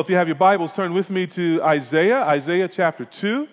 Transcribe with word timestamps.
If 0.00 0.08
you 0.08 0.16
have 0.16 0.28
your 0.28 0.36
Bibles, 0.36 0.72
turn 0.72 0.94
with 0.94 1.10
me 1.10 1.26
to 1.26 1.62
Isaiah, 1.62 2.20
Isaiah 2.22 2.66
chapter 2.68 3.04
2. 3.04 3.46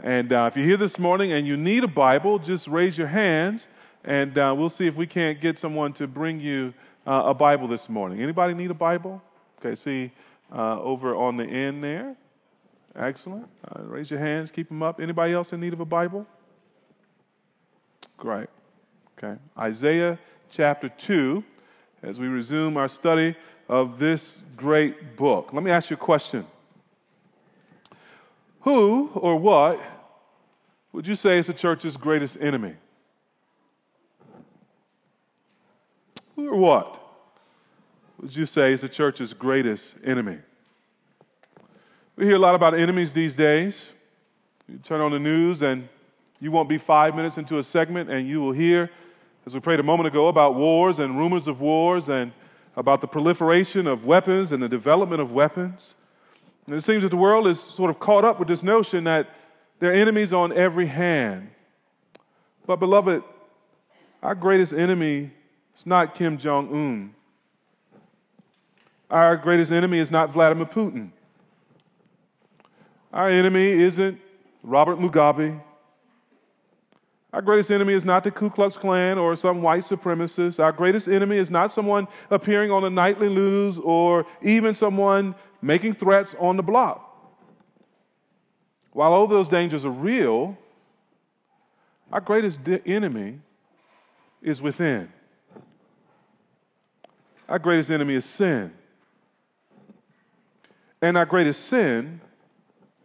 And 0.00 0.32
uh, 0.32 0.50
if 0.50 0.56
you're 0.56 0.66
here 0.66 0.76
this 0.76 0.98
morning 0.98 1.32
and 1.32 1.46
you 1.46 1.56
need 1.56 1.84
a 1.84 1.88
Bible, 1.88 2.40
just 2.40 2.66
raise 2.66 2.98
your 2.98 3.06
hands 3.06 3.68
and 4.02 4.36
uh, 4.36 4.52
we'll 4.58 4.68
see 4.68 4.88
if 4.88 4.96
we 4.96 5.06
can't 5.06 5.40
get 5.40 5.60
someone 5.60 5.92
to 5.92 6.08
bring 6.08 6.40
you 6.40 6.74
uh, 7.06 7.26
a 7.26 7.34
Bible 7.34 7.68
this 7.68 7.88
morning. 7.88 8.20
Anybody 8.20 8.52
need 8.52 8.72
a 8.72 8.74
Bible? 8.74 9.22
Okay, 9.60 9.76
see 9.76 10.10
uh, 10.52 10.80
over 10.80 11.14
on 11.14 11.36
the 11.36 11.44
end 11.44 11.84
there. 11.84 12.16
Excellent. 12.96 13.46
Uh, 13.68 13.84
raise 13.84 14.10
your 14.10 14.18
hands, 14.18 14.50
keep 14.50 14.66
them 14.66 14.82
up. 14.82 14.98
Anybody 14.98 15.34
else 15.34 15.52
in 15.52 15.60
need 15.60 15.72
of 15.72 15.78
a 15.78 15.84
Bible? 15.84 16.26
Great. 18.16 18.48
Okay. 19.16 19.40
Isaiah 19.56 20.18
chapter 20.50 20.88
2, 20.88 21.44
as 22.02 22.18
we 22.18 22.26
resume 22.26 22.76
our 22.76 22.88
study 22.88 23.36
of 23.68 23.98
this 23.98 24.38
great 24.56 25.16
book. 25.16 25.50
Let 25.52 25.62
me 25.62 25.70
ask 25.70 25.90
you 25.90 25.94
a 25.94 25.98
question. 25.98 26.46
Who 28.60 29.10
or 29.14 29.36
what 29.36 29.80
would 30.92 31.06
you 31.06 31.14
say 31.14 31.38
is 31.38 31.46
the 31.46 31.54
church's 31.54 31.96
greatest 31.96 32.36
enemy? 32.40 32.74
Who 36.34 36.48
or 36.48 36.56
what 36.56 37.00
would 38.20 38.34
you 38.34 38.46
say 38.46 38.72
is 38.72 38.80
the 38.80 38.88
church's 38.88 39.32
greatest 39.32 39.94
enemy? 40.04 40.38
We 42.16 42.24
hear 42.24 42.36
a 42.36 42.38
lot 42.38 42.54
about 42.54 42.74
enemies 42.74 43.12
these 43.12 43.36
days. 43.36 43.80
You 44.68 44.78
turn 44.78 45.00
on 45.00 45.12
the 45.12 45.18
news 45.18 45.62
and 45.62 45.88
you 46.40 46.50
won't 46.50 46.68
be 46.68 46.78
five 46.78 47.14
minutes 47.14 47.38
into 47.38 47.58
a 47.58 47.62
segment 47.62 48.10
and 48.10 48.26
you 48.26 48.40
will 48.40 48.52
hear, 48.52 48.90
as 49.46 49.54
we 49.54 49.60
prayed 49.60 49.80
a 49.80 49.84
moment 49.84 50.06
ago, 50.08 50.28
about 50.28 50.54
wars 50.54 50.98
and 50.98 51.16
rumors 51.16 51.46
of 51.46 51.60
wars 51.60 52.08
and 52.08 52.32
about 52.76 53.00
the 53.00 53.06
proliferation 53.06 53.86
of 53.86 54.04
weapons 54.04 54.52
and 54.52 54.62
the 54.62 54.68
development 54.68 55.20
of 55.20 55.32
weapons. 55.32 55.94
And 56.66 56.74
it 56.74 56.84
seems 56.84 57.02
that 57.02 57.10
the 57.10 57.16
world 57.16 57.46
is 57.46 57.60
sort 57.60 57.90
of 57.90 57.98
caught 57.98 58.24
up 58.24 58.38
with 58.38 58.48
this 58.48 58.62
notion 58.62 59.04
that 59.04 59.28
there 59.78 59.90
are 59.90 59.94
enemies 59.94 60.32
on 60.32 60.52
every 60.52 60.86
hand. 60.86 61.50
But, 62.66 62.76
beloved, 62.76 63.22
our 64.22 64.34
greatest 64.34 64.72
enemy 64.72 65.30
is 65.76 65.86
not 65.86 66.14
Kim 66.14 66.38
Jong 66.38 66.68
un. 66.72 67.14
Our 69.10 69.36
greatest 69.36 69.70
enemy 69.70 70.00
is 70.00 70.10
not 70.10 70.32
Vladimir 70.32 70.66
Putin. 70.66 71.10
Our 73.12 73.30
enemy 73.30 73.70
isn't 73.70 74.18
Robert 74.62 74.98
Mugabe. 74.98 75.60
Our 77.32 77.42
greatest 77.42 77.70
enemy 77.70 77.92
is 77.92 78.04
not 78.04 78.24
the 78.24 78.30
Ku 78.30 78.48
Klux 78.48 78.76
Klan 78.76 79.18
or 79.18 79.36
some 79.36 79.60
white 79.60 79.84
supremacist. 79.84 80.58
Our 80.58 80.72
greatest 80.72 81.08
enemy 81.08 81.38
is 81.38 81.50
not 81.50 81.72
someone 81.72 82.08
appearing 82.30 82.70
on 82.70 82.82
the 82.82 82.90
nightly 82.90 83.28
news 83.28 83.78
or 83.78 84.26
even 84.42 84.74
someone 84.74 85.34
making 85.60 85.94
threats 85.96 86.34
on 86.38 86.56
the 86.56 86.62
block. 86.62 87.02
While 88.92 89.12
all 89.12 89.26
those 89.26 89.48
dangers 89.48 89.84
are 89.84 89.90
real, 89.90 90.56
our 92.12 92.20
greatest 92.20 92.60
enemy 92.86 93.40
is 94.40 94.62
within. 94.62 95.08
Our 97.48 97.58
greatest 97.58 97.90
enemy 97.90 98.14
is 98.14 98.24
sin. 98.24 98.72
And 101.02 101.18
our 101.18 101.26
greatest 101.26 101.66
sin 101.66 102.20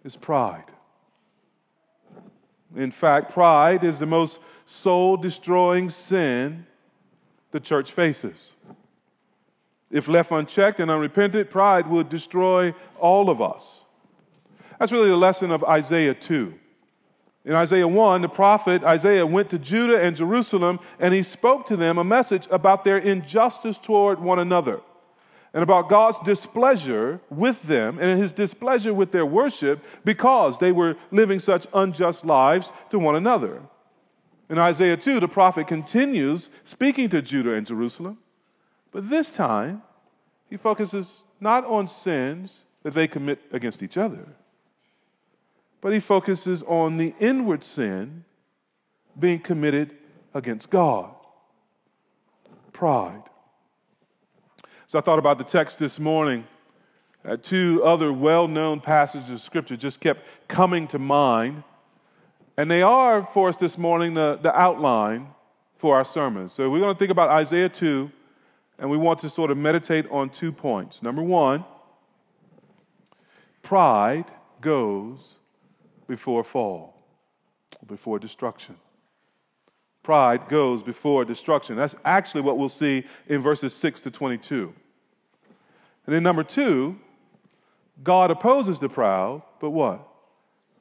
is 0.03 0.15
pride. 0.15 0.63
In 2.75 2.91
fact, 2.91 3.31
pride 3.33 3.83
is 3.83 3.99
the 3.99 4.05
most 4.05 4.39
soul 4.65 5.17
destroying 5.17 5.89
sin 5.89 6.65
the 7.51 7.59
church 7.59 7.91
faces. 7.91 8.53
If 9.89 10.07
left 10.07 10.31
unchecked 10.31 10.79
and 10.79 10.89
unrepented, 10.89 11.49
pride 11.49 11.87
would 11.87 12.09
destroy 12.09 12.73
all 12.99 13.29
of 13.29 13.41
us. 13.41 13.81
That's 14.79 14.91
really 14.91 15.09
the 15.09 15.17
lesson 15.17 15.51
of 15.51 15.63
Isaiah 15.65 16.13
2. 16.13 16.53
In 17.43 17.53
Isaiah 17.53 17.87
1, 17.87 18.21
the 18.21 18.29
prophet 18.29 18.83
Isaiah 18.83 19.25
went 19.25 19.49
to 19.49 19.59
Judah 19.59 20.01
and 20.01 20.15
Jerusalem 20.15 20.79
and 20.99 21.13
he 21.13 21.23
spoke 21.23 21.65
to 21.67 21.75
them 21.75 21.97
a 21.97 22.03
message 22.03 22.47
about 22.51 22.83
their 22.83 22.99
injustice 22.99 23.77
toward 23.77 24.19
one 24.19 24.39
another 24.39 24.79
and 25.53 25.63
about 25.63 25.89
God's 25.89 26.17
displeasure 26.23 27.19
with 27.29 27.61
them 27.63 27.99
and 27.99 28.21
his 28.21 28.31
displeasure 28.31 28.93
with 28.93 29.11
their 29.11 29.25
worship 29.25 29.83
because 30.05 30.57
they 30.57 30.71
were 30.71 30.95
living 31.11 31.39
such 31.39 31.67
unjust 31.73 32.25
lives 32.25 32.71
to 32.89 32.99
one 32.99 33.15
another. 33.15 33.61
In 34.49 34.57
Isaiah 34.57 34.97
2, 34.97 35.19
the 35.19 35.27
prophet 35.27 35.67
continues 35.67 36.49
speaking 36.63 37.09
to 37.09 37.21
Judah 37.21 37.53
and 37.53 37.67
Jerusalem, 37.67 38.17
but 38.91 39.09
this 39.09 39.29
time 39.29 39.81
he 40.49 40.57
focuses 40.57 41.23
not 41.39 41.65
on 41.65 41.87
sins 41.87 42.59
that 42.83 42.93
they 42.93 43.07
commit 43.07 43.39
against 43.51 43.83
each 43.83 43.97
other, 43.97 44.27
but 45.81 45.93
he 45.93 45.99
focuses 45.99 46.63
on 46.63 46.97
the 46.97 47.13
inward 47.19 47.63
sin 47.63 48.23
being 49.19 49.39
committed 49.39 49.95
against 50.33 50.69
God 50.69 51.11
pride. 52.81 53.21
So 54.91 54.99
I 54.99 55.01
thought 55.03 55.19
about 55.19 55.37
the 55.37 55.45
text 55.45 55.79
this 55.79 55.99
morning. 55.99 56.43
Uh, 57.23 57.37
two 57.37 57.81
other 57.85 58.11
well 58.11 58.49
known 58.49 58.81
passages 58.81 59.29
of 59.29 59.39
Scripture 59.39 59.77
just 59.77 60.01
kept 60.01 60.19
coming 60.49 60.85
to 60.89 60.99
mind. 60.99 61.63
And 62.57 62.69
they 62.69 62.81
are 62.81 63.25
for 63.33 63.47
us 63.47 63.55
this 63.55 63.77
morning 63.77 64.15
the, 64.15 64.37
the 64.43 64.53
outline 64.53 65.29
for 65.79 65.95
our 65.95 66.03
sermon. 66.03 66.49
So 66.49 66.69
we're 66.69 66.81
going 66.81 66.93
to 66.93 66.99
think 66.99 67.09
about 67.09 67.29
Isaiah 67.29 67.69
2, 67.69 68.11
and 68.79 68.89
we 68.89 68.97
want 68.97 69.21
to 69.21 69.29
sort 69.29 69.49
of 69.49 69.57
meditate 69.57 70.07
on 70.11 70.29
two 70.29 70.51
points. 70.51 71.01
Number 71.01 71.23
one, 71.23 71.63
pride 73.63 74.25
goes 74.59 75.35
before 76.05 76.43
fall, 76.43 77.01
before 77.87 78.19
destruction. 78.19 78.75
Pride 80.03 80.49
goes 80.49 80.81
before 80.81 81.25
destruction. 81.25 81.75
That's 81.75 81.95
actually 82.05 82.41
what 82.41 82.57
we'll 82.57 82.69
see 82.69 83.05
in 83.27 83.41
verses 83.41 83.73
6 83.75 84.01
to 84.01 84.11
22. 84.11 84.73
And 86.05 86.15
then 86.15 86.23
number 86.23 86.43
two, 86.43 86.97
God 88.03 88.31
opposes 88.31 88.79
the 88.79 88.89
proud, 88.89 89.43
but 89.59 89.69
what? 89.69 90.07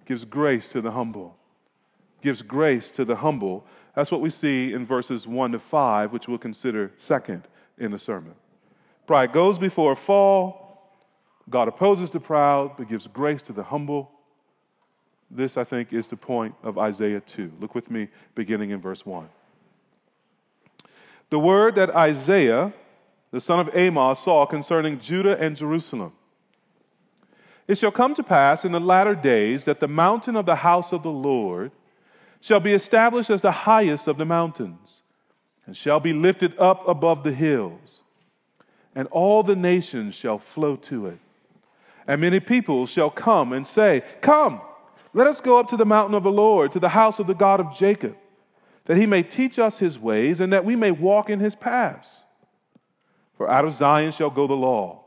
Gives 0.07 0.25
grace 0.25 0.69
to 0.71 0.81
the 0.81 0.91
humble. 0.91 1.37
Gives 2.23 2.41
grace 2.41 2.91
to 2.93 3.05
the 3.05 3.17
humble. 3.17 3.67
That's 3.95 4.11
what 4.11 4.23
we 4.23 4.31
see 4.31 4.73
in 4.73 4.87
verses 4.87 5.27
1 5.27 5.53
to 5.53 5.59
5, 5.59 6.13
which 6.13 6.27
we'll 6.27 6.39
consider 6.39 6.91
second 6.97 7.47
in 7.79 7.91
the 7.91 7.99
sermon. 7.99 8.35
Pride 9.07 9.33
goes 9.33 9.59
before 9.59 9.93
a 9.93 9.97
fall. 9.97 10.91
God 11.51 11.69
opposes 11.69 12.11
the 12.11 12.21
proud, 12.21 12.77
but 12.79 12.89
gives 12.89 13.07
grace 13.09 13.43
to 13.43 13.53
the 13.53 13.63
humble. 13.63 14.11
This, 15.31 15.57
I 15.57 15.65
think, 15.65 15.93
is 15.93 16.09
the 16.09 16.17
point 16.17 16.55
of 16.63 16.79
Isaiah 16.79 17.21
2. 17.21 17.53
Look 17.61 17.75
with 17.75 17.91
me, 17.91 18.09
beginning 18.35 18.71
in 18.71 18.81
verse 18.81 19.07
1. 19.07 19.29
The 21.31 21.39
word 21.39 21.77
that 21.77 21.91
Isaiah, 21.91 22.73
the 23.31 23.41
son 23.41 23.61
of 23.61 23.71
Amos, 23.75 24.19
saw 24.19 24.45
concerning 24.47 24.99
Judah 24.99 25.39
and 25.39 25.57
Jerusalem. 25.57 26.13
It 27.69 27.79
shall 27.79 27.93
come 27.93 28.17
to 28.17 28.25
pass 28.25 28.65
in 28.65 28.73
the 28.73 28.81
latter 28.81 29.15
days 29.15 29.65
that 29.65 29.79
the 29.79 29.87
mountain 29.87 30.35
of 30.35 30.47
the 30.47 30.57
house 30.57 30.93
of 30.93 31.05
the 31.05 31.11
Lord 31.11 31.71
shall 32.41 32.59
be 32.59 32.73
established 32.73 33.31
as 33.31 33.43
the 33.43 33.53
highest 33.53 34.09
of 34.09 34.17
the 34.17 34.25
mountains, 34.25 35.03
and 35.67 35.77
shall 35.77 36.01
be 36.01 36.13
lifted 36.13 36.59
up 36.59 36.89
above 36.89 37.23
the 37.23 37.33
hills, 37.33 38.03
and 38.97 39.07
all 39.09 39.45
the 39.45 39.55
nations 39.55 40.17
shall 40.17 40.39
flow 40.39 40.75
to 40.75 41.07
it. 41.07 41.19
And 42.09 42.21
many 42.21 42.41
people 42.41 42.87
shall 42.87 43.11
come 43.11 43.53
and 43.53 43.65
say, 43.65 44.03
Come, 44.21 44.63
let 45.13 45.27
us 45.27 45.41
go 45.41 45.59
up 45.59 45.69
to 45.69 45.77
the 45.77 45.85
mountain 45.85 46.15
of 46.15 46.23
the 46.23 46.33
Lord, 46.33 46.73
to 46.73 46.81
the 46.81 46.89
house 46.89 47.19
of 47.19 47.27
the 47.27 47.35
God 47.35 47.61
of 47.61 47.77
Jacob, 47.77 48.17
that 48.85 48.97
he 48.97 49.07
may 49.07 49.23
teach 49.23 49.59
us 49.59 49.79
his 49.79 49.99
ways, 49.99 50.41
and 50.41 50.53
that 50.53 50.65
we 50.65 50.77
may 50.77 50.91
walk 50.91 51.31
in 51.31 51.41
his 51.41 51.55
paths. 51.55 52.23
For 53.37 53.51
out 53.51 53.65
of 53.65 53.75
Zion 53.75 54.13
shall 54.13 54.31
go 54.31 54.47
the 54.47 54.55
law, 54.55 55.05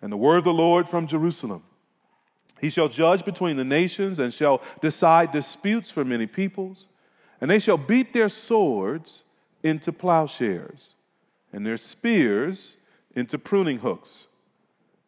and 0.00 0.12
the 0.12 0.16
word 0.16 0.38
of 0.38 0.44
the 0.44 0.50
Lord 0.50 0.88
from 0.88 1.06
Jerusalem. 1.06 1.62
He 2.60 2.70
shall 2.70 2.88
judge 2.88 3.24
between 3.24 3.56
the 3.56 3.64
nations, 3.64 4.18
and 4.18 4.32
shall 4.34 4.62
decide 4.80 5.32
disputes 5.32 5.90
for 5.90 6.04
many 6.04 6.26
peoples. 6.26 6.86
And 7.40 7.50
they 7.50 7.60
shall 7.60 7.78
beat 7.78 8.12
their 8.12 8.28
swords 8.28 9.22
into 9.62 9.92
plowshares, 9.92 10.94
and 11.52 11.64
their 11.64 11.76
spears 11.76 12.76
into 13.14 13.38
pruning 13.38 13.78
hooks. 13.78 14.26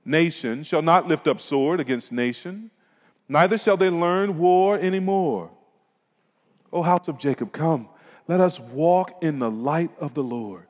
Nation 0.04 0.62
shall 0.62 0.82
not 0.82 1.08
lift 1.08 1.26
up 1.26 1.40
sword 1.40 1.80
against 1.80 2.12
nation, 2.12 2.70
neither 3.30 3.56
shall 3.56 3.76
they 3.76 3.88
learn 3.88 4.38
war 4.38 4.76
any 4.78 4.98
more. 4.98 5.50
O 6.72 6.82
house 6.82 7.06
of 7.06 7.18
Jacob, 7.18 7.52
come, 7.52 7.88
let 8.26 8.40
us 8.40 8.58
walk 8.58 9.22
in 9.22 9.38
the 9.38 9.50
light 9.50 9.90
of 10.00 10.14
the 10.14 10.22
Lord. 10.22 10.66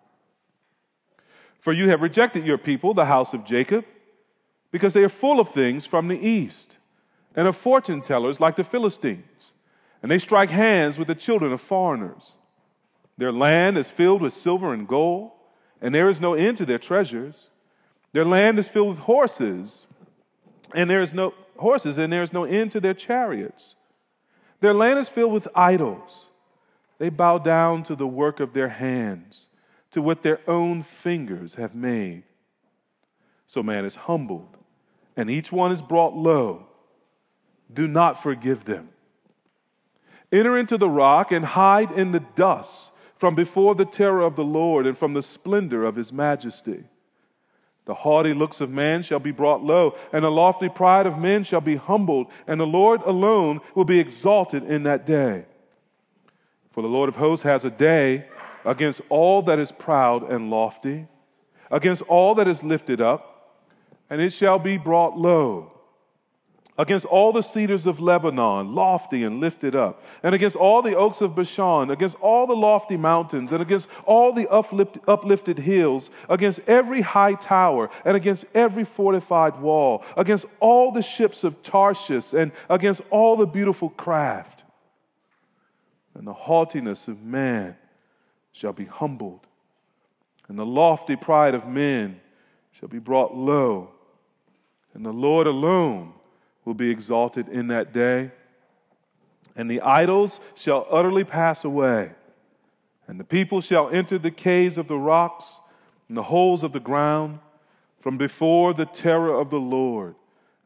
For 1.60 1.72
you 1.72 1.88
have 1.88 2.02
rejected 2.02 2.46
your 2.46 2.58
people, 2.58 2.92
the 2.92 3.06
house 3.06 3.32
of 3.32 3.46
Jacob, 3.46 3.84
because 4.72 4.92
they 4.92 5.02
are 5.02 5.08
full 5.08 5.40
of 5.40 5.52
things 5.52 5.86
from 5.86 6.08
the 6.08 6.18
east, 6.18 6.76
and 7.34 7.48
of 7.48 7.56
fortune 7.56 8.02
tellers 8.02 8.40
like 8.40 8.56
the 8.56 8.64
Philistines. 8.64 9.52
And 10.02 10.10
they 10.10 10.18
strike 10.18 10.50
hands 10.50 10.98
with 10.98 11.08
the 11.08 11.14
children 11.14 11.52
of 11.52 11.60
foreigners. 11.60 12.36
Their 13.16 13.32
land 13.32 13.78
is 13.78 13.90
filled 13.90 14.20
with 14.20 14.34
silver 14.34 14.72
and 14.74 14.86
gold, 14.86 15.32
and 15.80 15.94
there 15.94 16.08
is 16.10 16.20
no 16.20 16.34
end 16.34 16.58
to 16.58 16.66
their 16.66 16.78
treasures. 16.78 17.48
Their 18.12 18.24
land 18.24 18.58
is 18.58 18.68
filled 18.68 18.88
with 18.88 18.98
horses 18.98 19.86
and 20.74 20.88
there 20.88 21.02
is 21.02 21.12
no 21.12 21.34
horses, 21.60 21.98
and 21.98 22.12
there 22.12 22.22
is 22.22 22.32
no 22.32 22.44
end 22.44 22.72
to 22.72 22.80
their 22.80 22.94
chariots. 22.94 23.74
Their 24.60 24.74
land 24.74 24.98
is 24.98 25.08
filled 25.08 25.32
with 25.32 25.48
idols. 25.54 26.26
They 26.98 27.08
bow 27.08 27.38
down 27.38 27.84
to 27.84 27.96
the 27.96 28.06
work 28.06 28.40
of 28.40 28.52
their 28.52 28.68
hands, 28.68 29.48
to 29.92 30.02
what 30.02 30.22
their 30.22 30.40
own 30.48 30.84
fingers 31.02 31.54
have 31.54 31.74
made. 31.74 32.24
So 33.46 33.62
man 33.62 33.84
is 33.84 33.94
humbled, 33.94 34.56
and 35.16 35.30
each 35.30 35.50
one 35.50 35.72
is 35.72 35.82
brought 35.82 36.14
low. 36.14 36.66
Do 37.72 37.88
not 37.88 38.22
forgive 38.22 38.64
them. 38.64 38.88
Enter 40.32 40.58
into 40.58 40.78
the 40.78 40.88
rock 40.88 41.32
and 41.32 41.44
hide 41.44 41.92
in 41.92 42.12
the 42.12 42.24
dust 42.36 42.90
from 43.18 43.34
before 43.34 43.74
the 43.74 43.84
terror 43.84 44.22
of 44.22 44.36
the 44.36 44.44
Lord 44.44 44.86
and 44.86 44.96
from 44.96 45.14
the 45.14 45.22
splendor 45.22 45.84
of 45.84 45.96
his 45.96 46.12
majesty. 46.12 46.84
The 47.90 47.94
haughty 47.94 48.34
looks 48.34 48.60
of 48.60 48.70
man 48.70 49.02
shall 49.02 49.18
be 49.18 49.32
brought 49.32 49.64
low, 49.64 49.96
and 50.12 50.24
the 50.24 50.30
lofty 50.30 50.68
pride 50.68 51.06
of 51.06 51.18
men 51.18 51.42
shall 51.42 51.60
be 51.60 51.74
humbled, 51.74 52.28
and 52.46 52.60
the 52.60 52.64
Lord 52.64 53.02
alone 53.02 53.58
will 53.74 53.84
be 53.84 53.98
exalted 53.98 54.62
in 54.62 54.84
that 54.84 55.06
day. 55.06 55.44
For 56.70 56.82
the 56.82 56.88
Lord 56.88 57.08
of 57.08 57.16
hosts 57.16 57.42
has 57.42 57.64
a 57.64 57.70
day 57.70 58.26
against 58.64 59.00
all 59.08 59.42
that 59.42 59.58
is 59.58 59.72
proud 59.72 60.30
and 60.30 60.50
lofty, 60.50 61.08
against 61.68 62.02
all 62.02 62.36
that 62.36 62.46
is 62.46 62.62
lifted 62.62 63.00
up, 63.00 63.58
and 64.08 64.20
it 64.20 64.32
shall 64.32 64.60
be 64.60 64.76
brought 64.76 65.18
low 65.18 65.72
against 66.80 67.04
all 67.04 67.30
the 67.30 67.42
cedars 67.42 67.86
of 67.86 68.00
Lebanon, 68.00 68.74
lofty 68.74 69.24
and 69.24 69.38
lifted 69.38 69.76
up, 69.76 70.02
and 70.22 70.34
against 70.34 70.56
all 70.56 70.80
the 70.80 70.96
oaks 70.96 71.20
of 71.20 71.36
Bashan, 71.36 71.90
against 71.90 72.16
all 72.22 72.46
the 72.46 72.56
lofty 72.56 72.96
mountains, 72.96 73.52
and 73.52 73.60
against 73.60 73.86
all 74.06 74.32
the 74.32 74.48
uplifted 74.50 75.58
hills, 75.58 76.08
against 76.30 76.60
every 76.66 77.02
high 77.02 77.34
tower, 77.34 77.90
and 78.06 78.16
against 78.16 78.46
every 78.54 78.84
fortified 78.84 79.60
wall, 79.60 80.02
against 80.16 80.46
all 80.58 80.90
the 80.90 81.02
ships 81.02 81.44
of 81.44 81.62
Tarshish, 81.62 82.32
and 82.32 82.50
against 82.70 83.02
all 83.10 83.36
the 83.36 83.46
beautiful 83.46 83.90
craft. 83.90 84.64
And 86.14 86.26
the 86.26 86.32
haughtiness 86.32 87.08
of 87.08 87.22
man 87.22 87.76
shall 88.52 88.72
be 88.72 88.86
humbled, 88.86 89.46
and 90.48 90.58
the 90.58 90.64
lofty 90.64 91.16
pride 91.16 91.54
of 91.54 91.68
men 91.68 92.18
shall 92.72 92.88
be 92.88 92.98
brought 92.98 93.36
low, 93.36 93.90
and 94.94 95.04
the 95.04 95.12
Lord 95.12 95.46
alone 95.46 96.14
will 96.70 96.74
be 96.74 96.90
exalted 96.90 97.48
in 97.48 97.66
that 97.66 97.92
day. 97.92 98.30
And 99.56 99.68
the 99.68 99.80
idols 99.80 100.38
shall 100.54 100.86
utterly 100.88 101.24
pass 101.24 101.64
away, 101.64 102.12
and 103.08 103.18
the 103.18 103.24
people 103.24 103.60
shall 103.60 103.90
enter 103.90 104.18
the 104.18 104.30
caves 104.30 104.78
of 104.78 104.86
the 104.86 104.96
rocks 104.96 105.44
and 106.06 106.16
the 106.16 106.22
holes 106.22 106.62
of 106.62 106.72
the 106.72 106.78
ground 106.78 107.40
from 108.02 108.18
before 108.18 108.72
the 108.72 108.86
terror 108.86 109.34
of 109.34 109.50
the 109.50 109.58
Lord 109.58 110.14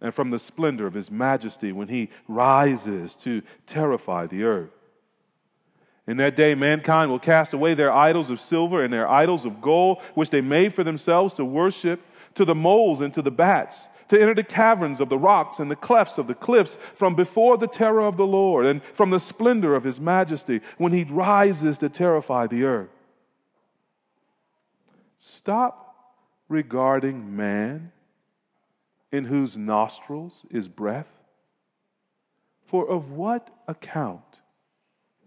and 0.03 0.15
from 0.15 0.29
the 0.29 0.39
splendor 0.39 0.87
of 0.87 0.93
his 0.93 1.11
majesty 1.11 1.73
when 1.73 1.89
he 1.89 2.11
rises 2.29 3.15
to 3.23 3.41
terrify 3.67 4.27
the 4.27 4.43
earth. 4.43 4.73
In 6.07 6.19
that 6.19 6.37
day, 6.37 6.55
mankind 6.55 7.11
will 7.11 7.19
cast 7.19 7.55
away 7.55 7.73
their 7.73 7.91
idols 7.91 8.29
of 8.29 8.41
silver 8.41 8.85
and 8.85 8.93
their 8.93 9.09
idols 9.09 9.47
of 9.47 9.63
gold, 9.63 10.03
which 10.13 10.29
they 10.29 10.43
made 10.43 10.75
for 10.75 10.85
themselves 10.85 11.33
to 11.35 11.47
worship, 11.47 12.03
to 12.35 12.45
the 12.45 12.55
moles 12.55 13.01
and 13.01 13.15
to 13.15 13.23
the 13.23 13.31
bats 13.31 13.89
to 14.09 14.21
enter 14.21 14.35
the 14.35 14.43
caverns 14.43 15.01
of 15.01 15.09
the 15.09 15.19
rocks 15.19 15.59
and 15.59 15.71
the 15.71 15.77
clefts 15.77 16.19
of 16.19 16.27
the 16.27 16.35
cliffs 16.35 16.77
from 16.97 17.15
before 17.15 17.57
the 17.57 17.67
terror 17.67 18.07
of 18.07 18.17
the 18.17 18.27
Lord 18.27 18.67
and 18.67 18.83
from 18.95 19.11
the 19.11 19.21
splendor 19.21 19.75
of 19.75 19.85
his 19.85 20.01
majesty 20.01 20.61
when 20.79 20.93
he 20.93 21.05
rises 21.05 21.79
to 21.79 21.89
terrify 21.89 22.47
the 22.47 22.65
earth. 22.65 22.91
Stop 25.19 25.97
regarding 26.49 27.35
man 27.37 27.93
in 29.11 29.25
whose 29.25 29.57
nostrils 29.57 30.45
is 30.51 30.69
breath, 30.69 31.07
for 32.67 32.89
of 32.89 33.13
what 33.13 33.49
account 33.69 34.23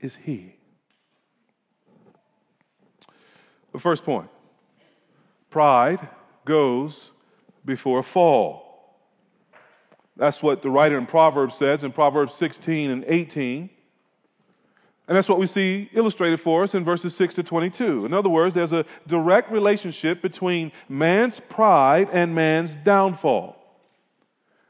is 0.01 0.15
he? 0.23 0.53
The 3.71 3.79
first 3.79 4.03
point 4.03 4.29
pride 5.49 6.07
goes 6.45 7.11
before 7.65 7.99
a 7.99 8.03
fall. 8.03 8.66
That's 10.17 10.41
what 10.41 10.61
the 10.61 10.69
writer 10.69 10.97
in 10.97 11.05
Proverbs 11.05 11.55
says 11.55 11.83
in 11.83 11.91
Proverbs 11.91 12.33
16 12.35 12.89
and 12.89 13.05
18. 13.07 13.69
And 15.07 15.15
that's 15.15 15.29
what 15.29 15.39
we 15.39 15.47
see 15.47 15.89
illustrated 15.93 16.41
for 16.41 16.63
us 16.63 16.73
in 16.73 16.83
verses 16.83 17.15
6 17.15 17.35
to 17.35 17.43
22. 17.43 18.05
In 18.05 18.13
other 18.13 18.29
words, 18.29 18.53
there's 18.53 18.73
a 18.73 18.83
direct 19.07 19.51
relationship 19.51 20.21
between 20.21 20.71
man's 20.89 21.39
pride 21.49 22.09
and 22.11 22.35
man's 22.35 22.75
downfall. 22.83 23.55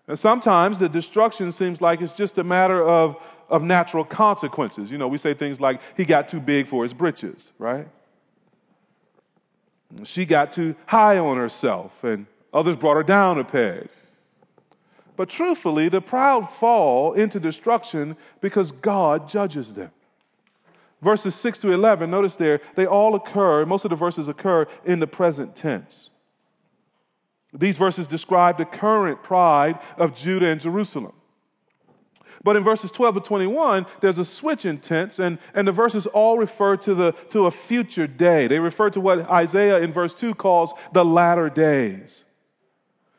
And 0.08 0.18
sometimes 0.18 0.78
the 0.78 0.88
destruction 0.88 1.52
seems 1.52 1.82
like 1.82 2.02
it's 2.02 2.14
just 2.14 2.38
a 2.38 2.44
matter 2.44 2.88
of, 2.88 3.18
of 3.50 3.64
natural 3.64 4.06
consequences. 4.06 4.92
You 4.92 5.00
know, 5.00 5.08
we 5.08 5.18
say 5.18 5.34
things 5.34 5.60
like, 5.60 5.82
he 5.96 6.06
got 6.06 6.30
too 6.30 6.40
big 6.40 6.68
for 6.68 6.84
his 6.84 6.94
britches, 6.94 7.52
right? 7.58 7.88
She 10.04 10.26
got 10.26 10.54
too 10.54 10.76
high 10.86 11.18
on 11.18 11.38
herself, 11.38 11.92
and 12.04 12.26
others 12.54 12.76
brought 12.76 12.96
her 12.96 13.04
down 13.04 13.40
a 13.40 13.44
peg. 13.44 13.90
But 15.18 15.30
truthfully, 15.30 15.90
the 15.90 16.00
proud 16.00 16.54
fall 16.54 17.14
into 17.14 17.40
destruction 17.40 18.16
because 18.40 18.72
God 18.72 19.28
judges 19.28 19.74
them. 19.74 19.92
Verses 21.02 21.36
6 21.36 21.60
to 21.60 21.72
11, 21.74 22.10
notice 22.10 22.36
there, 22.36 22.62
they 22.76 22.86
all 22.86 23.16
occur, 23.16 23.66
most 23.66 23.84
of 23.84 23.90
the 23.90 23.96
verses 23.96 24.30
occur 24.30 24.68
in 24.86 25.00
the 25.00 25.08
present 25.08 25.56
tense. 25.56 26.12
These 27.54 27.78
verses 27.78 28.08
describe 28.08 28.58
the 28.58 28.66
current 28.66 29.24
pride 29.24 29.80
of 29.98 30.16
Judah 30.16 30.48
and 30.48 30.62
Jerusalem. 30.62 31.14
But 32.44 32.56
in 32.56 32.64
verses 32.64 32.92
12 32.92 33.16
to 33.16 33.22
21, 33.22 33.88
there's 34.02 34.20
a 34.20 34.26
switch 34.26 34.66
in 34.66 34.80
tense, 34.80 35.18
and, 35.18 35.40
and 35.56 35.68
the 35.68 35.72
verses 35.72 36.06
all 36.08 36.38
refer 36.38 36.78
to, 36.78 36.94
the, 36.94 37.12
to 37.32 37.48
a 37.48 37.52
future 37.52 38.06
day. 38.06 38.48
They 38.48 38.60
refer 38.60 38.92
to 38.92 39.02
what 39.02 39.28
Isaiah 39.30 39.78
in 39.78 39.92
verse 39.92 40.14
2 40.14 40.36
calls 40.36 40.74
the 40.94 41.04
latter 41.04 41.50
days. 41.50 42.24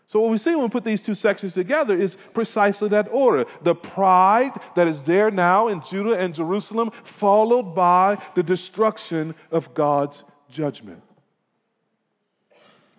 So, 0.08 0.20
what 0.20 0.31
we 0.31 0.38
see 0.38 0.55
when 0.55 0.64
we 0.64 0.69
put 0.70 0.84
these 0.84 1.02
two 1.02 1.14
sections 1.14 1.52
together 1.52 1.94
is 1.94 2.16
precisely 2.32 2.88
that 2.88 3.08
order. 3.12 3.44
The 3.62 3.75
pride 3.75 4.52
that 4.75 4.88
is 4.88 5.02
there 5.02 5.31
now 5.31 5.69
in 5.69 5.82
Judah 5.82 6.14
and 6.14 6.34
Jerusalem, 6.34 6.93
followed 7.05 7.75
by 7.75 8.16
the 8.34 8.43
destruction 8.43 9.34
of 9.50 9.75
God's 9.75 10.25
judgment. 10.50 11.02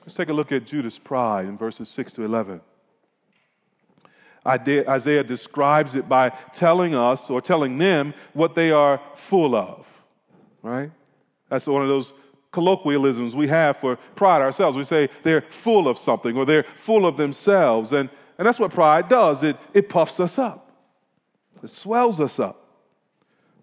Let's 0.01 0.13
take 0.15 0.29
a 0.29 0.33
look 0.33 0.51
at 0.51 0.65
Judah's 0.65 1.00
pride 1.00 1.45
in 1.45 1.57
verses 1.57 1.89
6 1.89 2.13
to 2.13 2.23
11. 2.23 2.61
Isaiah 4.45 5.23
describes 5.23 5.95
it 5.95 6.07
by 6.07 6.30
telling 6.54 6.94
us 6.94 7.30
or 7.30 7.42
telling 7.42 7.80
them 7.80 8.13
what 8.33 8.54
they 8.54 8.69
are 8.69 9.01
full 9.16 9.56
of, 9.56 9.85
right? 10.61 10.92
That's 11.49 11.66
one 11.66 11.81
of 11.81 11.87
those 11.87 12.13
colloquialisms 12.51 13.35
we 13.35 13.47
have 13.47 13.77
for 13.77 13.97
pride 14.15 14.41
ourselves. 14.41 14.75
We 14.75 14.83
say 14.83 15.09
they're 15.23 15.45
full 15.63 15.87
of 15.87 15.97
something 15.97 16.35
or 16.37 16.45
they're 16.45 16.65
full 16.83 17.06
of 17.06 17.18
themselves. 17.18 17.94
And, 17.94 18.09
and 18.37 18.47
that's 18.47 18.59
what 18.59 18.71
pride 18.71 19.09
does 19.09 19.44
it, 19.44 19.57
it 19.73 19.89
puffs 19.89 20.19
us 20.19 20.37
up, 20.37 20.71
it 21.63 21.69
swells 21.69 22.19
us 22.19 22.39
up. 22.39 22.65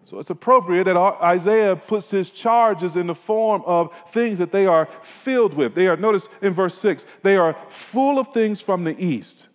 So 0.03 0.19
it's 0.19 0.29
appropriate 0.29 0.85
that 0.85 0.95
Isaiah 0.95 1.75
puts 1.75 2.09
his 2.09 2.29
charges 2.29 2.95
in 2.95 3.07
the 3.07 3.15
form 3.15 3.61
of 3.65 3.91
things 4.13 4.39
that 4.39 4.53
they 4.53 4.65
are 4.65 4.87
filled 5.25 5.53
with. 5.53 5.75
They 5.75 5.87
are, 5.87 5.97
notice 5.97 6.29
in 6.41 6.53
verse 6.53 6.77
6, 6.77 7.05
they 7.23 7.35
are 7.35 7.57
full 7.91 8.17
of 8.17 8.33
things 8.33 8.61
from 8.61 8.85
the 8.85 8.97
east. 8.97 9.47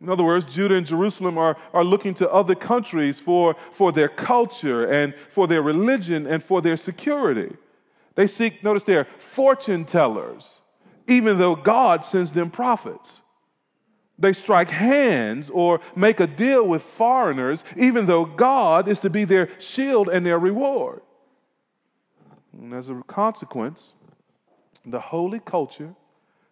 In 0.00 0.08
other 0.08 0.22
words, 0.22 0.46
Judah 0.46 0.76
and 0.76 0.86
Jerusalem 0.86 1.38
are, 1.38 1.56
are 1.74 1.82
looking 1.82 2.14
to 2.14 2.30
other 2.30 2.54
countries 2.54 3.18
for, 3.18 3.56
for 3.72 3.90
their 3.90 4.08
culture 4.08 4.84
and 4.84 5.12
for 5.34 5.48
their 5.48 5.60
religion 5.60 6.28
and 6.28 6.42
for 6.42 6.62
their 6.62 6.76
security. 6.76 7.52
They 8.20 8.26
seek, 8.26 8.62
notice 8.62 8.82
there, 8.82 9.06
fortune 9.32 9.86
tellers, 9.86 10.58
even 11.08 11.38
though 11.38 11.56
God 11.56 12.04
sends 12.04 12.30
them 12.30 12.50
prophets. 12.50 13.22
They 14.18 14.34
strike 14.34 14.68
hands 14.68 15.48
or 15.48 15.80
make 15.96 16.20
a 16.20 16.26
deal 16.26 16.68
with 16.68 16.82
foreigners, 16.82 17.64
even 17.78 18.04
though 18.04 18.26
God 18.26 18.88
is 18.88 18.98
to 18.98 19.08
be 19.08 19.24
their 19.24 19.48
shield 19.58 20.10
and 20.10 20.26
their 20.26 20.38
reward. 20.38 21.00
And 22.52 22.74
as 22.74 22.90
a 22.90 23.02
consequence, 23.06 23.94
the 24.84 25.00
holy 25.00 25.40
culture 25.40 25.94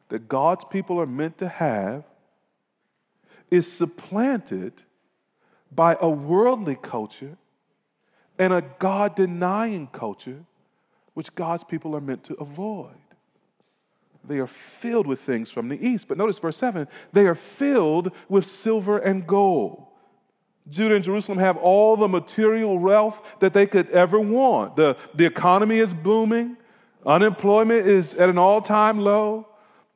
that 0.09 0.27
God's 0.27 0.65
people 0.65 0.99
are 0.99 1.07
meant 1.07 1.37
to 1.37 1.51
have 1.51 2.03
is 3.51 3.71
supplanted 3.71 4.73
by 5.71 5.99
a 6.01 6.09
worldly 6.09 6.77
culture 6.77 7.37
and 8.39 8.55
a 8.55 8.65
God 8.79 9.17
denying 9.17 9.87
culture 9.89 10.47
which 11.19 11.35
God's 11.35 11.65
people 11.65 11.97
are 11.97 12.01
meant 12.01 12.23
to 12.27 12.35
avoid. 12.35 12.95
They 14.29 14.39
are 14.39 14.47
filled 14.81 15.09
with 15.09 15.21
things 15.23 15.51
from 15.51 15.69
the 15.69 15.75
east. 15.85 16.07
But 16.07 16.17
notice 16.17 16.39
verse 16.39 16.57
7 16.57 16.87
they 17.13 17.27
are 17.27 17.35
filled 17.35 18.13
with 18.29 18.47
silver 18.47 18.99
and 18.99 19.27
gold. 19.27 19.85
Judah 20.71 20.95
and 20.95 21.03
Jerusalem 21.03 21.39
have 21.39 21.57
all 21.57 21.97
the 21.97 22.07
material 22.07 22.79
wealth 22.79 23.21
that 23.41 23.53
they 23.53 23.67
could 23.67 23.91
ever 23.91 24.21
want. 24.21 24.77
The, 24.77 24.97
the 25.17 25.27
economy 25.27 25.81
is 25.81 25.93
booming, 25.93 26.57
unemployment 27.05 27.89
is 27.89 28.15
at 28.15 28.29
an 28.29 28.39
all 28.39 28.63
time 28.63 29.01
low, 29.01 29.49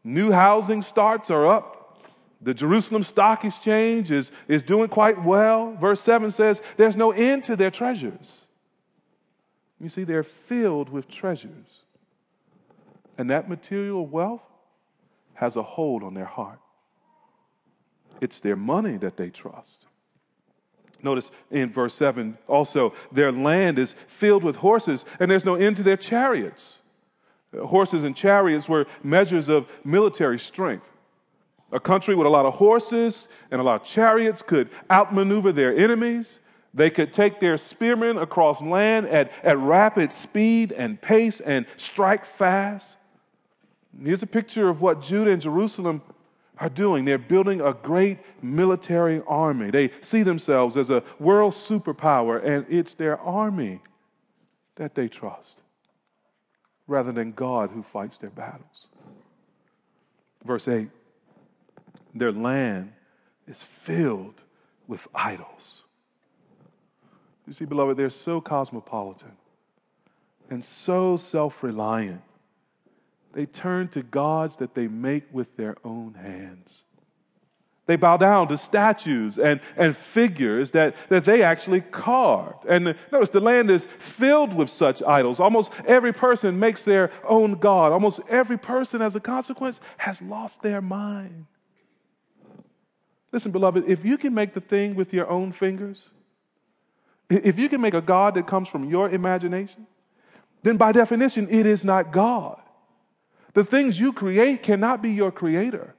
new 0.02 0.32
housing 0.32 0.82
starts 0.82 1.30
are 1.30 1.46
up, 1.46 2.02
The 2.40 2.52
Jerusalem 2.52 3.04
Stock 3.04 3.44
Exchange 3.44 4.10
is, 4.10 4.32
is 4.48 4.64
doing 4.64 4.88
quite 4.88 5.22
well. 5.22 5.76
Verse 5.80 6.00
7 6.00 6.32
says, 6.32 6.60
There's 6.76 6.96
no 6.96 7.12
end 7.12 7.44
to 7.44 7.54
their 7.54 7.70
treasures. 7.70 8.40
You 9.82 9.88
see, 9.88 10.04
they're 10.04 10.22
filled 10.22 10.88
with 10.88 11.08
treasures. 11.08 11.82
And 13.18 13.28
that 13.30 13.48
material 13.48 14.06
wealth 14.06 14.42
has 15.34 15.56
a 15.56 15.62
hold 15.62 16.04
on 16.04 16.14
their 16.14 16.24
heart. 16.24 16.60
It's 18.20 18.38
their 18.38 18.56
money 18.56 18.96
that 18.98 19.16
they 19.16 19.30
trust. 19.30 19.86
Notice 21.02 21.32
in 21.50 21.72
verse 21.72 21.94
7 21.94 22.38
also, 22.46 22.94
their 23.10 23.32
land 23.32 23.80
is 23.80 23.96
filled 24.06 24.44
with 24.44 24.54
horses, 24.54 25.04
and 25.18 25.28
there's 25.28 25.44
no 25.44 25.56
end 25.56 25.76
to 25.78 25.82
their 25.82 25.96
chariots. 25.96 26.78
Horses 27.60 28.04
and 28.04 28.16
chariots 28.16 28.68
were 28.68 28.86
measures 29.02 29.48
of 29.48 29.66
military 29.84 30.38
strength. 30.38 30.86
A 31.72 31.80
country 31.80 32.14
with 32.14 32.26
a 32.26 32.30
lot 32.30 32.46
of 32.46 32.54
horses 32.54 33.26
and 33.50 33.60
a 33.60 33.64
lot 33.64 33.80
of 33.80 33.86
chariots 33.86 34.42
could 34.42 34.70
outmaneuver 34.90 35.52
their 35.52 35.76
enemies. 35.76 36.38
They 36.74 36.90
could 36.90 37.12
take 37.12 37.38
their 37.38 37.58
spearmen 37.58 38.16
across 38.16 38.62
land 38.62 39.06
at, 39.06 39.30
at 39.42 39.58
rapid 39.58 40.12
speed 40.12 40.72
and 40.72 41.00
pace 41.00 41.40
and 41.40 41.66
strike 41.76 42.24
fast. 42.38 42.96
Here's 44.02 44.22
a 44.22 44.26
picture 44.26 44.68
of 44.68 44.80
what 44.80 45.02
Judah 45.02 45.32
and 45.32 45.42
Jerusalem 45.42 46.00
are 46.58 46.70
doing. 46.70 47.04
They're 47.04 47.18
building 47.18 47.60
a 47.60 47.74
great 47.74 48.18
military 48.42 49.20
army. 49.26 49.70
They 49.70 49.90
see 50.00 50.22
themselves 50.22 50.76
as 50.76 50.88
a 50.88 51.02
world 51.18 51.52
superpower, 51.52 52.42
and 52.42 52.64
it's 52.70 52.94
their 52.94 53.20
army 53.20 53.80
that 54.76 54.94
they 54.94 55.08
trust 55.08 55.60
rather 56.86 57.12
than 57.12 57.32
God 57.32 57.70
who 57.70 57.82
fights 57.82 58.18
their 58.18 58.30
battles. 58.30 58.86
Verse 60.44 60.68
8 60.68 60.88
their 62.14 62.32
land 62.32 62.92
is 63.46 63.62
filled 63.84 64.40
with 64.86 65.00
idols. 65.14 65.81
You 67.46 67.52
see, 67.52 67.64
beloved, 67.64 67.96
they're 67.96 68.10
so 68.10 68.40
cosmopolitan 68.40 69.32
and 70.50 70.64
so 70.64 71.16
self 71.16 71.62
reliant. 71.62 72.22
They 73.32 73.46
turn 73.46 73.88
to 73.88 74.02
gods 74.02 74.56
that 74.56 74.74
they 74.74 74.86
make 74.86 75.24
with 75.32 75.56
their 75.56 75.76
own 75.84 76.14
hands. 76.14 76.84
They 77.86 77.96
bow 77.96 78.16
down 78.16 78.46
to 78.48 78.56
statues 78.56 79.38
and, 79.38 79.60
and 79.76 79.96
figures 79.96 80.70
that, 80.70 80.94
that 81.08 81.24
they 81.24 81.42
actually 81.42 81.80
carved. 81.80 82.64
And 82.68 82.94
notice 83.10 83.30
the 83.30 83.40
land 83.40 83.70
is 83.70 83.86
filled 83.98 84.54
with 84.54 84.70
such 84.70 85.02
idols. 85.02 85.40
Almost 85.40 85.72
every 85.86 86.12
person 86.12 86.58
makes 86.58 86.82
their 86.82 87.10
own 87.28 87.54
God. 87.54 87.90
Almost 87.92 88.20
every 88.28 88.56
person, 88.56 89.02
as 89.02 89.16
a 89.16 89.20
consequence, 89.20 89.80
has 89.96 90.22
lost 90.22 90.62
their 90.62 90.80
mind. 90.80 91.46
Listen, 93.32 93.50
beloved, 93.50 93.84
if 93.88 94.04
you 94.04 94.16
can 94.16 94.32
make 94.32 94.54
the 94.54 94.60
thing 94.60 94.94
with 94.94 95.12
your 95.12 95.28
own 95.28 95.50
fingers, 95.52 96.08
if 97.32 97.58
you 97.58 97.68
can 97.68 97.80
make 97.80 97.94
a 97.94 98.00
God 98.00 98.34
that 98.34 98.46
comes 98.46 98.68
from 98.68 98.88
your 98.88 99.10
imagination, 99.10 99.86
then 100.62 100.76
by 100.76 100.92
definition, 100.92 101.48
it 101.50 101.66
is 101.66 101.84
not 101.84 102.12
God. 102.12 102.60
The 103.54 103.64
things 103.64 103.98
you 103.98 104.12
create 104.12 104.62
cannot 104.62 105.02
be 105.02 105.10
your 105.10 105.30
creator. 105.30 105.94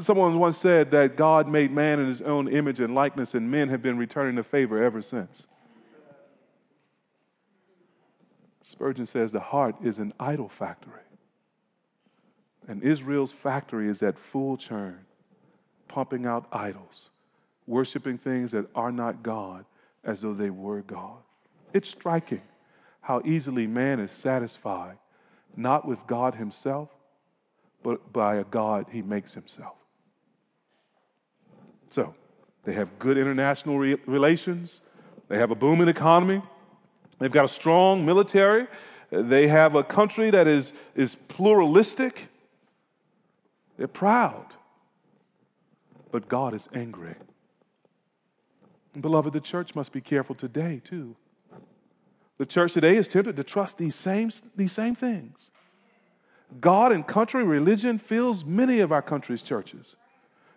Someone 0.00 0.38
once 0.38 0.58
said 0.58 0.90
that 0.90 1.16
God 1.16 1.46
made 1.46 1.70
man 1.70 2.00
in 2.00 2.08
his 2.08 2.20
own 2.20 2.48
image 2.48 2.80
and 2.80 2.94
likeness, 2.94 3.34
and 3.34 3.50
men 3.50 3.68
have 3.68 3.82
been 3.82 3.96
returning 3.96 4.34
the 4.34 4.42
favor 4.42 4.82
ever 4.82 5.00
since. 5.00 5.46
Spurgeon 8.62 9.06
says 9.06 9.30
the 9.30 9.38
heart 9.38 9.76
is 9.84 9.98
an 9.98 10.12
idol 10.18 10.48
factory. 10.48 11.00
And 12.66 12.82
Israel's 12.82 13.30
factory 13.30 13.88
is 13.88 14.02
at 14.02 14.16
full 14.32 14.56
churn 14.56 14.98
pumping 15.86 16.26
out 16.26 16.46
idols, 16.50 17.10
worshiping 17.66 18.18
things 18.18 18.50
that 18.50 18.66
are 18.74 18.90
not 18.90 19.22
God 19.22 19.64
as 20.04 20.20
though 20.20 20.34
they 20.34 20.50
were 20.50 20.82
God. 20.82 21.18
It's 21.72 21.88
striking 21.88 22.42
how 23.00 23.22
easily 23.24 23.66
man 23.66 24.00
is 24.00 24.10
satisfied, 24.10 24.96
not 25.56 25.86
with 25.86 25.98
God 26.06 26.34
himself, 26.34 26.88
but 27.82 28.12
by 28.12 28.36
a 28.36 28.44
God 28.44 28.86
he 28.90 29.02
makes 29.02 29.34
himself. 29.34 29.74
So, 31.90 32.14
they 32.64 32.72
have 32.72 32.98
good 32.98 33.18
international 33.18 33.78
re- 33.78 33.98
relations, 34.06 34.80
they 35.28 35.38
have 35.38 35.50
a 35.50 35.54
booming 35.54 35.88
economy, 35.88 36.42
they've 37.18 37.30
got 37.30 37.44
a 37.44 37.48
strong 37.48 38.06
military, 38.06 38.66
they 39.10 39.46
have 39.48 39.74
a 39.74 39.84
country 39.84 40.30
that 40.30 40.48
is, 40.48 40.72
is 40.94 41.16
pluralistic, 41.28 42.28
they're 43.76 43.86
proud 43.86 44.54
but 46.14 46.28
God 46.28 46.54
is 46.54 46.68
angry. 46.72 47.16
Beloved, 49.00 49.32
the 49.32 49.40
church 49.40 49.74
must 49.74 49.92
be 49.92 50.00
careful 50.00 50.34
today, 50.34 50.80
too. 50.84 51.16
The 52.38 52.46
church 52.46 52.72
today 52.72 52.96
is 52.96 53.08
tempted 53.08 53.36
to 53.36 53.44
trust 53.44 53.78
these 53.78 53.94
same, 53.94 54.30
these 54.56 54.72
same 54.72 54.94
things. 54.94 55.50
God 56.60 56.92
and 56.92 57.06
country 57.06 57.44
religion 57.44 57.98
fills 57.98 58.44
many 58.44 58.80
of 58.80 58.92
our 58.92 59.02
country's 59.02 59.42
churches. 59.42 59.96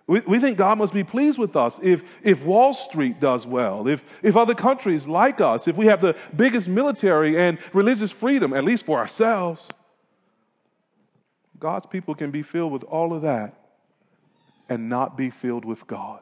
We, 0.05 0.21
we 0.21 0.39
think 0.39 0.57
God 0.57 0.77
must 0.77 0.93
be 0.93 1.03
pleased 1.03 1.37
with 1.37 1.55
us 1.55 1.79
if, 1.83 2.01
if 2.23 2.41
Wall 2.43 2.73
Street 2.73 3.19
does 3.19 3.45
well, 3.45 3.87
if, 3.87 4.01
if 4.23 4.37
other 4.37 4.55
countries 4.55 5.05
like 5.05 5.41
us, 5.41 5.67
if 5.67 5.75
we 5.75 5.87
have 5.87 6.01
the 6.01 6.15
biggest 6.35 6.67
military 6.67 7.39
and 7.39 7.57
religious 7.73 8.11
freedom, 8.11 8.53
at 8.53 8.63
least 8.63 8.85
for 8.85 8.99
ourselves. 8.99 9.67
God's 11.59 11.87
people 11.87 12.15
can 12.15 12.31
be 12.31 12.43
filled 12.43 12.71
with 12.71 12.83
all 12.83 13.13
of 13.13 13.23
that 13.23 13.53
and 14.69 14.89
not 14.89 15.17
be 15.17 15.29
filled 15.29 15.65
with 15.65 15.85
God. 15.87 16.21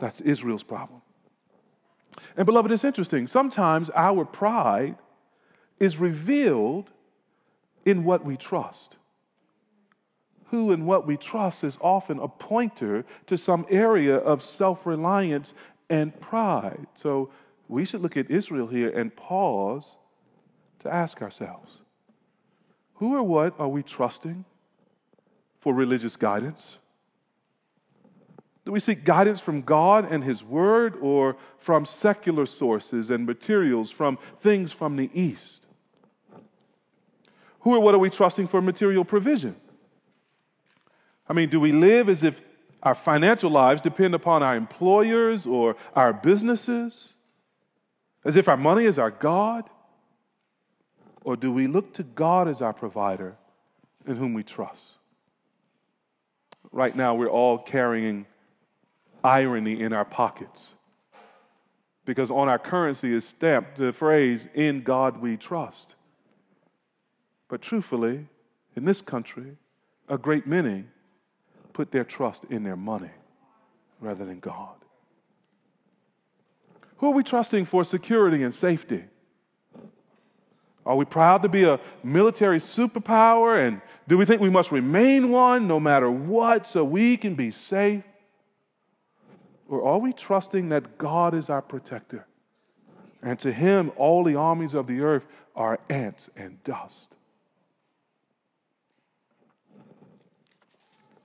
That's 0.00 0.20
Israel's 0.20 0.62
problem. 0.62 1.02
And 2.36 2.46
beloved, 2.46 2.70
it's 2.70 2.84
interesting. 2.84 3.26
Sometimes 3.26 3.90
our 3.94 4.24
pride 4.24 4.96
is 5.80 5.96
revealed 5.96 6.90
in 7.84 8.04
what 8.04 8.24
we 8.24 8.36
trust. 8.36 8.96
Who 10.46 10.72
and 10.72 10.86
what 10.86 11.06
we 11.06 11.16
trust 11.16 11.64
is 11.64 11.76
often 11.80 12.18
a 12.18 12.28
pointer 12.28 13.04
to 13.26 13.36
some 13.36 13.66
area 13.70 14.16
of 14.16 14.42
self 14.42 14.86
reliance 14.86 15.54
and 15.90 16.18
pride. 16.20 16.86
So 16.94 17.30
we 17.68 17.84
should 17.84 18.00
look 18.00 18.16
at 18.16 18.30
Israel 18.30 18.66
here 18.66 18.90
and 18.90 19.14
pause 19.14 19.96
to 20.80 20.92
ask 20.92 21.20
ourselves 21.20 21.70
who 22.98 23.14
or 23.14 23.22
what 23.22 23.54
are 23.58 23.68
we 23.68 23.82
trusting 23.82 24.44
for 25.60 25.72
religious 25.72 26.16
guidance? 26.16 26.78
Do 28.68 28.72
we 28.72 28.80
seek 28.80 29.02
guidance 29.02 29.40
from 29.40 29.62
God 29.62 30.12
and 30.12 30.22
His 30.22 30.44
Word 30.44 30.96
or 31.00 31.38
from 31.60 31.86
secular 31.86 32.44
sources 32.44 33.08
and 33.08 33.24
materials, 33.24 33.90
from 33.90 34.18
things 34.42 34.72
from 34.72 34.94
the 34.94 35.08
East? 35.14 35.64
Who 37.60 37.74
or 37.74 37.80
what 37.80 37.94
are 37.94 37.98
we 37.98 38.10
trusting 38.10 38.46
for 38.48 38.60
material 38.60 39.06
provision? 39.06 39.56
I 41.26 41.32
mean, 41.32 41.48
do 41.48 41.58
we 41.58 41.72
live 41.72 42.10
as 42.10 42.22
if 42.22 42.38
our 42.82 42.94
financial 42.94 43.50
lives 43.50 43.80
depend 43.80 44.14
upon 44.14 44.42
our 44.42 44.54
employers 44.54 45.46
or 45.46 45.76
our 45.96 46.12
businesses? 46.12 47.14
As 48.22 48.36
if 48.36 48.48
our 48.48 48.58
money 48.58 48.84
is 48.84 48.98
our 48.98 49.10
God? 49.10 49.64
Or 51.24 51.36
do 51.36 51.50
we 51.50 51.68
look 51.68 51.94
to 51.94 52.02
God 52.02 52.48
as 52.48 52.60
our 52.60 52.74
provider 52.74 53.34
in 54.06 54.16
whom 54.16 54.34
we 54.34 54.42
trust? 54.42 54.82
Right 56.70 56.94
now, 56.94 57.14
we're 57.14 57.30
all 57.30 57.56
carrying 57.56 58.26
irony 59.22 59.80
in 59.80 59.92
our 59.92 60.04
pockets. 60.04 60.74
Because 62.04 62.30
on 62.30 62.48
our 62.48 62.58
currency 62.58 63.14
is 63.14 63.26
stamped 63.26 63.76
the 63.76 63.92
phrase, 63.92 64.46
In 64.54 64.82
God 64.82 65.20
we 65.20 65.36
trust. 65.36 65.94
But 67.48 67.62
truthfully, 67.62 68.26
in 68.76 68.84
this 68.84 69.00
country, 69.00 69.56
a 70.08 70.16
great 70.16 70.46
many 70.46 70.84
put 71.72 71.90
their 71.92 72.04
trust 72.04 72.44
in 72.50 72.64
their 72.64 72.76
money 72.76 73.10
rather 74.00 74.24
than 74.24 74.40
God. 74.40 74.74
Who 76.98 77.08
are 77.08 77.14
we 77.14 77.22
trusting 77.22 77.66
for 77.66 77.84
security 77.84 78.42
and 78.42 78.54
safety? 78.54 79.04
Are 80.84 80.96
we 80.96 81.04
proud 81.04 81.42
to 81.42 81.48
be 81.48 81.64
a 81.64 81.78
military 82.02 82.58
superpower? 82.58 83.66
And 83.66 83.80
do 84.08 84.16
we 84.16 84.24
think 84.24 84.40
we 84.40 84.50
must 84.50 84.72
remain 84.72 85.30
one 85.30 85.68
no 85.68 85.78
matter 85.78 86.10
what 86.10 86.66
so 86.66 86.82
we 86.82 87.16
can 87.16 87.34
be 87.34 87.50
safe? 87.50 88.02
Or 89.68 89.84
are 89.86 89.98
we 89.98 90.12
trusting 90.12 90.70
that 90.70 90.98
God 90.98 91.34
is 91.34 91.50
our 91.50 91.62
protector? 91.62 92.26
And 93.22 93.38
to 93.40 93.52
him, 93.52 93.92
all 93.96 94.24
the 94.24 94.36
armies 94.36 94.74
of 94.74 94.86
the 94.86 95.00
earth 95.00 95.24
are 95.54 95.78
ants 95.90 96.30
and 96.36 96.62
dust. 96.64 97.14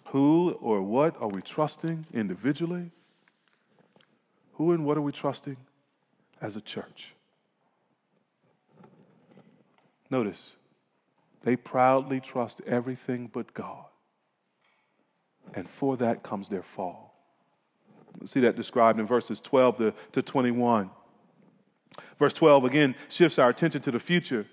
Who 0.07 0.51
or 0.61 0.81
what 0.81 1.15
are 1.21 1.27
we 1.29 1.41
trusting 1.41 2.07
individually? 2.13 2.91
Who 4.53 4.73
and 4.73 4.85
what 4.85 4.97
are 4.97 5.01
we 5.01 5.11
trusting 5.11 5.57
as 6.41 6.55
a 6.55 6.61
church? 6.61 7.13
Notice, 10.09 10.53
they 11.43 11.55
proudly 11.55 12.19
trust 12.19 12.61
everything 12.67 13.29
but 13.33 13.53
God. 13.53 13.85
and 15.53 15.69
for 15.69 15.97
that 15.97 16.23
comes 16.23 16.49
their 16.49 16.63
fall. 16.63 17.12
See 18.25 18.41
that 18.41 18.55
described 18.55 18.99
in 18.99 19.07
verses 19.07 19.39
12 19.39 19.77
to, 19.77 19.93
to 20.13 20.21
21. 20.21 20.89
Verse 22.19 22.33
12 22.33 22.65
again 22.65 22.95
shifts 23.09 23.39
our 23.39 23.49
attention 23.49 23.81
to 23.81 23.91
the 23.91 23.99
future. 23.99 24.45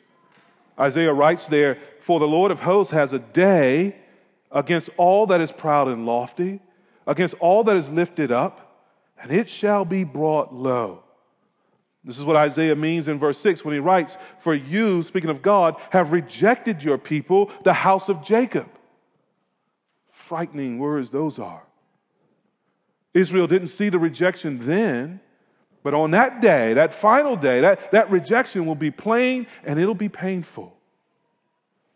Isaiah 0.79 1.13
writes 1.13 1.47
there, 1.47 1.79
For 2.01 2.19
the 2.19 2.27
Lord 2.27 2.51
of 2.51 2.61
hosts 2.61 2.93
has 2.93 3.13
a 3.13 3.19
day 3.19 3.97
against 4.51 4.91
all 4.97 5.27
that 5.27 5.41
is 5.41 5.53
proud 5.53 5.89
and 5.89 6.07
lofty, 6.07 6.61
against 7.07 7.35
all 7.35 7.65
that 7.65 7.77
is 7.77 7.89
lifted 7.89 8.33
up, 8.33 8.89
and 9.21 9.31
it 9.31 9.49
shall 9.49 9.85
be 9.85 10.05
brought 10.05 10.53
low. 10.55 11.03
This 12.03 12.19
is 12.19 12.25
what 12.25 12.37
Isaiah 12.37 12.75
means 12.75 13.09
in 13.09 13.19
verse 13.19 13.39
6 13.39 13.63
when 13.63 13.75
he 13.75 13.81
writes, 13.81 14.17
For 14.43 14.55
you, 14.55 15.03
speaking 15.03 15.29
of 15.29 15.43
God, 15.43 15.77
have 15.91 16.13
rejected 16.13 16.83
your 16.83 16.97
people, 16.97 17.51
the 17.63 17.75
house 17.75 18.09
of 18.09 18.25
Jacob. 18.25 18.69
Frightening 20.27 20.79
words 20.79 21.11
those 21.11 21.39
are. 21.39 21.63
Israel 23.15 23.47
didn't 23.47 23.69
see 23.69 23.89
the 23.89 23.99
rejection 23.99 24.65
then, 24.67 25.21
but 25.83 25.95
on 25.95 26.13
that 26.13 26.41
day, 26.41 26.75
that 26.75 26.95
final 26.95 27.37
day, 27.37 27.61
that, 27.61 27.91
that 27.93 28.11
rejection 28.11 28.67
will 28.67 28.75
be 28.75 28.91
plain 28.91 29.47
and 29.65 29.81
it'll 29.81 29.95
be 29.95 30.09
painful. 30.09 30.77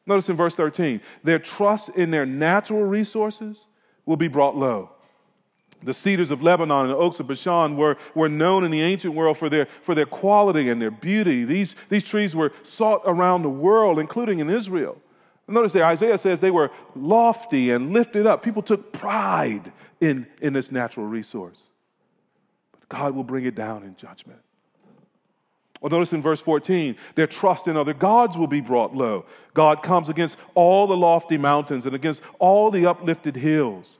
Notice 0.06 0.28
in 0.28 0.36
verse 0.36 0.54
13, 0.54 1.00
their 1.22 1.38
trust 1.38 1.90
in 1.90 2.10
their 2.10 2.26
natural 2.26 2.82
resources 2.82 3.58
will 4.06 4.16
be 4.16 4.28
brought 4.28 4.56
low. 4.56 4.90
The 5.82 5.94
cedars 5.94 6.30
of 6.30 6.42
Lebanon 6.42 6.86
and 6.86 6.90
the 6.90 6.96
oaks 6.96 7.20
of 7.20 7.26
Bashan 7.26 7.76
were, 7.76 7.96
were 8.14 8.28
known 8.28 8.64
in 8.64 8.70
the 8.70 8.80
ancient 8.80 9.14
world 9.14 9.38
for 9.38 9.50
their, 9.50 9.68
for 9.82 9.94
their 9.94 10.06
quality 10.06 10.70
and 10.70 10.80
their 10.80 10.90
beauty. 10.90 11.44
These, 11.44 11.74
these 11.90 12.04
trees 12.04 12.34
were 12.34 12.52
sought 12.62 13.02
around 13.04 13.42
the 13.42 13.50
world, 13.50 13.98
including 13.98 14.38
in 14.38 14.48
Israel. 14.48 14.96
Notice 15.46 15.72
that 15.72 15.82
Isaiah 15.82 16.16
says 16.16 16.40
they 16.40 16.50
were 16.50 16.70
lofty 16.96 17.70
and 17.70 17.92
lifted 17.92 18.26
up. 18.26 18.42
People 18.42 18.62
took 18.62 18.92
pride 18.92 19.72
in, 20.00 20.26
in 20.40 20.52
this 20.52 20.72
natural 20.72 21.06
resource. 21.06 21.62
But 22.72 22.88
God 22.88 23.14
will 23.14 23.24
bring 23.24 23.44
it 23.44 23.54
down 23.54 23.82
in 23.82 23.94
judgment. 23.96 24.40
Well, 25.80 25.90
notice 25.90 26.14
in 26.14 26.22
verse 26.22 26.40
14, 26.40 26.96
their 27.14 27.26
trust 27.26 27.68
in 27.68 27.76
other 27.76 27.92
gods 27.92 28.38
will 28.38 28.46
be 28.46 28.62
brought 28.62 28.94
low. 28.94 29.26
God 29.52 29.82
comes 29.82 30.08
against 30.08 30.38
all 30.54 30.86
the 30.86 30.96
lofty 30.96 31.36
mountains 31.36 31.84
and 31.84 31.94
against 31.94 32.22
all 32.38 32.70
the 32.70 32.86
uplifted 32.86 33.36
hills. 33.36 33.98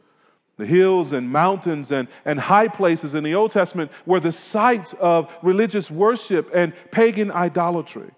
The 0.56 0.64
hills 0.64 1.12
and 1.12 1.30
mountains 1.30 1.92
and, 1.92 2.08
and 2.24 2.40
high 2.40 2.68
places 2.68 3.14
in 3.14 3.22
the 3.22 3.34
Old 3.34 3.50
Testament 3.50 3.90
were 4.06 4.20
the 4.20 4.32
sites 4.32 4.94
of 4.98 5.30
religious 5.42 5.90
worship 5.90 6.50
and 6.54 6.72
pagan 6.90 7.30
idolatry. 7.30 8.10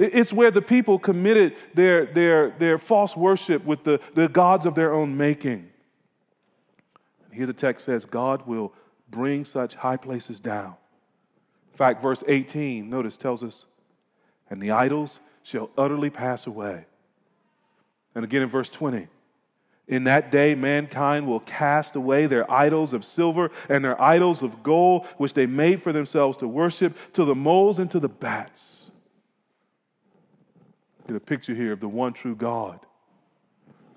It's 0.00 0.32
where 0.32 0.50
the 0.50 0.62
people 0.62 0.98
committed 0.98 1.56
their, 1.74 2.06
their, 2.06 2.50
their 2.58 2.78
false 2.78 3.14
worship 3.14 3.66
with 3.66 3.84
the, 3.84 4.00
the 4.14 4.28
gods 4.28 4.64
of 4.64 4.74
their 4.74 4.94
own 4.94 5.14
making. 5.14 5.68
And 7.26 7.34
here 7.34 7.46
the 7.46 7.52
text 7.52 7.84
says 7.84 8.06
God 8.06 8.46
will 8.46 8.72
bring 9.10 9.44
such 9.44 9.74
high 9.74 9.98
places 9.98 10.40
down. 10.40 10.74
In 11.72 11.76
fact, 11.76 12.02
verse 12.02 12.24
18, 12.26 12.88
notice, 12.88 13.18
tells 13.18 13.44
us, 13.44 13.66
and 14.48 14.60
the 14.60 14.70
idols 14.70 15.20
shall 15.42 15.68
utterly 15.76 16.08
pass 16.08 16.46
away. 16.46 16.86
And 18.14 18.24
again 18.24 18.40
in 18.40 18.48
verse 18.48 18.70
20, 18.70 19.06
in 19.86 20.04
that 20.04 20.32
day, 20.32 20.54
mankind 20.54 21.26
will 21.26 21.40
cast 21.40 21.94
away 21.96 22.26
their 22.26 22.50
idols 22.50 22.94
of 22.94 23.04
silver 23.04 23.50
and 23.68 23.84
their 23.84 24.00
idols 24.00 24.42
of 24.42 24.62
gold, 24.62 25.06
which 25.18 25.34
they 25.34 25.44
made 25.44 25.82
for 25.82 25.92
themselves 25.92 26.38
to 26.38 26.48
worship, 26.48 26.96
to 27.12 27.26
the 27.26 27.34
moles 27.34 27.80
and 27.80 27.90
to 27.90 28.00
the 28.00 28.08
bats. 28.08 28.89
Get 31.10 31.16
a 31.16 31.18
picture 31.18 31.56
here 31.56 31.72
of 31.72 31.80
the 31.80 31.88
one 31.88 32.12
true 32.12 32.36
God 32.36 32.78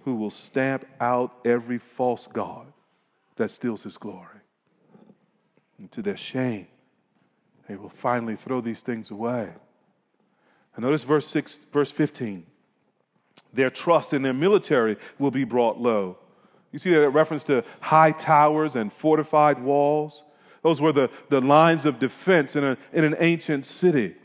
who 0.03 0.15
will 0.15 0.31
stamp 0.31 0.83
out 0.99 1.31
every 1.45 1.77
false 1.77 2.27
God 2.33 2.65
that 3.35 3.51
steals 3.51 3.83
his 3.83 3.97
glory. 3.97 4.39
And 5.77 5.91
to 5.91 6.01
their 6.01 6.17
shame, 6.17 6.65
they 7.69 7.75
will 7.75 7.91
finally 8.01 8.35
throw 8.35 8.61
these 8.61 8.81
things 8.81 9.11
away. 9.11 9.47
And 10.75 10.83
notice 10.83 11.03
verse 11.03 11.27
6, 11.27 11.59
verse 11.71 11.91
15. 11.91 12.47
Their 13.53 13.69
trust 13.69 14.13
in 14.13 14.23
their 14.23 14.33
military 14.33 14.97
will 15.19 15.29
be 15.29 15.43
brought 15.43 15.79
low. 15.79 16.17
You 16.71 16.79
see 16.79 16.89
that 16.89 17.09
reference 17.09 17.43
to 17.43 17.63
high 17.79 18.13
towers 18.13 18.75
and 18.75 18.91
fortified 18.91 19.61
walls? 19.61 20.23
Those 20.63 20.81
were 20.81 20.93
the, 20.93 21.11
the 21.29 21.41
lines 21.41 21.85
of 21.85 21.99
defense 21.99 22.55
in, 22.55 22.63
a, 22.63 22.75
in 22.91 23.03
an 23.03 23.17
ancient 23.19 23.67
city. 23.67 24.15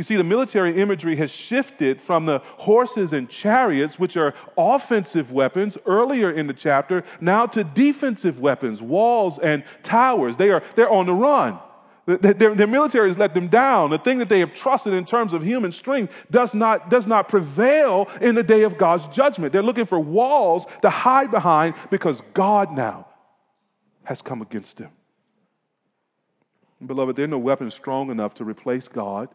You 0.00 0.04
see, 0.04 0.16
the 0.16 0.24
military 0.24 0.80
imagery 0.80 1.14
has 1.16 1.30
shifted 1.30 2.00
from 2.00 2.24
the 2.24 2.38
horses 2.56 3.12
and 3.12 3.28
chariots, 3.28 3.98
which 3.98 4.16
are 4.16 4.32
offensive 4.56 5.30
weapons 5.30 5.76
earlier 5.84 6.30
in 6.30 6.46
the 6.46 6.54
chapter, 6.54 7.04
now 7.20 7.44
to 7.48 7.64
defensive 7.64 8.38
weapons, 8.40 8.80
walls 8.80 9.38
and 9.38 9.62
towers. 9.82 10.38
They 10.38 10.48
are, 10.48 10.62
they're 10.74 10.90
on 10.90 11.04
the 11.04 11.12
run. 11.12 11.58
Their, 12.06 12.54
their, 12.54 12.66
military 12.66 13.10
has 13.10 13.18
let 13.18 13.34
them 13.34 13.48
down. 13.48 13.90
The 13.90 13.98
thing 13.98 14.16
that 14.20 14.30
they 14.30 14.40
have 14.40 14.54
trusted 14.54 14.94
in 14.94 15.04
terms 15.04 15.34
of 15.34 15.42
human 15.42 15.70
strength 15.70 16.14
does 16.30 16.54
not, 16.54 16.88
does 16.88 17.06
not 17.06 17.28
prevail 17.28 18.08
in 18.22 18.34
the 18.34 18.42
day 18.42 18.62
of 18.62 18.78
God's 18.78 19.04
judgment. 19.14 19.52
They're 19.52 19.62
looking 19.62 19.84
for 19.84 20.00
walls 20.00 20.64
to 20.80 20.88
hide 20.88 21.30
behind 21.30 21.74
because 21.90 22.22
God 22.32 22.72
now 22.72 23.06
has 24.04 24.22
come 24.22 24.40
against 24.40 24.78
them. 24.78 24.92
Beloved, 26.86 27.16
there 27.16 27.26
are 27.26 27.28
no 27.28 27.36
weapons 27.36 27.74
strong 27.74 28.10
enough 28.10 28.32
to 28.36 28.44
replace 28.44 28.88
God 28.88 29.28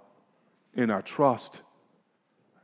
in 0.76 0.90
our 0.90 1.02
trust. 1.02 1.62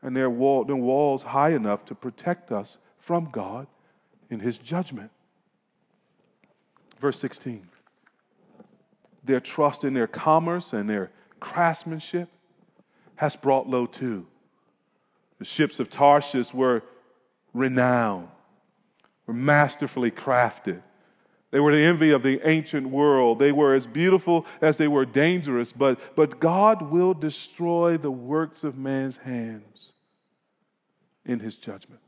And 0.01 0.15
there 0.15 0.25
are 0.25 0.29
walls 0.29 1.23
high 1.23 1.51
enough 1.53 1.85
to 1.85 1.95
protect 1.95 2.51
us 2.51 2.77
from 2.99 3.29
God 3.31 3.67
in 4.29 4.39
His 4.39 4.57
judgment. 4.57 5.11
Verse 6.99 7.19
16 7.19 7.67
their 9.23 9.39
trust 9.39 9.83
in 9.83 9.93
their 9.93 10.07
commerce 10.07 10.73
and 10.73 10.89
their 10.89 11.11
craftsmanship 11.39 12.29
has 13.15 13.35
brought 13.35 13.67
low 13.67 13.85
too. 13.85 14.25
The 15.39 15.45
ships 15.45 15.79
of 15.79 15.89
Tarshish 15.89 16.53
were 16.53 16.83
renowned, 17.53 18.29
were 19.27 19.33
masterfully 19.33 20.11
crafted. 20.11 20.81
They 21.51 21.59
were 21.59 21.75
the 21.75 21.83
envy 21.83 22.11
of 22.11 22.23
the 22.23 22.39
ancient 22.47 22.89
world. 22.89 23.39
They 23.39 23.51
were 23.51 23.75
as 23.75 23.85
beautiful 23.85 24.45
as 24.61 24.77
they 24.77 24.87
were 24.87 25.05
dangerous, 25.05 25.71
but, 25.71 25.99
but 26.15 26.39
God 26.39 26.81
will 26.89 27.13
destroy 27.13 27.97
the 27.97 28.11
works 28.11 28.63
of 28.63 28.77
man's 28.77 29.17
hands 29.17 29.91
in 31.25 31.39
his 31.39 31.55
judgment. 31.55 32.01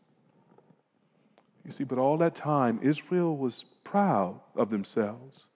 You 1.65 1.71
see, 1.71 1.83
but 1.83 1.97
all 1.97 2.17
that 2.17 2.35
time, 2.35 2.79
Israel 2.83 3.35
was 3.35 3.65
proud 3.83 4.39
of 4.55 4.69
themselves 4.69 5.47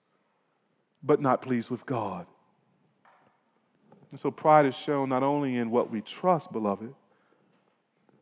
but 1.02 1.20
not 1.20 1.42
pleased 1.42 1.70
with 1.70 1.84
God. 1.86 2.26
And 4.10 4.18
so 4.18 4.30
pride 4.30 4.66
is 4.66 4.74
shown 4.74 5.08
not 5.08 5.22
only 5.22 5.56
in 5.56 5.70
what 5.70 5.90
we 5.90 6.00
trust, 6.00 6.50
beloved, 6.52 6.94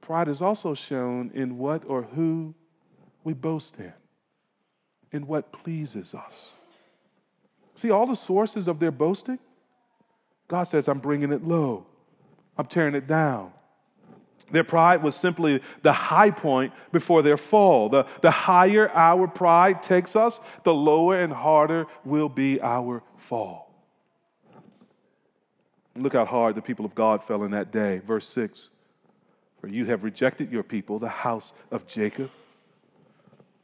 pride 0.01 0.29
is 0.29 0.43
also 0.43 0.75
shown 0.75 1.31
in 1.35 1.59
what 1.59 1.85
or 1.87 2.03
who 2.03 2.55
we 3.25 3.33
boast 3.33 3.75
in, 3.79 3.93
in 5.13 5.27
what 5.27 5.53
pleases 5.53 6.15
us. 6.15 6.51
See, 7.75 7.91
all 7.91 8.07
the 8.07 8.15
sources 8.15 8.69
of 8.69 8.79
their 8.79 8.91
boasting, 8.91 9.39
God 10.49 10.65
says, 10.65 10.89
I'm 10.89 10.99
bringing 10.99 11.33
it 11.33 11.45
low, 11.45 11.87
I'm 12.57 12.67
tearing 12.67 12.95
it 12.95 13.07
down. 13.07 13.53
Their 14.53 14.65
pride 14.65 15.03
was 15.03 15.17
simply 15.17 15.61
the 15.83 15.93
high 15.93 16.31
point 16.31 16.73
before 16.93 17.23
their 17.23 17.37
fall. 17.37 17.89
The, 17.89 18.07
the 18.23 18.31
higher 18.31 18.89
our 18.91 19.27
pride 19.27 19.83
takes 19.83 20.15
us, 20.15 20.39
the 20.65 20.73
lower 20.73 21.21
and 21.21 21.33
harder 21.33 21.87
will 22.05 22.29
be 22.29 22.61
our 22.61 23.03
fall. 23.29 23.75
Look 25.97 26.13
how 26.13 26.25
hard 26.25 26.55
the 26.55 26.63
people 26.63 26.85
of 26.85 26.95
God 26.95 27.25
fell 27.25 27.43
in 27.43 27.51
that 27.53 27.73
day. 27.73 28.01
Verse 28.07 28.29
6 28.29 28.69
For 29.61 29.67
you 29.67 29.85
have 29.87 30.05
rejected 30.05 30.53
your 30.53 30.63
people, 30.63 30.99
the 30.99 31.09
house 31.09 31.53
of 31.73 31.87
Jacob. 31.89 32.31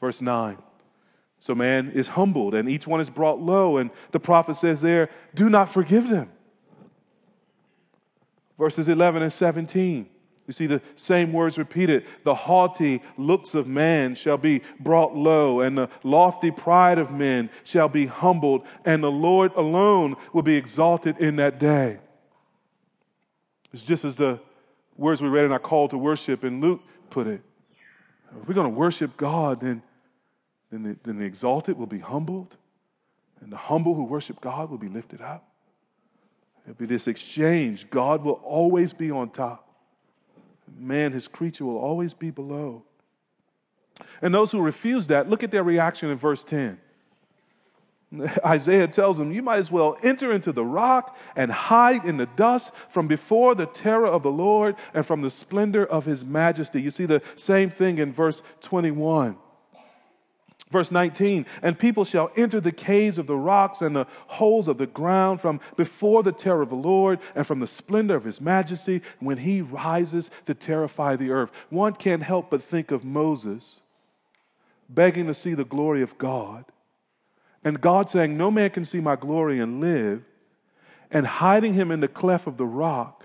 Verse 0.01 0.21
9 0.21 0.57
So 1.43 1.55
man 1.55 1.91
is 1.93 2.07
humbled, 2.07 2.55
and 2.55 2.69
each 2.69 2.87
one 2.87 3.01
is 3.01 3.11
brought 3.11 3.41
low. 3.41 3.79
And 3.79 3.91
the 4.13 4.21
prophet 4.21 4.57
says 4.57 4.81
there, 4.81 5.11
Do 5.35 5.51
not 5.51 5.73
forgive 5.73 6.09
them. 6.09 6.31
Verses 8.59 8.89
11 8.89 9.23
and 9.23 9.33
17 9.33 10.09
you 10.47 10.53
see 10.53 10.67
the 10.67 10.83
same 10.97 11.33
words 11.33 11.57
repeated. 11.57 12.05
The 12.25 12.35
haughty 12.35 13.01
looks 13.17 13.55
of 13.55 13.67
man 13.67 14.15
shall 14.15 14.37
be 14.37 14.63
brought 14.81 15.15
low, 15.15 15.61
and 15.61 15.79
the 15.79 15.89
lofty 16.03 16.51
pride 16.51 16.99
of 16.99 17.13
men 17.13 17.49
shall 17.65 17.89
be 17.89 18.07
humbled, 18.07 18.67
and 18.85 19.03
the 19.03 19.11
Lord 19.11 19.53
alone 19.55 20.17
will 20.33 20.43
be 20.43 20.57
exalted 20.57 21.19
in 21.19 21.37
that 21.37 21.59
day. 21.61 21.99
It's 23.73 23.83
just 23.83 24.05
as 24.05 24.17
the 24.17 24.41
words 24.97 25.23
we 25.23 25.29
read 25.29 25.45
in 25.45 25.53
our 25.53 25.61
call 25.61 25.89
to 25.89 25.97
worship 25.97 26.45
in 26.45 26.61
Luke 26.61 26.81
put 27.09 27.27
it. 27.27 27.41
If 28.41 28.49
we're 28.49 28.55
going 28.55 28.71
to 28.71 28.79
worship 28.79 29.17
God, 29.17 29.61
then, 29.61 29.83
then, 30.73 30.83
the, 30.83 30.97
then 31.05 31.19
the 31.19 31.25
exalted 31.25 31.79
will 31.79 31.87
be 31.87 32.01
humbled, 32.01 32.57
and 33.41 33.53
the 33.53 33.57
humble 33.57 33.95
who 33.95 34.03
worship 34.03 34.41
God 34.41 34.71
will 34.71 34.79
be 34.79 34.89
lifted 34.89 35.21
up. 35.21 35.49
It'll 36.65 36.75
be 36.75 36.87
this 36.87 37.07
exchange. 37.07 37.87
God 37.91 38.25
will 38.25 38.41
always 38.45 38.93
be 38.93 39.11
on 39.11 39.31
top 39.31 39.69
man, 40.79 41.13
his 41.13 41.29
creature, 41.29 41.65
will 41.65 41.79
always 41.79 42.15
be 42.15 42.31
below. 42.31 42.83
And 44.21 44.35
those 44.35 44.51
who 44.51 44.61
refuse 44.61 45.07
that, 45.09 45.29
look 45.29 45.43
at 45.43 45.51
their 45.51 45.63
reaction 45.63 46.11
in 46.11 46.19
verse 46.19 46.45
10. 46.45 46.79
Isaiah 48.47 48.89
tells 48.89 49.19
them, 49.19 49.33
You 49.33 49.43
might 49.43 49.59
as 49.59 49.71
well 49.71 49.97
enter 50.03 50.33
into 50.33 50.53
the 50.53 50.65
rock 50.65 51.17
and 51.37 51.51
hide 51.51 52.05
in 52.05 52.17
the 52.17 52.27
dust 52.37 52.71
from 52.91 53.07
before 53.07 53.55
the 53.55 53.67
terror 53.67 54.07
of 54.07 54.23
the 54.23 54.31
Lord 54.31 54.77
and 54.95 55.07
from 55.07 55.23
the 55.23 55.31
splendor 55.31 55.85
of 55.87 56.05
his 56.05 56.25
majesty. 56.25 56.81
You 56.81 56.91
see 56.91 57.07
the 57.07 57.23
same 57.37 57.71
thing 57.71 57.99
in 57.99 58.13
verse 58.13 58.43
21. 58.63 59.37
Verse 60.73 60.91
19, 60.91 61.45
and 61.63 61.79
people 61.79 62.05
shall 62.05 62.31
enter 62.35 62.61
the 62.61 62.73
caves 62.73 63.19
of 63.19 63.27
the 63.27 63.37
rocks 63.37 63.83
and 63.83 63.95
the 63.95 64.07
holes 64.27 64.69
of 64.69 64.79
the 64.79 64.87
ground 64.87 65.41
from 65.41 65.61
before 65.77 66.23
the 66.23 66.33
terror 66.33 66.63
of 66.63 66.71
the 66.71 66.75
Lord 66.75 67.21
and 67.35 67.47
from 67.47 67.61
the 67.61 67.67
splendor 67.67 68.17
of 68.17 68.25
his 68.25 68.41
majesty 68.41 69.03
when 69.21 69.37
he 69.37 69.61
rises 69.61 70.31
to 70.47 70.55
terrify 70.55 71.15
the 71.15 71.31
earth. 71.31 71.51
One 71.69 71.93
can't 71.93 72.23
help 72.23 72.51
but 72.51 72.63
think 72.63 72.91
of 72.91 73.05
Moses 73.05 73.81
begging 74.89 75.27
to 75.27 75.35
see 75.35 75.55
the 75.55 75.65
glory 75.65 76.03
of 76.03 76.17
God 76.19 76.65
and 77.65 77.81
God 77.81 78.11
saying, 78.11 78.37
No 78.37 78.51
man 78.51 78.71
can 78.71 78.85
see 78.85 79.01
my 79.01 79.17
glory 79.17 79.61
and 79.61 79.81
live, 79.81 80.23
and 81.11 81.27
hiding 81.27 81.75
him 81.75 81.91
in 81.91 82.01
the 82.01 82.09
cleft 82.09 82.47
of 82.47 82.57
the 82.57 82.67
rock, 82.67 83.22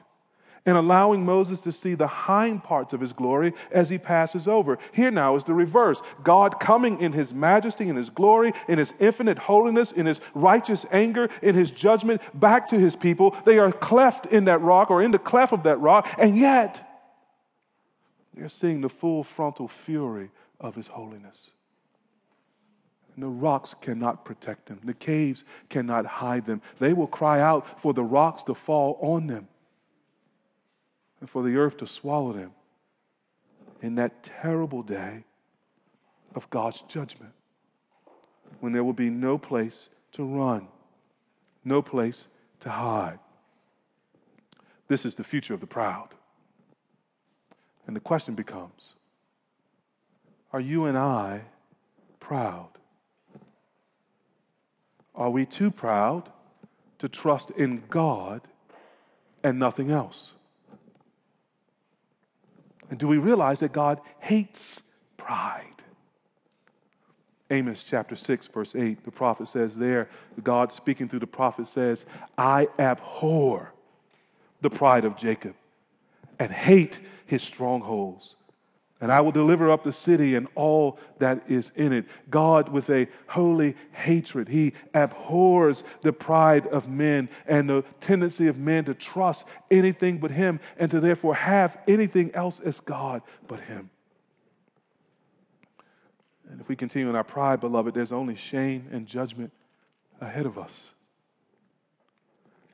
and 0.67 0.75
allowing 0.75 1.25
Moses 1.25 1.62
to 1.62 1.71
see 1.71 1.95
the 1.95 2.06
hind 2.06 2.62
parts 2.62 2.91
of 2.91 2.99
his 2.99 3.13
glory 3.13 3.53
as 3.71 3.89
he 3.89 3.97
passes 3.97 4.49
over. 4.49 4.77
Here 4.91 5.10
now 5.10 5.38
is 5.38 5.45
the 5.45 5.53
reverse 5.53 6.01
God 6.23 6.60
coming 6.60 6.99
in 6.99 7.13
his 7.13 7.34
majesty, 7.34 7.88
in 7.88 7.95
his 7.95 8.10
glory, 8.10 8.53
in 8.67 8.77
his 8.77 8.93
infinite 8.99 9.38
holiness, 9.38 9.93
in 9.93 10.06
his 10.06 10.19
righteous 10.36 10.86
anger, 10.91 11.30
in 11.41 11.56
his 11.56 11.71
judgment 11.71 12.21
back 12.34 12.67
to 12.69 12.77
his 12.77 12.97
people. 12.97 13.36
They 13.45 13.60
are 13.60 13.71
cleft 13.71 14.27
in 14.27 14.45
that 14.45 14.62
rock 14.62 14.91
or 14.91 15.01
in 15.01 15.12
the 15.12 15.17
cleft 15.17 15.53
of 15.53 15.63
that 15.63 15.80
rock, 15.80 16.08
and 16.17 16.38
yet 16.38 16.84
they're 18.34 18.49
seeing 18.49 18.82
the 18.82 18.89
full 18.89 19.23
frontal 19.23 19.69
fury 19.69 20.30
of 20.60 20.75
his 20.75 20.88
holiness. 20.88 21.49
And 23.15 23.23
the 23.23 23.30
rocks 23.30 23.73
cannot 23.80 24.25
protect 24.25 24.67
them. 24.67 24.82
The 24.84 24.93
caves 24.93 25.45
cannot 25.69 26.06
hide 26.06 26.45
them. 26.45 26.62
They 26.77 26.91
will 26.91 27.08
cry 27.08 27.39
out 27.39 27.82
for 27.82 27.93
the 27.93 28.03
rocks 28.03 28.43
to 28.43 28.53
fall 28.53 28.99
on 29.01 29.27
them 29.27 29.47
and 31.19 31.30
for 31.30 31.43
the 31.43 31.56
earth 31.56 31.77
to 31.77 31.88
swallow 31.88 32.34
them 32.34 32.51
in 33.82 33.95
that 33.95 34.23
terrible 34.41 34.84
day 34.84 35.23
of 36.36 36.49
God's 36.49 36.84
judgment 36.88 37.34
when 38.60 38.73
there 38.73 38.84
will 38.84 38.93
be 38.93 39.10
no 39.10 39.38
place 39.38 39.89
to 40.13 40.23
run, 40.23 40.67
no 41.63 41.82
place 41.82 42.27
to 42.62 42.69
hide. 42.69 43.19
This 44.88 45.06
is 45.06 45.15
the 45.15 45.23
future 45.23 45.53
of 45.53 45.60
the 45.60 45.67
proud. 45.67 46.10
And 47.88 47.95
the 47.95 48.01
question 48.01 48.36
becomes 48.36 48.93
are 50.53 50.62
you 50.62 50.86
and 50.86 50.97
I 50.97 51.41
proud? 52.19 52.69
Are 55.13 55.30
we 55.30 55.45
too 55.45 55.71
proud 55.71 56.30
to 56.99 57.10
trust 57.10 57.51
in 57.51 57.84
God 57.89 58.41
and 59.43 59.60
nothing 59.60 59.91
else? 59.91 60.34
And 62.89 63.00
do 63.00 63.08
we 63.08 63.17
realize 63.17 63.60
that 63.60 63.73
God 63.73 64.00
hates 64.19 64.80
pride? 65.17 65.63
Amos 67.50 67.84
chapter 67.88 68.15
6, 68.15 68.47
verse 68.47 68.76
8, 68.76 69.06
the 69.06 69.12
prophet 69.12 69.47
says 69.47 69.76
there, 69.76 70.10
God 70.43 70.73
speaking 70.73 71.08
through 71.08 71.19
the 71.19 71.28
prophet 71.28 71.67
says, 71.67 72.06
I 72.38 72.67
abhor 72.78 73.73
the 74.62 74.69
pride 74.69 75.06
of 75.06 75.15
Jacob 75.15 75.56
and 76.39 76.52
hate 76.52 77.00
his 77.26 77.41
strongholds. 77.41 78.36
And 78.99 79.12
I 79.12 79.21
will 79.21 79.31
deliver 79.31 79.69
up 79.71 79.83
the 79.83 79.91
city 79.91 80.36
and 80.36 80.47
all 80.55 80.97
that 81.19 81.43
is 81.47 81.71
in 81.75 81.93
it. 81.93 82.05
God, 82.31 82.69
with 82.69 82.89
a 82.89 83.07
holy 83.27 83.75
hatred, 83.91 84.47
he 84.47 84.73
abhors 84.95 85.83
the 86.01 86.12
pride 86.12 86.65
of 86.67 86.88
men 86.88 87.29
and 87.45 87.69
the 87.69 87.83
tendency 88.01 88.47
of 88.47 88.57
men 88.57 88.86
to 88.86 88.95
trust 88.95 89.45
anything 89.69 90.17
but 90.17 90.31
him 90.31 90.60
and 90.77 90.89
to 90.89 90.99
therefore 90.99 91.36
have 91.36 91.77
anything 91.88 92.33
else 92.33 92.60
as 92.65 92.79
God 92.79 93.21
but 93.47 93.60
him. 93.60 93.89
And 96.49 96.60
if 96.60 96.67
we 96.67 96.75
continue 96.75 97.10
in 97.10 97.15
our 97.15 97.23
pride, 97.23 97.60
beloved, 97.60 97.93
there's 97.93 98.12
only 98.12 98.36
shame 98.36 98.88
and 98.91 99.05
judgment 99.05 99.51
ahead 100.21 100.47
of 100.47 100.57
us. 100.57 100.71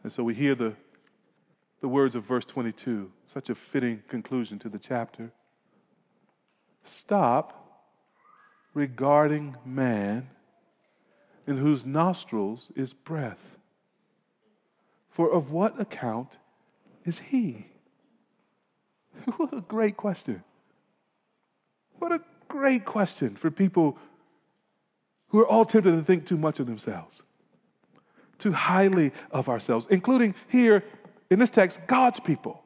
And 0.04 0.12
so 0.12 0.24
we 0.24 0.36
hear 0.36 0.56
the, 0.56 0.74
the 1.82 1.88
words 1.88 2.16
of 2.16 2.24
verse 2.26 2.46
22, 2.46 3.12
such 3.34 3.50
a 3.50 3.56
fitting 3.56 4.04
conclusion 4.08 4.60
to 4.60 4.70
the 4.70 4.78
chapter. 4.78 5.32
Stop 6.84 7.60
regarding 8.74 9.56
man 9.66 10.28
in 11.48 11.58
whose 11.58 11.86
nostrils 11.86 12.70
is 12.76 12.94
breath. 12.94 13.40
For 15.12 15.32
of 15.32 15.52
what 15.52 15.80
account 15.80 16.30
is 17.06 17.20
he? 17.20 17.68
what 19.38 19.54
a 19.54 19.62
great 19.62 19.98
question. 19.98 20.44
What 22.00 22.12
a 22.12 22.22
great 22.48 22.86
question 22.86 23.36
for 23.36 23.52
people 23.52 23.98
who 25.30 25.40
are 25.40 25.48
all 25.48 25.66
tempted 25.66 25.92
to 25.92 26.04
think 26.04 26.28
too 26.28 26.38
much 26.38 26.60
of 26.60 26.68
themselves, 26.68 27.22
too 28.40 28.52
highly 28.52 29.12
of 29.32 29.50
ourselves, 29.50 29.88
including 29.90 30.36
here 30.50 30.84
in 31.30 31.40
this 31.40 31.50
text, 31.50 31.80
God's 31.88 32.20
people. 32.20 32.63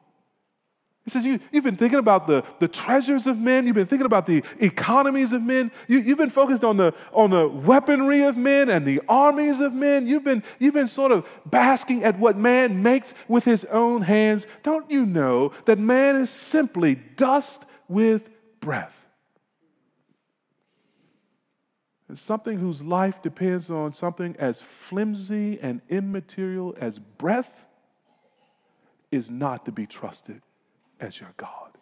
He 1.08 1.12
says, 1.12 1.24
you, 1.24 1.40
You've 1.50 1.64
been 1.64 1.78
thinking 1.78 2.00
about 2.00 2.26
the, 2.26 2.44
the 2.58 2.68
treasures 2.68 3.26
of 3.26 3.38
men. 3.38 3.66
You've 3.66 3.76
been 3.76 3.86
thinking 3.86 4.04
about 4.04 4.26
the 4.26 4.42
economies 4.60 5.32
of 5.32 5.40
men. 5.40 5.70
You, 5.86 6.00
you've 6.00 6.18
been 6.18 6.28
focused 6.28 6.64
on 6.64 6.76
the, 6.76 6.92
on 7.14 7.30
the 7.30 7.48
weaponry 7.48 8.24
of 8.24 8.36
men 8.36 8.68
and 8.68 8.86
the 8.86 9.00
armies 9.08 9.58
of 9.60 9.72
men. 9.72 10.06
You've 10.06 10.24
been, 10.24 10.42
you've 10.58 10.74
been 10.74 10.86
sort 10.86 11.10
of 11.10 11.26
basking 11.46 12.04
at 12.04 12.18
what 12.18 12.36
man 12.36 12.82
makes 12.82 13.14
with 13.26 13.42
his 13.42 13.64
own 13.64 14.02
hands. 14.02 14.46
Don't 14.62 14.90
you 14.90 15.06
know 15.06 15.52
that 15.64 15.78
man 15.78 16.16
is 16.16 16.28
simply 16.28 16.96
dust 17.16 17.62
with 17.88 18.28
breath? 18.60 18.94
And 22.10 22.18
something 22.18 22.58
whose 22.58 22.82
life 22.82 23.22
depends 23.22 23.70
on 23.70 23.94
something 23.94 24.36
as 24.38 24.62
flimsy 24.90 25.58
and 25.62 25.80
immaterial 25.88 26.76
as 26.78 26.98
breath 26.98 27.48
is 29.10 29.30
not 29.30 29.64
to 29.64 29.72
be 29.72 29.86
trusted 29.86 30.42
as 31.00 31.18
your 31.20 31.32
God. 31.36 31.70
it 31.74 31.80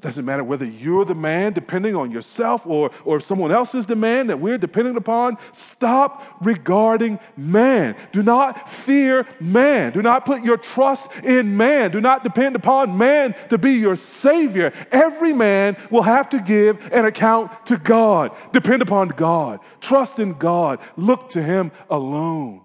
Doesn't 0.00 0.24
matter 0.24 0.42
whether 0.42 0.64
you're 0.64 1.04
the 1.04 1.14
man 1.14 1.52
depending 1.52 1.94
on 1.94 2.10
yourself 2.10 2.66
or, 2.66 2.90
or 3.04 3.20
someone 3.20 3.52
else 3.52 3.74
is 3.74 3.86
the 3.86 3.96
man 3.96 4.26
that 4.26 4.40
we're 4.40 4.58
dependent 4.58 4.96
upon. 4.96 5.38
Stop 5.52 6.38
regarding 6.40 7.20
man. 7.36 7.96
Do 8.12 8.22
not 8.22 8.68
fear 8.68 9.26
man. 9.40 9.92
Do 9.92 10.02
not 10.02 10.26
put 10.26 10.42
your 10.42 10.56
trust 10.56 11.06
in 11.22 11.56
man. 11.56 11.92
Do 11.92 12.00
not 12.00 12.24
depend 12.24 12.56
upon 12.56 12.98
man 12.98 13.34
to 13.50 13.58
be 13.58 13.72
your 13.72 13.96
Savior. 13.96 14.72
Every 14.90 15.32
man 15.32 15.76
will 15.90 16.02
have 16.02 16.28
to 16.30 16.40
give 16.40 16.80
an 16.92 17.04
account 17.04 17.66
to 17.66 17.76
God. 17.76 18.36
Depend 18.52 18.82
upon 18.82 19.08
God. 19.08 19.60
Trust 19.80 20.18
in 20.18 20.34
God. 20.34 20.80
Look 20.96 21.30
to 21.30 21.42
Him 21.42 21.70
alone. 21.88 22.61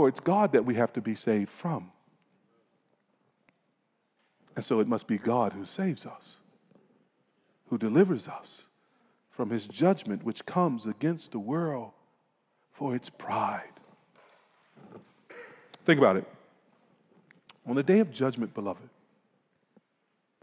For 0.00 0.08
it's 0.08 0.20
God 0.20 0.52
that 0.52 0.64
we 0.64 0.76
have 0.76 0.94
to 0.94 1.02
be 1.02 1.14
saved 1.14 1.50
from. 1.60 1.92
And 4.56 4.64
so 4.64 4.80
it 4.80 4.88
must 4.88 5.06
be 5.06 5.18
God 5.18 5.52
who 5.52 5.66
saves 5.66 6.06
us, 6.06 6.36
who 7.68 7.76
delivers 7.76 8.26
us 8.26 8.62
from 9.32 9.50
his 9.50 9.66
judgment 9.66 10.24
which 10.24 10.46
comes 10.46 10.86
against 10.86 11.32
the 11.32 11.38
world 11.38 11.90
for 12.72 12.96
its 12.96 13.10
pride. 13.10 13.74
Think 15.84 15.98
about 15.98 16.16
it. 16.16 16.26
On 17.66 17.76
the 17.76 17.82
day 17.82 17.98
of 17.98 18.10
judgment, 18.10 18.54
beloved, 18.54 18.88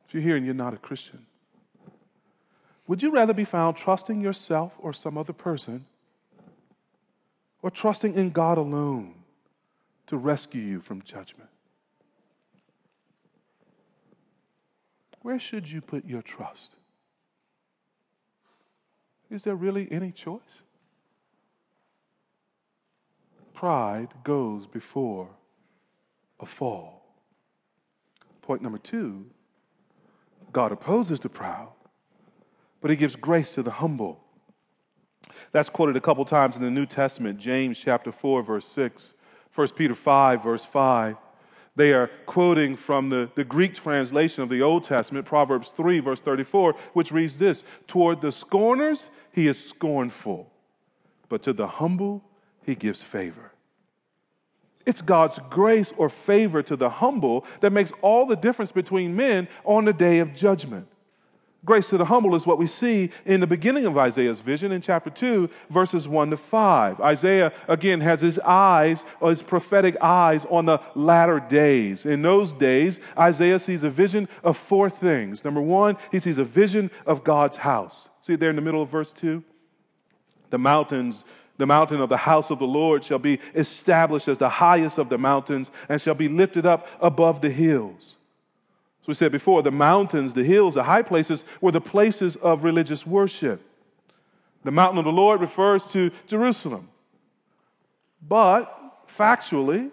if 0.07 0.13
you're 0.13 0.21
here 0.21 0.35
and 0.35 0.45
you're 0.45 0.53
not 0.53 0.75
a 0.75 0.77
Christian, 0.77 1.25
would 2.85 3.01
you 3.01 3.09
rather 3.09 3.33
be 3.33 3.43
found 3.43 3.75
trusting 3.75 4.21
yourself 4.21 4.71
or 4.77 4.93
some 4.93 5.17
other 5.17 5.33
person, 5.33 5.87
or 7.63 7.71
trusting 7.71 8.13
in 8.13 8.29
God 8.29 8.59
alone 8.59 9.15
to 10.07 10.17
rescue 10.17 10.61
you 10.61 10.81
from 10.81 11.01
judgment. 11.01 11.49
Where 15.21 15.39
should 15.39 15.67
you 15.67 15.81
put 15.81 16.05
your 16.05 16.21
trust? 16.21 16.77
Is 19.29 19.43
there 19.43 19.55
really 19.55 19.87
any 19.91 20.11
choice? 20.11 20.41
Pride 23.53 24.09
goes 24.23 24.65
before 24.67 25.27
a 26.39 26.45
fall. 26.45 27.03
Point 28.41 28.61
number 28.61 28.77
two 28.77 29.25
God 30.53 30.71
opposes 30.71 31.19
the 31.19 31.27
proud, 31.27 31.73
but 32.81 32.89
he 32.89 32.95
gives 32.95 33.15
grace 33.15 33.51
to 33.51 33.63
the 33.63 33.71
humble. 33.71 34.23
That's 35.51 35.69
quoted 35.69 35.97
a 35.97 36.01
couple 36.01 36.23
times 36.23 36.55
in 36.55 36.61
the 36.61 36.69
New 36.69 36.85
Testament, 36.85 37.39
James 37.39 37.77
chapter 37.77 38.11
4, 38.13 38.43
verse 38.43 38.65
6. 38.67 39.13
1 39.57 39.69
Peter 39.69 39.95
5, 39.95 40.43
verse 40.43 40.63
5. 40.65 41.15
They 41.75 41.91
are 41.91 42.11
quoting 42.27 42.77
from 42.77 43.09
the, 43.09 43.27
the 43.35 43.43
Greek 43.43 43.73
translation 43.73 44.43
of 44.43 44.49
the 44.49 44.61
Old 44.61 44.83
Testament, 44.83 45.25
Proverbs 45.25 45.71
3, 45.75 45.99
verse 45.99 46.19
34, 46.19 46.75
which 46.93 47.11
reads 47.11 47.37
this 47.37 47.63
Toward 47.87 48.21
the 48.21 48.31
scorners, 48.31 49.09
he 49.31 49.47
is 49.47 49.57
scornful, 49.63 50.51
but 51.27 51.41
to 51.43 51.53
the 51.53 51.65
humble, 51.65 52.23
he 52.65 52.75
gives 52.75 53.01
favor. 53.01 53.51
It's 54.85 55.01
God's 55.01 55.39
grace 55.49 55.91
or 55.97 56.09
favor 56.09 56.61
to 56.61 56.75
the 56.75 56.89
humble 56.89 57.43
that 57.61 57.73
makes 57.73 57.91
all 58.03 58.27
the 58.27 58.35
difference 58.35 58.71
between 58.71 59.15
men 59.15 59.47
on 59.65 59.85
the 59.85 59.93
day 59.93 60.19
of 60.19 60.35
judgment. 60.35 60.87
Grace 61.65 61.89
to 61.89 61.97
the 61.97 62.05
humble 62.05 62.35
is 62.35 62.45
what 62.45 62.59
we 62.59 62.67
see 62.67 63.09
in 63.25 63.39
the 63.39 63.47
beginning 63.47 63.85
of 63.85 63.97
Isaiah's 63.97 64.39
vision 64.39 64.71
in 64.71 64.81
chapter 64.81 65.09
2, 65.09 65.49
verses 65.69 66.07
1 66.07 66.29
to 66.29 66.37
5. 66.37 67.01
Isaiah, 67.01 67.51
again, 67.67 67.99
has 67.99 68.21
his 68.21 68.39
eyes, 68.39 69.03
or 69.19 69.31
his 69.31 69.41
prophetic 69.41 69.97
eyes, 69.99 70.45
on 70.49 70.65
the 70.65 70.79
latter 70.95 71.39
days. 71.39 72.05
In 72.05 72.21
those 72.21 72.53
days, 72.53 72.99
Isaiah 73.17 73.59
sees 73.59 73.83
a 73.83 73.89
vision 73.89 74.29
of 74.43 74.57
four 74.57 74.89
things. 74.89 75.43
Number 75.43 75.61
one, 75.61 75.97
he 76.11 76.19
sees 76.19 76.37
a 76.37 76.45
vision 76.45 76.91
of 77.05 77.23
God's 77.23 77.57
house. 77.57 78.07
See 78.21 78.35
there 78.35 78.51
in 78.51 78.55
the 78.55 78.61
middle 78.61 78.81
of 78.81 78.89
verse 78.89 79.11
2? 79.13 79.43
The 80.51 80.57
mountains 80.57 81.23
the 81.57 81.65
mountain 81.65 82.01
of 82.01 82.09
the 82.09 82.17
house 82.17 82.51
of 82.51 82.59
the 82.59 82.67
Lord 82.67 83.03
shall 83.03 83.19
be 83.19 83.39
established 83.55 84.27
as 84.27 84.37
the 84.37 84.47
highest 84.47 84.99
of 84.99 85.09
the 85.09 85.17
mountains 85.17 85.71
and 85.89 85.99
shall 85.99 86.13
be 86.13 86.27
lifted 86.27 86.67
up 86.67 86.87
above 87.01 87.41
the 87.41 87.49
hills. 87.49 88.17
We 89.07 89.13
said 89.13 89.31
before, 89.31 89.63
the 89.63 89.71
mountains, 89.71 90.33
the 90.33 90.43
hills, 90.43 90.75
the 90.75 90.83
high 90.83 91.01
places 91.01 91.43
were 91.61 91.71
the 91.71 91.81
places 91.81 92.35
of 92.35 92.63
religious 92.63 93.07
worship. 93.07 93.61
The 94.65 94.71
mountain 94.71 94.97
of 94.99 95.05
the 95.05 95.11
Lord 95.11 95.39
refers 95.39 95.81
to 95.93 96.11
Jerusalem. 96.27 96.89
But 98.27 98.65
factually, 99.17 99.91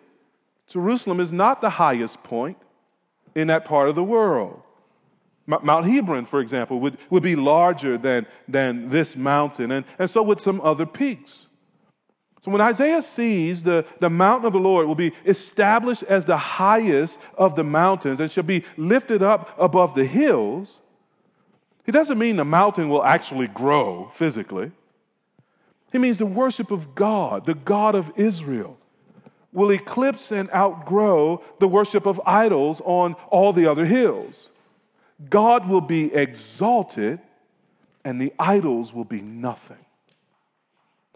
Jerusalem 0.69 1.21
is 1.21 1.33
not 1.33 1.61
the 1.61 1.71
highest 1.71 2.23
point 2.25 2.59
in 3.37 3.47
that 3.49 3.65
part 3.65 3.89
of 3.89 3.95
the 3.95 4.03
world. 4.03 4.61
Mount 5.47 5.87
Hebron, 5.87 6.27
for 6.27 6.41
example, 6.41 6.81
would, 6.81 6.99
would 7.11 7.23
be 7.23 7.37
larger 7.37 7.99
than, 7.99 8.27
than 8.49 8.89
this 8.89 9.15
mountain, 9.15 9.73
and, 9.73 9.85
and 9.99 10.11
so 10.11 10.23
would 10.23 10.41
some 10.41 10.61
other 10.63 10.87
peaks. 10.87 11.47
So 12.45 12.51
when 12.51 12.61
Isaiah 12.61 13.01
sees 13.01 13.63
the, 13.63 13.87
the 14.01 14.11
mountain 14.11 14.47
of 14.47 14.53
the 14.53 14.59
Lord 14.59 14.87
will 14.87 14.95
be 14.95 15.15
established 15.25 16.03
as 16.03 16.27
the 16.27 16.37
highest 16.37 17.19
of 17.39 17.57
the 17.57 17.65
mountains 17.65 18.21
and 18.21 18.31
shall 18.31 18.43
be 18.43 18.67
lifted 18.77 19.23
up 19.23 19.57
above 19.59 19.95
the 19.95 20.05
hills, 20.05 20.83
he 21.87 21.93
doesn't 21.93 22.19
mean 22.19 22.37
the 22.37 22.45
mountain 22.45 22.91
will 22.91 23.03
actually 23.03 23.47
grow 23.47 24.13
physically. 24.17 24.71
He 25.91 25.97
means 25.97 26.19
the 26.19 26.27
worship 26.27 26.71
of 26.71 26.95
God, 26.95 27.47
the 27.47 27.55
God 27.55 27.95
of 27.95 28.13
Israel, 28.17 28.77
will 29.55 29.71
eclipse 29.71 30.31
and 30.31 30.53
outgrow 30.53 31.43
the 31.61 31.69
worship 31.69 32.05
of 32.05 32.21
idols 32.27 32.83
on 32.85 33.15
all 33.31 33.55
the 33.55 33.71
other 33.71 33.87
hills. 33.87 34.51
God 35.31 35.67
will 35.67 35.81
be 35.81 36.13
exalted 36.13 37.21
and 38.05 38.21
the 38.21 38.35
idols 38.39 38.93
will 38.93 39.05
be 39.05 39.23
nothing. 39.23 39.84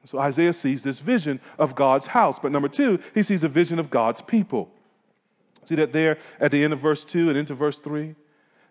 So 0.09 0.19
Isaiah 0.19 0.55
sees 0.55 0.81
this 0.81 1.01
vision 1.01 1.39
of 1.59 1.75
God's 1.75 2.07
house. 2.07 2.39
But 2.43 2.51
number 2.51 2.69
two, 2.69 2.99
he 3.15 3.23
sees 3.23 3.45
a 3.45 3.49
vision 3.49 3.79
of 3.79 3.91
God's 3.91 4.23
people. 4.23 4.71
See 5.67 5.75
that 5.75 5.93
there 5.93 6.17
at 6.41 6.51
the 6.51 6.65
end 6.65 6.73
of 6.73 6.81
verse 6.81 7.05
2 7.05 7.29
and 7.29 7.37
into 7.37 7.55
verse 7.55 7.79
3? 7.79 8.15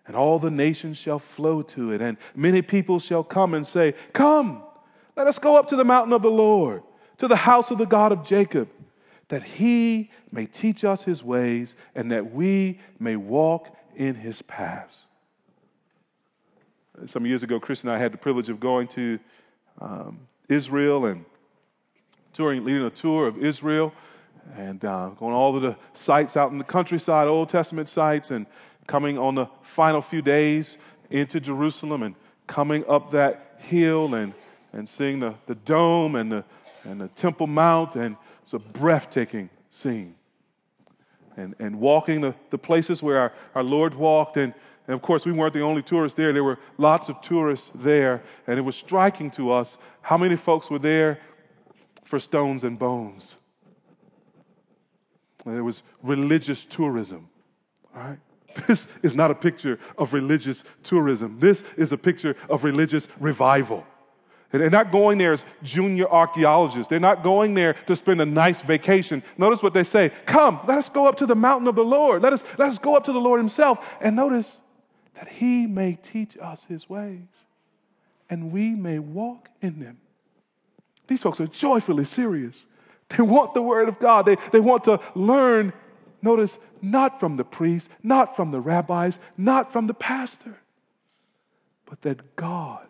And 0.08 0.16
all 0.16 0.40
the 0.40 0.50
nations 0.50 0.98
shall 0.98 1.20
flow 1.20 1.62
to 1.62 1.92
it, 1.92 2.00
and 2.00 2.16
many 2.34 2.60
people 2.60 2.98
shall 2.98 3.22
come 3.22 3.54
and 3.54 3.64
say, 3.64 3.94
Come, 4.14 4.62
let 5.16 5.28
us 5.28 5.38
go 5.38 5.56
up 5.56 5.68
to 5.68 5.76
the 5.76 5.84
mountain 5.84 6.12
of 6.12 6.22
the 6.22 6.30
Lord, 6.30 6.82
to 7.18 7.28
the 7.28 7.36
house 7.36 7.70
of 7.70 7.78
the 7.78 7.84
God 7.84 8.10
of 8.10 8.24
Jacob, 8.24 8.68
that 9.28 9.44
he 9.44 10.10
may 10.32 10.46
teach 10.46 10.82
us 10.82 11.02
his 11.02 11.22
ways, 11.22 11.74
and 11.94 12.10
that 12.10 12.32
we 12.32 12.80
may 12.98 13.14
walk 13.14 13.68
in 13.94 14.16
his 14.16 14.42
paths. 14.42 14.96
Some 17.06 17.26
years 17.26 17.44
ago, 17.44 17.60
Chris 17.60 17.82
and 17.82 17.92
I 17.92 17.98
had 17.98 18.12
the 18.12 18.18
privilege 18.18 18.48
of 18.48 18.58
going 18.58 18.88
to 18.88 19.20
um, 19.80 20.18
Israel 20.48 21.04
and 21.06 21.24
touring, 22.32 22.64
leading 22.64 22.84
a 22.84 22.90
tour 22.90 23.26
of 23.26 23.42
Israel 23.44 23.92
and 24.56 24.84
uh, 24.84 25.10
going 25.18 25.34
all 25.34 25.58
the 25.58 25.76
sites 25.94 26.36
out 26.36 26.52
in 26.52 26.58
the 26.58 26.64
countryside, 26.64 27.28
Old 27.28 27.48
Testament 27.48 27.88
sites, 27.88 28.30
and 28.30 28.46
coming 28.86 29.18
on 29.18 29.34
the 29.34 29.46
final 29.62 30.00
few 30.00 30.22
days 30.22 30.78
into 31.10 31.40
Jerusalem 31.40 32.02
and 32.02 32.14
coming 32.46 32.84
up 32.88 33.10
that 33.12 33.56
hill 33.58 34.14
and, 34.14 34.32
and 34.72 34.88
seeing 34.88 35.20
the, 35.20 35.34
the 35.46 35.54
dome 35.54 36.14
and 36.14 36.32
the, 36.32 36.44
and 36.84 37.00
the 37.00 37.08
Temple 37.08 37.46
Mount. 37.46 37.96
And 37.96 38.16
it's 38.42 38.54
a 38.54 38.58
breathtaking 38.58 39.50
scene. 39.70 40.14
And, 41.36 41.54
and 41.58 41.78
walking 41.78 42.20
the, 42.20 42.34
the 42.50 42.58
places 42.58 43.02
where 43.02 43.18
our, 43.18 43.32
our 43.54 43.62
Lord 43.62 43.94
walked 43.94 44.36
and, 44.38 44.54
and 44.86 44.94
of 44.94 45.02
course, 45.02 45.26
we 45.26 45.32
weren't 45.32 45.52
the 45.52 45.60
only 45.60 45.82
tourists 45.82 46.16
there. 46.16 46.32
There 46.32 46.42
were 46.42 46.58
lots 46.78 47.10
of 47.10 47.20
tourists 47.20 47.70
there. 47.74 48.22
And 48.46 48.58
it 48.58 48.62
was 48.62 48.74
striking 48.74 49.30
to 49.32 49.52
us 49.52 49.76
how 50.00 50.16
many 50.16 50.34
folks 50.34 50.70
were 50.70 50.78
there 50.78 51.20
for 52.08 52.18
stones 52.18 52.64
and 52.64 52.78
bones. 52.78 53.36
And 55.44 55.54
there 55.54 55.64
was 55.64 55.82
religious 56.02 56.64
tourism. 56.64 57.28
All 57.94 58.02
right? 58.02 58.18
This 58.66 58.88
is 59.02 59.14
not 59.14 59.30
a 59.30 59.34
picture 59.34 59.78
of 59.98 60.12
religious 60.12 60.64
tourism. 60.82 61.38
This 61.38 61.62
is 61.76 61.92
a 61.92 61.96
picture 61.96 62.34
of 62.50 62.64
religious 62.64 63.06
revival. 63.20 63.86
And 64.52 64.60
they're 64.60 64.70
not 64.70 64.90
going 64.90 65.18
there 65.18 65.32
as 65.32 65.44
junior 65.62 66.10
archaeologists. 66.10 66.88
They're 66.88 66.98
not 66.98 67.22
going 67.22 67.54
there 67.54 67.74
to 67.86 67.94
spend 67.94 68.20
a 68.20 68.26
nice 68.26 68.60
vacation. 68.62 69.22
Notice 69.36 69.62
what 69.62 69.74
they 69.74 69.84
say 69.84 70.10
Come, 70.26 70.60
let 70.66 70.78
us 70.78 70.88
go 70.88 71.06
up 71.06 71.18
to 71.18 71.26
the 71.26 71.36
mountain 71.36 71.68
of 71.68 71.76
the 71.76 71.84
Lord. 71.84 72.22
Let 72.22 72.32
us, 72.32 72.42
let 72.58 72.70
us 72.70 72.78
go 72.78 72.96
up 72.96 73.04
to 73.04 73.12
the 73.12 73.20
Lord 73.20 73.38
Himself. 73.38 73.78
And 74.00 74.16
notice 74.16 74.56
that 75.18 75.28
he 75.28 75.66
may 75.66 75.98
teach 76.12 76.36
us 76.40 76.64
his 76.68 76.88
ways 76.88 77.26
and 78.30 78.52
we 78.52 78.70
may 78.70 78.98
walk 78.98 79.48
in 79.60 79.80
them. 79.80 79.98
These 81.08 81.22
folks 81.22 81.40
are 81.40 81.46
joyfully 81.46 82.04
serious. 82.04 82.66
They 83.08 83.22
want 83.22 83.54
the 83.54 83.62
word 83.62 83.88
of 83.88 83.98
God. 83.98 84.26
They, 84.26 84.36
they 84.52 84.60
want 84.60 84.84
to 84.84 85.00
learn, 85.14 85.72
notice, 86.22 86.56
not 86.82 87.18
from 87.18 87.36
the 87.36 87.44
priest, 87.44 87.88
not 88.02 88.36
from 88.36 88.50
the 88.50 88.60
rabbis, 88.60 89.18
not 89.36 89.72
from 89.72 89.86
the 89.86 89.94
pastor, 89.94 90.56
but 91.86 92.02
that 92.02 92.36
God 92.36 92.86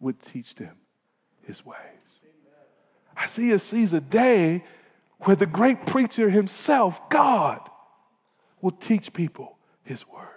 would 0.00 0.20
teach 0.32 0.54
them 0.56 0.74
his 1.46 1.64
ways. 1.64 1.78
Isaiah 3.16 3.60
sees 3.60 3.92
a 3.92 4.00
day 4.00 4.64
where 5.20 5.36
the 5.36 5.46
great 5.46 5.86
preacher 5.86 6.28
himself, 6.28 7.08
God, 7.08 7.60
will 8.60 8.72
teach 8.72 9.12
people 9.12 9.56
his 9.84 10.06
word. 10.08 10.28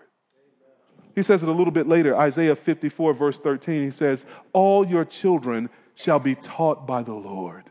He 1.15 1.23
says 1.23 1.41
it 1.41 1.49
a 1.49 1.51
little 1.51 1.71
bit 1.71 1.87
later, 1.87 2.15
Isaiah 2.15 2.55
54, 2.55 3.13
verse 3.13 3.39
13. 3.39 3.85
He 3.85 3.89
says, 3.91 4.23
All 4.53 4.85
your 4.85 5.03
children 5.03 5.69
shall 5.97 6.19
be 6.19 6.35
taught 6.35 6.85
by 6.85 7.03
the 7.03 7.13
Lord. 7.13 7.63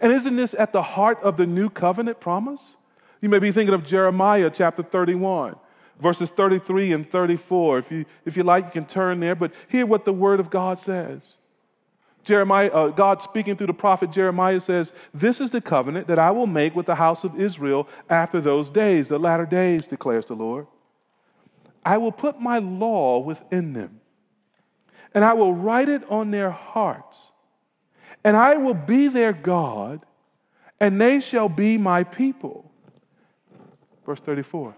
And 0.00 0.12
isn't 0.12 0.36
this 0.36 0.54
at 0.54 0.72
the 0.72 0.82
heart 0.82 1.18
of 1.22 1.36
the 1.36 1.46
new 1.46 1.68
covenant 1.68 2.20
promise? 2.20 2.76
You 3.20 3.28
may 3.28 3.38
be 3.38 3.52
thinking 3.52 3.74
of 3.74 3.84
Jeremiah 3.84 4.50
chapter 4.52 4.82
31, 4.82 5.56
verses 6.00 6.30
33 6.30 6.92
and 6.92 7.10
34. 7.10 7.78
If 7.78 7.90
you, 7.90 8.04
if 8.24 8.36
you 8.36 8.44
like, 8.44 8.66
you 8.66 8.70
can 8.70 8.86
turn 8.86 9.20
there, 9.20 9.34
but 9.34 9.52
hear 9.68 9.86
what 9.86 10.04
the 10.04 10.12
word 10.12 10.40
of 10.40 10.50
God 10.50 10.78
says. 10.78 11.20
Jeremiah, 12.22 12.70
uh, 12.70 12.88
God 12.88 13.22
speaking 13.22 13.56
through 13.56 13.66
the 13.66 13.74
prophet 13.74 14.10
Jeremiah 14.10 14.60
says, 14.60 14.92
This 15.12 15.40
is 15.40 15.50
the 15.50 15.60
covenant 15.60 16.06
that 16.06 16.18
I 16.18 16.30
will 16.30 16.46
make 16.46 16.74
with 16.74 16.86
the 16.86 16.94
house 16.94 17.22
of 17.24 17.38
Israel 17.38 17.88
after 18.08 18.40
those 18.40 18.70
days, 18.70 19.08
the 19.08 19.18
latter 19.18 19.46
days, 19.46 19.86
declares 19.86 20.26
the 20.26 20.34
Lord. 20.34 20.66
I 21.84 21.98
will 21.98 22.12
put 22.12 22.40
my 22.40 22.58
law 22.58 23.18
within 23.18 23.74
them, 23.74 24.00
and 25.14 25.24
I 25.24 25.32
will 25.32 25.54
write 25.54 25.88
it 25.88 26.02
on 26.10 26.30
their 26.30 26.50
hearts, 26.50 27.30
and 28.24 28.36
I 28.36 28.56
will 28.56 28.74
be 28.74 29.08
their 29.08 29.32
God, 29.32 30.04
and 30.80 31.00
they 31.00 31.20
shall 31.20 31.48
be 31.48 31.78
my 31.78 32.04
people. 32.04 32.70
Verse 34.04 34.20
34 34.20 34.74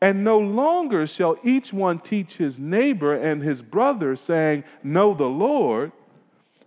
And 0.00 0.24
no 0.24 0.38
longer 0.38 1.06
shall 1.06 1.36
each 1.42 1.72
one 1.72 1.98
teach 1.98 2.34
his 2.34 2.58
neighbor 2.58 3.14
and 3.14 3.42
his 3.42 3.60
brother, 3.60 4.16
saying, 4.16 4.64
Know 4.82 5.14
the 5.14 5.24
Lord 5.24 5.92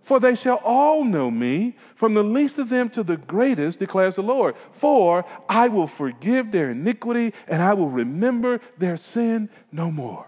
for 0.04 0.20
they 0.20 0.34
shall 0.34 0.60
all 0.64 1.02
know 1.02 1.30
me, 1.30 1.76
from 1.96 2.14
the 2.14 2.22
least 2.22 2.58
of 2.58 2.68
them 2.68 2.90
to 2.90 3.02
the 3.02 3.16
greatest, 3.16 3.78
declares 3.78 4.16
the 4.16 4.22
Lord. 4.22 4.54
For 4.72 5.24
I 5.48 5.68
will 5.68 5.86
forgive 5.86 6.52
their 6.52 6.70
iniquity, 6.70 7.32
and 7.48 7.62
I 7.62 7.72
will 7.72 7.88
remember 7.88 8.60
their 8.78 8.98
sin 8.98 9.48
no 9.72 9.90
more. 9.90 10.26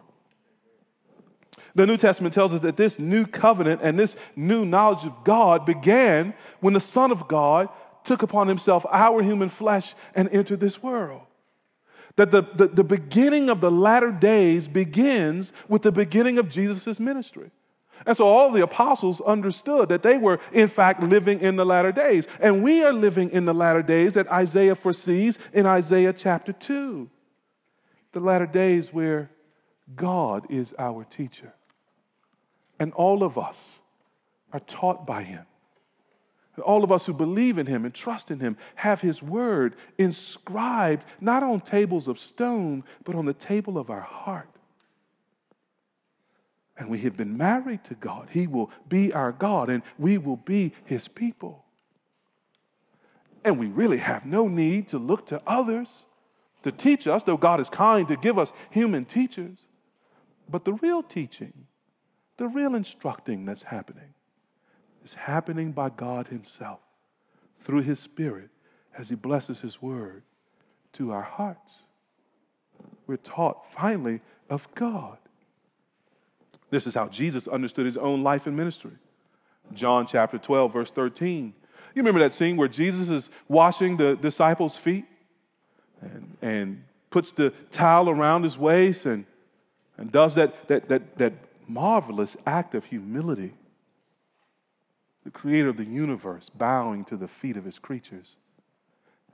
The 1.76 1.86
New 1.86 1.98
Testament 1.98 2.32
tells 2.32 2.54
us 2.54 2.62
that 2.62 2.78
this 2.78 2.98
new 2.98 3.26
covenant 3.26 3.82
and 3.82 3.98
this 3.98 4.16
new 4.34 4.64
knowledge 4.64 5.04
of 5.04 5.12
God 5.24 5.66
began 5.66 6.32
when 6.60 6.72
the 6.72 6.80
Son 6.80 7.12
of 7.12 7.28
God 7.28 7.68
took 8.04 8.22
upon 8.22 8.48
himself 8.48 8.86
our 8.90 9.22
human 9.22 9.50
flesh 9.50 9.94
and 10.14 10.30
entered 10.30 10.58
this 10.58 10.82
world. 10.82 11.20
That 12.16 12.30
the, 12.30 12.44
the, 12.54 12.68
the 12.68 12.84
beginning 12.84 13.50
of 13.50 13.60
the 13.60 13.70
latter 13.70 14.10
days 14.10 14.66
begins 14.66 15.52
with 15.68 15.82
the 15.82 15.92
beginning 15.92 16.38
of 16.38 16.48
Jesus' 16.48 16.98
ministry. 16.98 17.50
And 18.06 18.16
so 18.16 18.26
all 18.26 18.50
the 18.50 18.62
apostles 18.62 19.20
understood 19.20 19.90
that 19.90 20.02
they 20.02 20.16
were, 20.16 20.40
in 20.52 20.68
fact, 20.68 21.02
living 21.02 21.40
in 21.40 21.56
the 21.56 21.66
latter 21.66 21.92
days. 21.92 22.26
And 22.40 22.62
we 22.62 22.82
are 22.84 22.92
living 22.92 23.30
in 23.32 23.44
the 23.44 23.52
latter 23.52 23.82
days 23.82 24.14
that 24.14 24.28
Isaiah 24.28 24.76
foresees 24.76 25.38
in 25.52 25.66
Isaiah 25.66 26.14
chapter 26.14 26.54
2. 26.54 27.10
The 28.12 28.20
latter 28.20 28.46
days 28.46 28.94
where 28.94 29.30
God 29.94 30.46
is 30.50 30.72
our 30.78 31.04
teacher. 31.04 31.52
And 32.78 32.92
all 32.92 33.22
of 33.22 33.38
us 33.38 33.56
are 34.52 34.60
taught 34.60 35.06
by 35.06 35.22
him. 35.22 35.44
And 36.56 36.64
all 36.64 36.84
of 36.84 36.90
us 36.90 37.04
who 37.04 37.12
believe 37.12 37.58
in 37.58 37.66
him 37.66 37.84
and 37.84 37.94
trust 37.94 38.30
in 38.30 38.40
him 38.40 38.56
have 38.74 39.00
his 39.00 39.22
word 39.22 39.76
inscribed 39.98 41.04
not 41.20 41.42
on 41.42 41.60
tables 41.60 42.08
of 42.08 42.18
stone, 42.18 42.82
but 43.04 43.14
on 43.14 43.26
the 43.26 43.34
table 43.34 43.76
of 43.78 43.90
our 43.90 44.00
heart. 44.00 44.48
And 46.78 46.90
we 46.90 47.00
have 47.00 47.16
been 47.16 47.36
married 47.36 47.84
to 47.84 47.94
God. 47.94 48.28
He 48.30 48.46
will 48.46 48.70
be 48.88 49.12
our 49.12 49.32
God, 49.32 49.70
and 49.70 49.82
we 49.98 50.18
will 50.18 50.36
be 50.36 50.74
his 50.84 51.08
people. 51.08 51.64
And 53.44 53.58
we 53.58 53.66
really 53.66 53.98
have 53.98 54.26
no 54.26 54.48
need 54.48 54.88
to 54.90 54.98
look 54.98 55.26
to 55.28 55.40
others 55.46 55.88
to 56.62 56.72
teach 56.72 57.06
us, 57.06 57.22
though 57.22 57.36
God 57.36 57.60
is 57.60 57.70
kind 57.70 58.08
to 58.08 58.16
give 58.16 58.38
us 58.38 58.52
human 58.70 59.04
teachers. 59.04 59.58
But 60.48 60.64
the 60.64 60.72
real 60.74 61.02
teaching, 61.02 61.52
the 62.38 62.48
real 62.48 62.74
instructing 62.74 63.44
that's 63.44 63.62
happening, 63.62 64.14
is 65.04 65.14
happening 65.14 65.72
by 65.72 65.90
God 65.90 66.28
Himself 66.28 66.80
through 67.64 67.82
His 67.82 67.98
Spirit 67.98 68.50
as 68.96 69.08
He 69.08 69.14
blesses 69.14 69.60
His 69.60 69.80
Word 69.80 70.22
to 70.94 71.12
our 71.12 71.22
hearts. 71.22 71.72
We're 73.06 73.16
taught 73.16 73.64
finally 73.74 74.20
of 74.50 74.66
God. 74.74 75.18
This 76.70 76.86
is 76.86 76.94
how 76.94 77.08
Jesus 77.08 77.46
understood 77.48 77.86
His 77.86 77.96
own 77.96 78.22
life 78.22 78.46
and 78.46 78.56
ministry. 78.56 78.92
John 79.72 80.06
chapter 80.06 80.38
12, 80.38 80.72
verse 80.72 80.90
13. 80.90 81.54
You 81.94 82.02
remember 82.02 82.20
that 82.20 82.34
scene 82.34 82.56
where 82.56 82.68
Jesus 82.68 83.08
is 83.08 83.30
washing 83.48 83.96
the 83.96 84.16
disciples' 84.16 84.76
feet 84.76 85.06
and, 86.02 86.36
and 86.42 86.84
puts 87.10 87.32
the 87.32 87.52
towel 87.72 88.10
around 88.10 88.42
his 88.42 88.58
waist 88.58 89.06
and 89.06 89.24
and 89.98 90.12
does 90.12 90.34
that, 90.34 90.68
that, 90.68 90.88
that, 90.88 91.18
that 91.18 91.32
marvelous 91.68 92.36
act 92.46 92.74
of 92.74 92.84
humility. 92.84 93.54
The 95.24 95.30
creator 95.30 95.68
of 95.68 95.76
the 95.76 95.84
universe 95.84 96.48
bowing 96.54 97.04
to 97.06 97.16
the 97.16 97.28
feet 97.28 97.56
of 97.56 97.64
his 97.64 97.78
creatures 97.78 98.36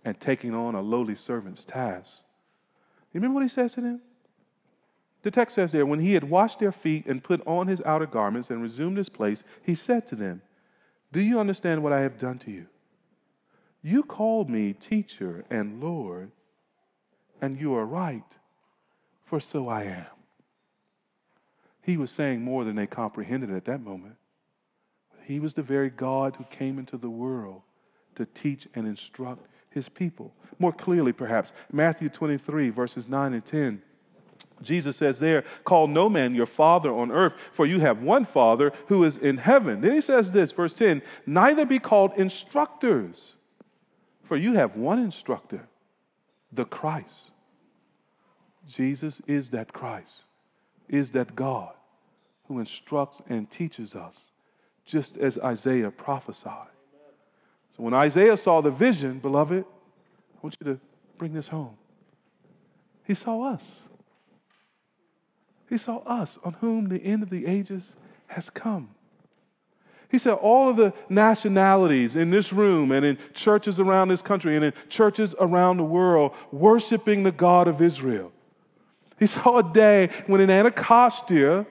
and 0.04 0.18
taking 0.20 0.54
on 0.54 0.74
a 0.74 0.80
lowly 0.80 1.14
servant's 1.14 1.64
task. 1.64 2.20
You 3.12 3.20
remember 3.20 3.34
what 3.34 3.42
he 3.42 3.48
says 3.48 3.74
to 3.74 3.80
them? 3.80 4.00
The 5.22 5.30
text 5.30 5.54
says 5.54 5.70
there, 5.70 5.86
when 5.86 6.00
he 6.00 6.14
had 6.14 6.28
washed 6.28 6.58
their 6.58 6.72
feet 6.72 7.06
and 7.06 7.22
put 7.22 7.46
on 7.46 7.68
his 7.68 7.80
outer 7.82 8.06
garments 8.06 8.50
and 8.50 8.60
resumed 8.60 8.96
his 8.96 9.08
place, 9.08 9.44
he 9.62 9.74
said 9.74 10.08
to 10.08 10.16
them, 10.16 10.42
Do 11.12 11.20
you 11.20 11.38
understand 11.38 11.82
what 11.82 11.92
I 11.92 12.00
have 12.00 12.18
done 12.18 12.38
to 12.40 12.50
you? 12.50 12.66
You 13.82 14.02
called 14.02 14.48
me 14.48 14.72
teacher 14.72 15.44
and 15.50 15.80
Lord, 15.82 16.30
and 17.40 17.58
you 17.60 17.74
are 17.74 17.86
right, 17.86 18.24
for 19.26 19.40
so 19.40 19.68
I 19.68 19.84
am. 19.84 20.06
He 21.82 21.96
was 21.96 22.10
saying 22.12 22.42
more 22.42 22.64
than 22.64 22.76
they 22.76 22.86
comprehended 22.86 23.50
at 23.50 23.64
that 23.66 23.82
moment. 23.82 24.14
He 25.24 25.40
was 25.40 25.54
the 25.54 25.62
very 25.62 25.90
God 25.90 26.36
who 26.36 26.44
came 26.44 26.78
into 26.78 26.96
the 26.96 27.10
world 27.10 27.62
to 28.16 28.26
teach 28.26 28.68
and 28.74 28.86
instruct 28.86 29.46
his 29.70 29.88
people. 29.88 30.32
More 30.58 30.72
clearly, 30.72 31.12
perhaps, 31.12 31.52
Matthew 31.72 32.08
23, 32.08 32.70
verses 32.70 33.08
9 33.08 33.34
and 33.34 33.44
10. 33.44 33.82
Jesus 34.62 34.96
says 34.96 35.18
there, 35.18 35.44
Call 35.64 35.88
no 35.88 36.08
man 36.08 36.34
your 36.34 36.46
father 36.46 36.92
on 36.92 37.10
earth, 37.10 37.32
for 37.52 37.66
you 37.66 37.80
have 37.80 38.02
one 38.02 38.26
father 38.26 38.72
who 38.86 39.02
is 39.04 39.16
in 39.16 39.36
heaven. 39.36 39.80
Then 39.80 39.94
he 39.94 40.00
says 40.00 40.30
this, 40.30 40.52
verse 40.52 40.74
10 40.74 41.02
Neither 41.26 41.64
be 41.64 41.80
called 41.80 42.12
instructors, 42.16 43.34
for 44.24 44.36
you 44.36 44.54
have 44.54 44.76
one 44.76 45.00
instructor, 45.00 45.66
the 46.52 46.64
Christ. 46.64 47.30
Jesus 48.68 49.20
is 49.26 49.50
that 49.50 49.72
Christ 49.72 50.24
is 50.92 51.10
that 51.10 51.34
God 51.34 51.72
who 52.46 52.60
instructs 52.60 53.20
and 53.28 53.50
teaches 53.50 53.94
us, 53.94 54.14
just 54.84 55.16
as 55.16 55.38
Isaiah 55.38 55.90
prophesied. 55.90 56.68
So 57.76 57.82
when 57.82 57.94
Isaiah 57.94 58.36
saw 58.36 58.60
the 58.60 58.70
vision, 58.70 59.18
beloved, 59.18 59.64
I 59.64 60.38
want 60.42 60.56
you 60.60 60.74
to 60.74 60.80
bring 61.16 61.32
this 61.32 61.48
home. 61.48 61.74
He 63.04 63.14
saw 63.14 63.54
us. 63.54 63.62
He 65.68 65.78
saw 65.78 65.98
us 65.98 66.38
on 66.44 66.52
whom 66.54 66.88
the 66.88 67.02
end 67.02 67.22
of 67.22 67.30
the 67.30 67.46
ages 67.46 67.94
has 68.26 68.50
come. 68.50 68.90
He 70.10 70.18
said, 70.18 70.34
All 70.34 70.68
of 70.68 70.76
the 70.76 70.92
nationalities 71.08 72.16
in 72.16 72.30
this 72.30 72.52
room 72.52 72.92
and 72.92 73.06
in 73.06 73.18
churches 73.32 73.80
around 73.80 74.08
this 74.08 74.20
country 74.20 74.56
and 74.56 74.66
in 74.66 74.74
churches 74.90 75.34
around 75.40 75.78
the 75.78 75.84
world 75.84 76.32
worshiping 76.50 77.22
the 77.22 77.32
God 77.32 77.66
of 77.66 77.80
Israel 77.80 78.30
he 79.18 79.26
saw 79.26 79.58
a 79.58 79.72
day 79.72 80.10
when 80.26 80.40
in 80.40 80.50
Anacostia, 80.50 81.66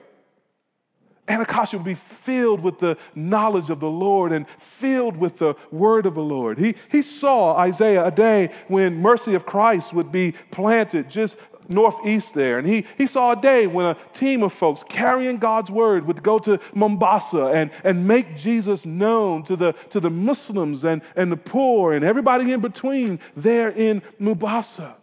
Anacostia 1.28 1.78
would 1.78 1.84
be 1.84 2.00
filled 2.24 2.60
with 2.60 2.78
the 2.80 2.96
knowledge 3.14 3.70
of 3.70 3.78
the 3.78 3.88
Lord 3.88 4.32
and 4.32 4.46
filled 4.80 5.16
with 5.16 5.38
the 5.38 5.54
word 5.70 6.04
of 6.06 6.14
the 6.14 6.22
Lord. 6.22 6.58
He, 6.58 6.74
he 6.90 7.00
saw, 7.00 7.56
Isaiah, 7.56 8.04
a 8.04 8.10
day 8.10 8.50
when 8.68 9.00
Mercy 9.00 9.34
of 9.34 9.46
Christ 9.46 9.92
would 9.92 10.10
be 10.10 10.32
planted 10.50 11.08
just 11.08 11.36
northeast 11.68 12.34
there. 12.34 12.58
And 12.58 12.66
he, 12.66 12.84
he 12.98 13.06
saw 13.06 13.32
a 13.32 13.40
day 13.40 13.66
when 13.66 13.86
a 13.86 13.96
team 14.14 14.42
of 14.42 14.52
folks 14.52 14.82
carrying 14.88 15.38
God's 15.38 15.70
word 15.70 16.06
would 16.06 16.22
go 16.22 16.38
to 16.40 16.58
Mombasa 16.74 17.46
and, 17.46 17.70
and 17.84 18.06
make 18.06 18.36
Jesus 18.36 18.84
known 18.84 19.44
to 19.44 19.56
the, 19.56 19.74
to 19.90 20.00
the 20.00 20.10
Muslims 20.10 20.84
and, 20.84 21.02
and 21.16 21.30
the 21.30 21.36
poor 21.36 21.94
and 21.94 22.04
everybody 22.04 22.52
in 22.52 22.60
between 22.60 23.20
there 23.36 23.68
in 23.70 24.02
Mombasa. 24.18 24.96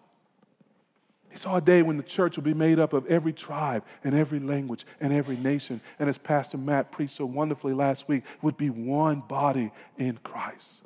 He 1.29 1.37
saw 1.37 1.57
a 1.57 1.61
day 1.61 1.81
when 1.81 1.97
the 1.97 2.03
church 2.03 2.37
will 2.37 2.43
be 2.43 2.53
made 2.53 2.79
up 2.79 2.93
of 2.93 3.05
every 3.05 3.33
tribe 3.33 3.83
and 4.03 4.15
every 4.15 4.39
language 4.39 4.85
and 4.99 5.13
every 5.13 5.37
nation. 5.37 5.79
And 5.99 6.09
as 6.09 6.17
Pastor 6.17 6.57
Matt 6.57 6.91
preached 6.91 7.17
so 7.17 7.25
wonderfully 7.25 7.73
last 7.73 8.07
week, 8.07 8.23
would 8.41 8.57
be 8.57 8.69
one 8.69 9.21
body 9.27 9.71
in 9.97 10.17
Christ. 10.23 10.81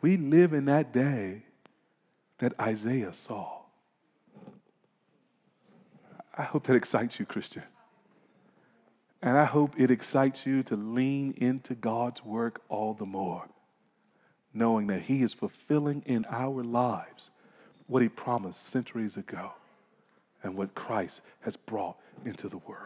We 0.00 0.16
live 0.16 0.52
in 0.52 0.66
that 0.66 0.92
day 0.92 1.42
that 2.38 2.52
Isaiah 2.60 3.12
saw. 3.26 3.60
I 6.36 6.42
hope 6.42 6.66
that 6.66 6.74
excites 6.74 7.18
you, 7.18 7.26
Christian. 7.26 7.62
And 9.22 9.38
I 9.38 9.44
hope 9.44 9.78
it 9.78 9.90
excites 9.90 10.44
you 10.44 10.62
to 10.64 10.76
lean 10.76 11.34
into 11.38 11.74
God's 11.74 12.22
work 12.24 12.60
all 12.68 12.92
the 12.92 13.06
more, 13.06 13.46
knowing 14.54 14.86
that 14.86 15.02
He 15.02 15.22
is 15.22 15.34
fulfilling 15.34 16.02
in 16.06 16.24
our 16.30 16.62
lives 16.62 17.30
what 17.86 18.02
he 18.02 18.08
promised 18.08 18.70
centuries 18.70 19.16
ago 19.16 19.52
and 20.42 20.56
what 20.56 20.74
Christ 20.74 21.20
has 21.40 21.56
brought 21.56 21.96
into 22.24 22.48
the 22.48 22.58
world. 22.58 22.80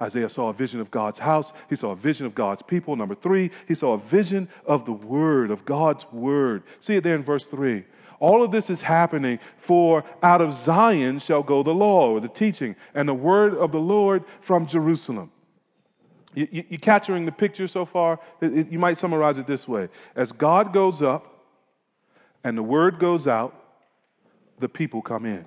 Isaiah 0.00 0.28
saw 0.28 0.50
a 0.50 0.52
vision 0.52 0.80
of 0.80 0.92
God's 0.92 1.18
house. 1.18 1.52
He 1.68 1.74
saw 1.74 1.90
a 1.90 1.96
vision 1.96 2.24
of 2.24 2.34
God's 2.34 2.62
people. 2.62 2.94
Number 2.94 3.16
three, 3.16 3.50
he 3.66 3.74
saw 3.74 3.94
a 3.94 3.98
vision 3.98 4.48
of 4.64 4.84
the 4.84 4.92
Word, 4.92 5.50
of 5.50 5.64
God's 5.64 6.06
Word. 6.12 6.62
See 6.78 6.94
it 6.94 7.02
there 7.02 7.16
in 7.16 7.24
verse 7.24 7.46
three. 7.46 7.84
All 8.20 8.44
of 8.44 8.52
this 8.52 8.70
is 8.70 8.80
happening 8.80 9.38
for 9.58 10.04
out 10.22 10.40
of 10.40 10.52
Zion 10.52 11.18
shall 11.18 11.42
go 11.42 11.62
the 11.62 11.74
law 11.74 12.10
or 12.10 12.20
the 12.20 12.28
teaching 12.28 12.74
and 12.94 13.08
the 13.08 13.14
word 13.14 13.54
of 13.54 13.70
the 13.70 13.78
Lord 13.78 14.24
from 14.40 14.66
Jerusalem. 14.66 15.30
You, 16.38 16.46
you, 16.52 16.64
you 16.68 16.78
capturing 16.78 17.26
the 17.26 17.32
picture 17.32 17.66
so 17.66 17.84
far? 17.84 18.20
It, 18.40 18.56
it, 18.56 18.70
you 18.70 18.78
might 18.78 18.96
summarize 18.96 19.38
it 19.38 19.46
this 19.48 19.66
way 19.66 19.88
As 20.14 20.30
God 20.30 20.72
goes 20.72 21.02
up, 21.02 21.44
and 22.44 22.56
the 22.56 22.62
word 22.62 23.00
goes 23.00 23.26
out, 23.26 23.54
the 24.60 24.68
people 24.68 25.02
come 25.02 25.26
in. 25.26 25.44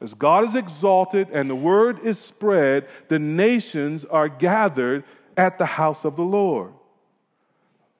As 0.00 0.14
God 0.14 0.44
is 0.44 0.54
exalted 0.54 1.28
and 1.30 1.50
the 1.50 1.54
word 1.54 2.00
is 2.06 2.18
spread, 2.18 2.88
the 3.08 3.18
nations 3.18 4.06
are 4.06 4.30
gathered 4.30 5.04
at 5.36 5.58
the 5.58 5.66
house 5.66 6.06
of 6.06 6.16
the 6.16 6.22
Lord. 6.22 6.72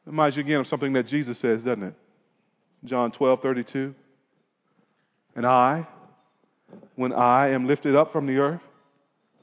Reminds 0.06 0.34
you 0.36 0.42
again 0.42 0.60
of 0.60 0.66
something 0.66 0.94
that 0.94 1.06
Jesus 1.06 1.38
says, 1.38 1.62
doesn't 1.62 1.82
it? 1.82 1.94
John 2.84 3.10
12, 3.10 3.42
32. 3.42 3.94
And 5.36 5.44
I, 5.44 5.86
when 6.94 7.12
I 7.12 7.48
am 7.48 7.66
lifted 7.66 7.94
up 7.94 8.12
from 8.12 8.26
the 8.26 8.38
earth, 8.38 8.62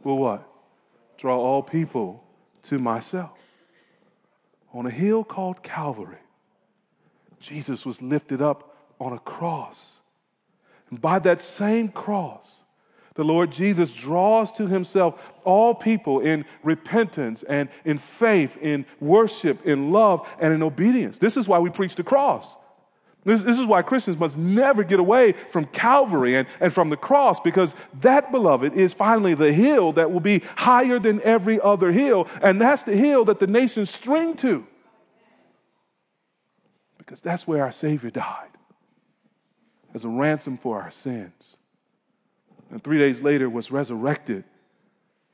will 0.04 0.18
what? 0.18 0.50
Draw 1.18 1.38
all 1.38 1.63
people 1.63 2.24
to 2.63 2.78
myself. 2.80 3.38
On 4.74 4.86
a 4.86 4.91
hill 4.91 5.24
called 5.24 5.63
Calvary, 5.63 6.18
Jesus 7.39 7.86
was 7.86 8.01
lifted 8.01 8.41
up 8.41 8.76
on 8.99 9.13
a 9.13 9.20
cross. 9.20 9.93
And 10.89 11.01
by 11.01 11.20
that 11.20 11.41
same 11.41 11.89
cross, 11.89 12.61
the 13.16 13.24
Lord 13.24 13.51
Jesus 13.51 13.91
draws 13.91 14.51
to 14.53 14.68
himself 14.68 15.16
all 15.45 15.74
people 15.74 16.20
in 16.20 16.43
repentance 16.63 17.43
and 17.47 17.70
in 17.86 17.97
faith, 17.97 18.57
in 18.57 18.86
worship, 18.99 19.66
in 19.66 19.91
love, 19.91 20.28
and 20.39 20.53
in 20.53 20.61
obedience. 20.61 21.18
This 21.18 21.38
is 21.38 21.47
why 21.47 21.59
we 21.59 21.70
preach 21.70 21.95
the 21.95 22.03
cross. 22.03 22.55
This, 23.26 23.42
this, 23.42 23.58
is 23.58 23.66
why 23.66 23.82
Christians 23.82 24.20
must 24.20 24.38
never 24.38 24.84
get 24.84 25.00
away 25.00 25.34
from 25.52 25.66
Calvary 25.66 26.38
and, 26.38 26.48
and 26.60 26.72
from 26.72 26.92
the 26.92 26.98
cross, 26.98 27.40
because 27.40 27.74
that, 28.02 28.32
beloved, 28.32 28.74
is 28.74 28.94
finally 28.94 29.34
the 29.34 29.52
hill 29.52 29.94
that 29.94 30.12
will 30.12 30.20
be 30.20 30.44
higher 30.56 31.00
than 31.00 31.20
every 31.24 31.60
other 31.60 31.92
hill. 31.92 32.28
And 32.44 32.62
that's 32.62 32.84
the 32.84 32.96
hill 32.96 33.26
that 33.26 33.40
the 33.40 33.48
nations 33.48 33.90
string 33.90 34.38
to. 34.38 34.66
Because 37.00 37.20
that's 37.20 37.48
where 37.48 37.64
our 37.64 37.72
Savior 37.72 38.12
died 38.12 38.50
as 39.96 40.04
a 40.04 40.10
ransom 40.10 40.60
for 40.60 40.80
our 40.80 40.92
sins. 40.92 41.58
And 42.70 42.84
three 42.84 43.00
days 43.00 43.22
later 43.22 43.50
was 43.50 43.72
resurrected 43.72 44.44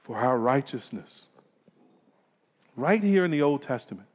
for 0.04 0.18
our 0.18 0.38
righteousness. 0.38 1.28
Right 2.78 3.04
here 3.04 3.26
in 3.26 3.32
the 3.32 3.42
Old 3.42 3.64
Testament, 3.64 4.08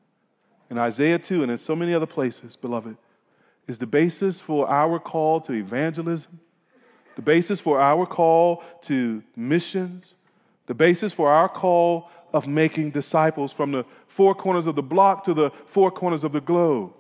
in 0.71 0.79
Isaiah 0.79 1.19
2 1.19 1.43
and 1.43 1.53
in 1.53 1.59
so 1.59 1.77
many 1.77 1.93
other 1.93 2.07
places, 2.07 2.57
beloved, 2.57 2.97
is 3.69 3.79
the 3.79 3.87
basis 3.87 4.41
for 4.41 4.69
our 4.69 4.99
call 4.99 5.41
to 5.43 5.53
evangelism, 5.53 6.41
the 7.17 7.23
basis 7.23 7.61
for 7.61 7.81
our 7.81 8.07
call 8.07 8.63
to 8.83 9.23
missions, 9.35 10.15
the 10.67 10.75
basis 10.75 11.13
for 11.13 11.31
our 11.31 11.49
call 11.49 12.11
of 12.33 12.47
making 12.47 12.91
disciples 12.91 13.53
from 13.53 13.73
the 13.73 13.85
four 14.09 14.35
corners 14.35 14.67
of 14.67 14.77
the 14.77 14.83
block 14.83 15.25
to 15.25 15.35
the 15.35 15.51
four 15.73 15.91
corners 15.91 16.25
of 16.25 16.33
the 16.33 16.41
globe. 16.41 16.93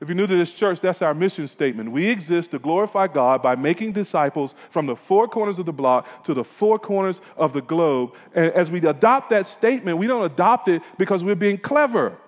If 0.00 0.08
you're 0.08 0.16
new 0.16 0.26
to 0.26 0.36
this 0.36 0.52
church, 0.52 0.80
that's 0.80 1.00
our 1.00 1.14
mission 1.14 1.46
statement. 1.46 1.92
We 1.92 2.08
exist 2.08 2.50
to 2.50 2.58
glorify 2.58 3.06
God 3.06 3.40
by 3.40 3.54
making 3.54 3.92
disciples 3.92 4.52
from 4.72 4.86
the 4.86 4.96
four 4.96 5.28
corners 5.28 5.60
of 5.60 5.66
the 5.66 5.72
block 5.72 6.24
to 6.24 6.34
the 6.34 6.42
four 6.42 6.76
corners 6.76 7.20
of 7.36 7.52
the 7.52 7.62
globe. 7.62 8.10
And 8.34 8.52
as 8.52 8.68
we 8.68 8.84
adopt 8.84 9.30
that 9.30 9.46
statement, 9.46 9.98
we 9.98 10.08
don't 10.08 10.24
adopt 10.24 10.66
it 10.66 10.82
because 10.98 11.22
we're 11.22 11.36
being 11.36 11.56
clever 11.56 12.18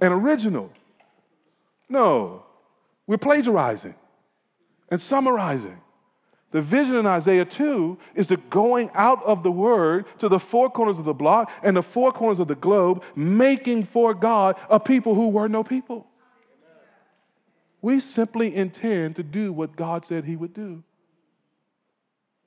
and 0.00 0.12
original. 0.12 0.70
No, 1.88 2.44
we're 3.06 3.18
plagiarizing 3.18 3.94
and 4.90 5.00
summarizing. 5.00 5.78
The 6.52 6.60
vision 6.60 6.94
in 6.94 7.04
Isaiah 7.04 7.44
2 7.44 7.98
is 8.14 8.28
the 8.28 8.36
going 8.36 8.88
out 8.94 9.24
of 9.24 9.42
the 9.42 9.50
word 9.50 10.06
to 10.20 10.28
the 10.28 10.38
four 10.38 10.70
corners 10.70 11.00
of 11.00 11.04
the 11.04 11.12
block 11.12 11.50
and 11.64 11.76
the 11.76 11.82
four 11.82 12.12
corners 12.12 12.38
of 12.38 12.46
the 12.46 12.54
globe, 12.54 13.02
making 13.16 13.86
for 13.86 14.14
God 14.14 14.56
a 14.70 14.78
people 14.78 15.16
who 15.16 15.28
were 15.28 15.48
no 15.48 15.64
people. 15.64 16.06
We 17.82 17.98
simply 18.00 18.54
intend 18.54 19.16
to 19.16 19.22
do 19.22 19.52
what 19.52 19.76
God 19.76 20.06
said 20.06 20.24
He 20.24 20.36
would 20.36 20.54
do 20.54 20.82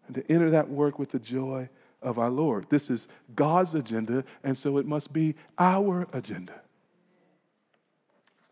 and 0.07 0.15
to 0.15 0.31
enter 0.31 0.51
that 0.51 0.69
work 0.69 0.97
with 0.97 1.11
the 1.11 1.19
joy 1.19 1.69
of 2.01 2.17
our 2.17 2.29
Lord. 2.29 2.65
This 2.69 2.89
is 2.89 3.07
God's 3.35 3.75
agenda, 3.75 4.23
and 4.43 4.57
so 4.57 4.77
it 4.77 4.85
must 4.85 5.11
be 5.11 5.35
our 5.59 6.07
agenda. 6.13 6.61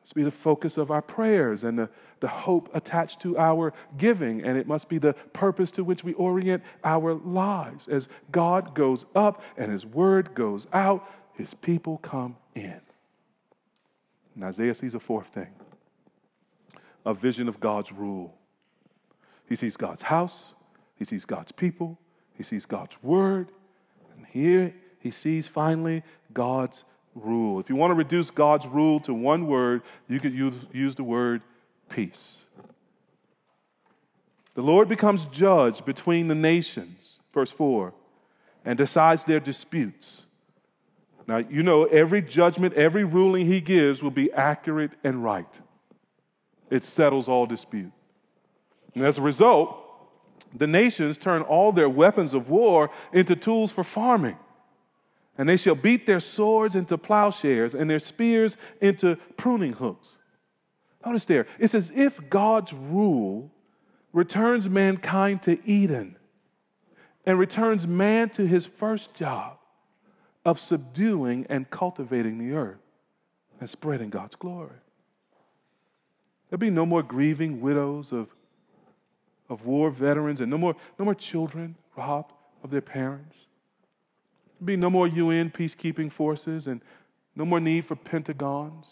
Must 0.06 0.14
be 0.14 0.24
the 0.24 0.30
focus 0.30 0.78
of 0.78 0.92
our 0.92 1.02
prayers 1.02 1.64
and 1.64 1.80
the, 1.80 1.90
the 2.20 2.28
hope 2.28 2.70
attached 2.76 3.22
to 3.22 3.40
our 3.40 3.74
giving, 3.98 4.44
and 4.44 4.56
it 4.56 4.68
must 4.68 4.88
be 4.88 5.00
the 5.00 5.14
purpose 5.34 5.72
to 5.72 5.84
which 5.84 6.04
we 6.04 6.14
orient 6.14 6.62
our 6.84 7.16
lives. 7.16 7.88
As 7.88 8.08
God 8.32 8.76
goes 8.76 9.08
up 9.16 9.42
and 9.58 9.72
His 9.72 9.84
word 9.84 10.36
goes 10.36 10.68
out, 10.74 11.10
His 11.34 11.52
people 11.56 11.98
come 11.98 12.36
in. 12.54 12.80
And 14.36 14.44
Isaiah 14.44 14.76
sees 14.76 14.94
a 14.94 15.00
fourth 15.00 15.26
thing 15.34 15.50
a 17.08 17.16
vision 17.16 17.50
of 17.50 17.60
God's 17.60 17.92
rule. 17.92 18.36
He 19.50 19.56
sees 19.56 19.76
God's 19.76 20.04
house, 20.04 20.54
he 20.98 21.06
sees 21.06 21.26
God's 21.26 21.52
people, 21.52 21.98
he 22.36 22.44
sees 22.44 22.68
God's 22.68 22.96
word, 23.02 23.50
and 24.16 24.24
here 24.28 24.72
he 25.00 25.10
sees 25.10 25.48
finally 25.48 26.04
God's 26.32 26.84
rule. 27.16 27.60
If 27.60 27.70
you 27.70 27.76
want 27.76 27.92
to 27.92 27.96
reduce 27.96 28.30
God's 28.30 28.66
rule 28.68 29.00
to 29.02 29.14
one 29.14 29.48
word, 29.48 29.82
you 30.08 30.20
could 30.20 30.34
use, 30.34 30.54
use 30.72 30.96
the 30.96 31.04
word 31.04 31.42
peace. 31.90 32.38
The 34.56 34.62
Lord 34.62 34.88
becomes 34.88 35.26
judge 35.26 35.84
between 35.86 36.28
the 36.28 36.36
nations, 36.36 37.20
verse 37.34 37.52
4, 37.52 37.94
and 38.64 38.78
decides 38.78 39.24
their 39.24 39.40
disputes. 39.40 40.22
Now, 41.28 41.38
you 41.38 41.64
know, 41.64 41.86
every 41.86 42.22
judgment, 42.22 42.76
every 42.76 43.04
ruling 43.04 43.48
he 43.48 43.60
gives 43.60 44.04
will 44.04 44.12
be 44.12 44.32
accurate 44.32 44.92
and 45.04 45.24
right. 45.24 45.48
It 46.70 46.84
settles 46.84 47.28
all 47.28 47.46
dispute. 47.46 47.92
And 48.94 49.04
as 49.04 49.18
a 49.18 49.22
result, 49.22 49.82
the 50.58 50.68
nations 50.68 51.18
turn 51.18 51.42
all 51.42 51.72
their 51.72 51.90
weapons 51.90 52.34
of 52.34 52.50
war 52.50 52.92
into 53.12 53.36
tools 53.36 53.72
for 53.72 53.84
farming. 53.84 54.38
And 55.38 55.50
they 55.50 55.58
shall 55.58 55.76
beat 55.76 56.06
their 56.06 56.20
swords 56.20 56.76
into 56.76 56.98
plowshares 56.98 57.76
and 57.76 57.90
their 57.90 58.00
spears 58.00 58.56
into 58.82 59.18
pruning 59.38 59.74
hooks. 59.74 60.18
Notice 61.06 61.26
there, 61.26 61.48
it's 61.60 61.76
as 61.76 61.92
if 61.94 62.30
God's 62.30 62.74
rule 62.74 63.52
returns 64.14 64.68
mankind 64.70 65.44
to 65.44 65.60
Eden 65.70 66.18
and 67.26 67.38
returns 67.38 67.86
man 67.86 68.30
to 68.30 68.48
his 68.48 68.66
first 68.66 69.14
job 69.14 69.58
of 70.46 70.60
subduing 70.60 71.46
and 71.50 71.70
cultivating 71.70 72.38
the 72.38 72.56
earth 72.56 72.80
and 73.60 73.70
spreading 73.70 74.10
God's 74.10 74.36
glory. 74.36 74.78
There'll 76.50 76.60
be 76.60 76.70
no 76.70 76.86
more 76.86 77.04
grieving 77.04 77.62
widows 77.62 78.12
of, 78.12 78.30
of 79.50 79.66
war 79.66 79.90
veterans 79.90 80.42
and 80.42 80.50
no 80.50 80.58
more, 80.58 80.76
no 80.98 81.06
more 81.06 81.16
children 81.16 81.76
robbed 81.98 82.32
of 82.64 82.70
their 82.70 82.82
parents. 82.82 83.36
There'll 84.60 84.66
be 84.68 84.76
no 84.76 84.90
more 84.90 85.08
UN 85.08 85.52
peacekeeping 85.52 86.12
forces 86.12 86.68
and 86.68 86.82
no 87.36 87.46
more 87.46 87.60
need 87.60 87.86
for 87.86 87.96
pentagons. 87.96 88.86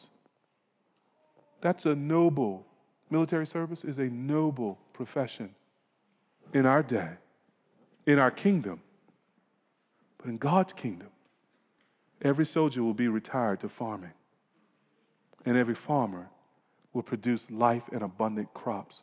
That's 1.61 1.85
a 1.85 1.95
noble, 1.95 2.65
military 3.09 3.47
service 3.47 3.83
is 3.83 3.97
a 3.97 4.03
noble 4.03 4.77
profession 4.93 5.55
in 6.53 6.65
our 6.65 6.83
day, 6.83 7.11
in 8.05 8.19
our 8.19 8.31
kingdom. 8.31 8.81
But 10.17 10.27
in 10.27 10.37
God's 10.37 10.73
kingdom, 10.73 11.09
every 12.21 12.45
soldier 12.45 12.83
will 12.83 12.93
be 12.93 13.07
retired 13.07 13.61
to 13.61 13.69
farming, 13.69 14.13
and 15.45 15.57
every 15.57 15.75
farmer 15.75 16.29
will 16.93 17.01
produce 17.01 17.45
life 17.49 17.83
and 17.91 18.03
abundant 18.03 18.53
crops 18.53 18.95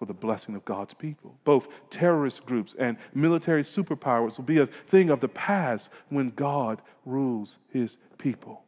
for 0.00 0.06
the 0.06 0.14
blessing 0.14 0.54
of 0.54 0.64
God's 0.64 0.94
people. 0.94 1.36
Both 1.44 1.68
terrorist 1.90 2.46
groups 2.46 2.74
and 2.78 2.96
military 3.14 3.62
superpowers 3.62 4.38
will 4.38 4.46
be 4.46 4.58
a 4.58 4.68
thing 4.88 5.10
of 5.10 5.20
the 5.20 5.28
past 5.28 5.90
when 6.08 6.30
God 6.30 6.80
rules 7.04 7.58
his 7.68 7.98
people. 8.16 8.64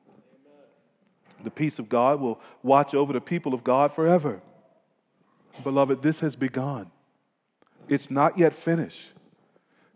The 1.42 1.50
peace 1.50 1.78
of 1.78 1.88
God 1.88 2.20
will 2.20 2.38
watch 2.62 2.94
over 2.94 3.14
the 3.14 3.20
people 3.20 3.54
of 3.54 3.64
God 3.64 3.94
forever. 3.94 4.42
Beloved, 5.64 6.02
this 6.02 6.20
has 6.20 6.36
begun. 6.36 6.90
It's 7.88 8.10
not 8.10 8.38
yet 8.38 8.52
finished. 8.52 9.00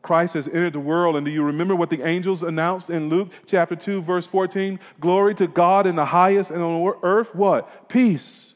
Christ 0.01 0.34
has 0.34 0.47
entered 0.47 0.72
the 0.72 0.80
world. 0.80 1.16
And 1.16 1.26
do 1.26 1.30
you 1.30 1.43
remember 1.43 1.76
what 1.76 1.91
the 1.91 2.03
angels 2.03 2.45
announced 2.45 2.89
in 2.89 3.11
Luke 3.11 3.28
chapter 3.47 3.76
2, 3.76 4.01
verse 4.03 4.26
14? 4.26 4.80
Glory 5.01 5.34
to 5.34 5.47
God 5.47 5.87
in 5.87 5.97
the 5.97 6.07
highest, 6.07 6.51
and 6.51 6.62
on 6.62 6.95
earth, 7.03 7.34
what? 7.34 7.91
Peace 7.91 8.55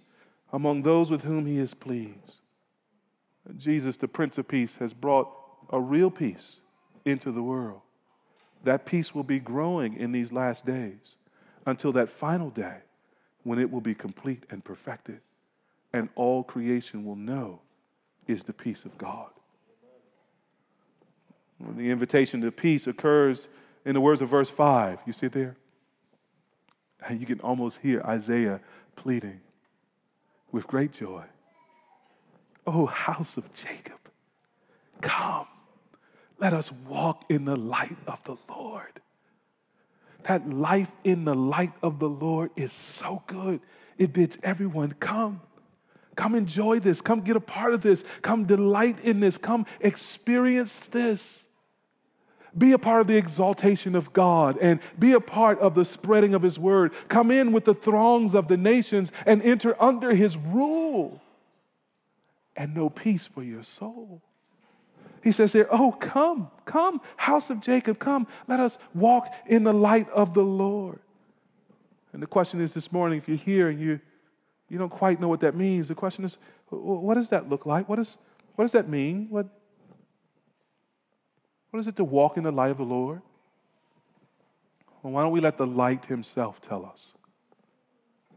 among 0.51 0.83
those 0.83 1.11
with 1.11 1.21
whom 1.21 1.45
he 1.45 1.59
is 1.59 1.75
pleased. 1.75 2.40
Jesus, 3.59 3.97
the 3.97 4.09
Prince 4.09 4.39
of 4.39 4.49
Peace, 4.49 4.75
has 4.77 4.93
brought 4.93 5.29
a 5.71 5.81
real 5.81 6.11
peace 6.11 6.61
into 7.05 7.33
the 7.33 7.43
world. 7.43 7.81
That 8.65 8.85
peace 8.87 9.15
will 9.15 9.25
be 9.25 9.39
growing 9.39 9.97
in 9.97 10.13
these 10.13 10.33
last 10.33 10.67
days 10.67 11.17
until 11.67 11.93
that 11.93 12.11
final 12.11 12.51
day 12.51 12.79
when 13.43 13.59
it 13.59 13.71
will 13.71 13.81
be 13.81 13.95
complete 13.95 14.45
and 14.51 14.65
perfected, 14.65 15.21
and 15.93 16.09
all 16.15 16.43
creation 16.43 17.05
will 17.05 17.17
know 17.17 17.61
is 18.27 18.43
the 18.43 18.53
peace 18.53 18.85
of 18.85 18.97
God. 18.99 19.31
When 21.59 21.77
the 21.77 21.91
invitation 21.91 22.41
to 22.43 22.51
peace 22.51 22.87
occurs 22.87 23.49
in 23.85 23.95
the 23.95 24.01
words 24.01 24.23
of 24.23 24.29
verse 24.29 24.51
5, 24.51 25.01
you 25.07 25.13
see 25.13 25.27
it 25.27 25.33
there? 25.33 25.57
You 27.11 27.27
can 27.27 27.41
almost 27.41 27.79
hear 27.79 28.03
Isaiah 28.03 28.61
pleading 28.97 29.41
with 30.53 30.67
great 30.67 30.93
joy. 30.93 31.25
O 32.67 32.83
oh, 32.83 32.87
house 32.87 33.37
of 33.37 33.53
Jacob, 33.55 33.99
come, 35.01 35.47
let 36.39 36.53
us 36.53 36.71
walk 36.87 37.25
in 37.31 37.45
the 37.45 37.57
light 37.57 37.97
of 38.07 38.23
the 38.25 38.37
Lord. 38.49 39.01
That 40.25 40.49
life 40.49 40.91
in 41.05 41.25
the 41.25 41.35
light 41.35 41.73
of 41.83 41.99
the 41.99 42.09
Lord 42.09 42.51
is 42.57 42.73
so 42.73 43.23
good. 43.27 43.61
It 43.97 44.13
bids 44.13 44.37
everyone 44.43 44.93
come. 45.01 45.41
Come 46.17 46.35
enjoy 46.35 46.81
this. 46.81 47.01
Come 47.01 47.23
get 47.23 47.37
a 47.37 47.41
part 47.41 47.73
of 47.73 47.81
this. 47.81 48.05
Come 48.21 48.45
delight 48.45 49.01
in 49.05 49.21
this. 49.21 49.39
Come 49.39 49.65
experience 49.81 50.77
this. 50.91 51.41
Be 52.59 52.73
a 52.73 52.79
part 52.79 53.01
of 53.01 53.07
the 53.07 53.17
exaltation 53.17 53.95
of 53.95 54.13
God 54.13 54.59
and 54.61 54.81
be 54.99 55.13
a 55.13 55.21
part 55.21 55.59
of 55.61 55.75
the 55.75 55.85
spreading 55.85 56.35
of 56.35 56.43
His 56.43 56.59
word. 56.59 56.93
Come 57.09 57.31
in 57.31 57.53
with 57.53 57.65
the 57.65 57.75
throngs 57.75 58.35
of 58.35 58.49
the 58.49 58.57
nations 58.57 59.13
and 59.25 59.41
enter 59.43 59.81
under 59.83 60.15
His 60.15 60.37
rule 60.37 61.23
and 62.61 62.75
know 62.75 62.91
peace 62.91 63.27
for 63.27 63.43
your 63.43 63.63
soul. 63.63 64.21
He 65.25 65.33
says 65.33 65.51
there, 65.51 65.67
Oh, 65.75 65.93
come, 65.93 66.51
come, 66.67 67.01
house 67.17 67.49
of 67.49 67.63
Jacob, 67.63 67.99
come. 67.99 68.27
Let 68.49 68.61
us 68.61 68.77
walk 68.95 69.33
in 69.47 69.65
the 69.65 69.73
light 69.73 70.11
of 70.11 70.35
the 70.35 70.43
Lord. 70.43 70.99
And 72.13 72.23
the 72.23 72.27
question 72.27 72.61
is 72.61 72.75
this 72.75 72.93
morning 72.93 73.19
if 73.19 73.29
you're 73.29 73.39
here 73.39 73.71
and 73.71 73.81
you, 73.81 73.99
you 74.69 74.77
don't 74.77 74.91
quite 74.91 75.23
know 75.23 75.29
what 75.29 75.41
that 75.41 75.57
means. 75.57 75.89
The 75.89 75.95
question 75.95 76.23
is, 76.23 76.37
what 76.69 77.15
does 77.15 77.31
that 77.31 77.49
look 77.49 77.65
like? 77.65 77.89
What, 77.89 77.99
is, 77.99 78.19
what 78.57 78.65
does 78.65 78.73
that 78.73 78.91
mean? 78.91 79.29
What, 79.31 79.47
what 81.71 81.81
is 81.81 81.87
it 81.87 81.97
to 81.97 82.05
walk 82.05 82.37
in 82.37 82.45
the 82.45 82.53
light 82.53 82.71
of 82.71 82.77
the 82.77 82.85
Lord? 82.85 83.23
Well, 85.03 85.15
why 85.15 85.23
don't 85.23 85.33
we 85.33 85.41
let 85.41 85.57
the 85.57 85.67
light 85.67 86.05
himself 86.05 86.61
tell 86.61 86.85
us? 86.85 87.13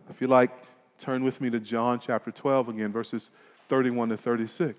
If 0.10 0.22
you 0.22 0.28
like, 0.28 0.52
turn 0.98 1.26
with 1.26 1.42
me 1.42 1.50
to 1.50 1.60
John 1.60 2.00
chapter 2.00 2.32
12 2.32 2.70
again, 2.70 2.94
verses 2.94 3.30
31 3.74 4.10
to 4.10 4.18
36. 4.18 4.78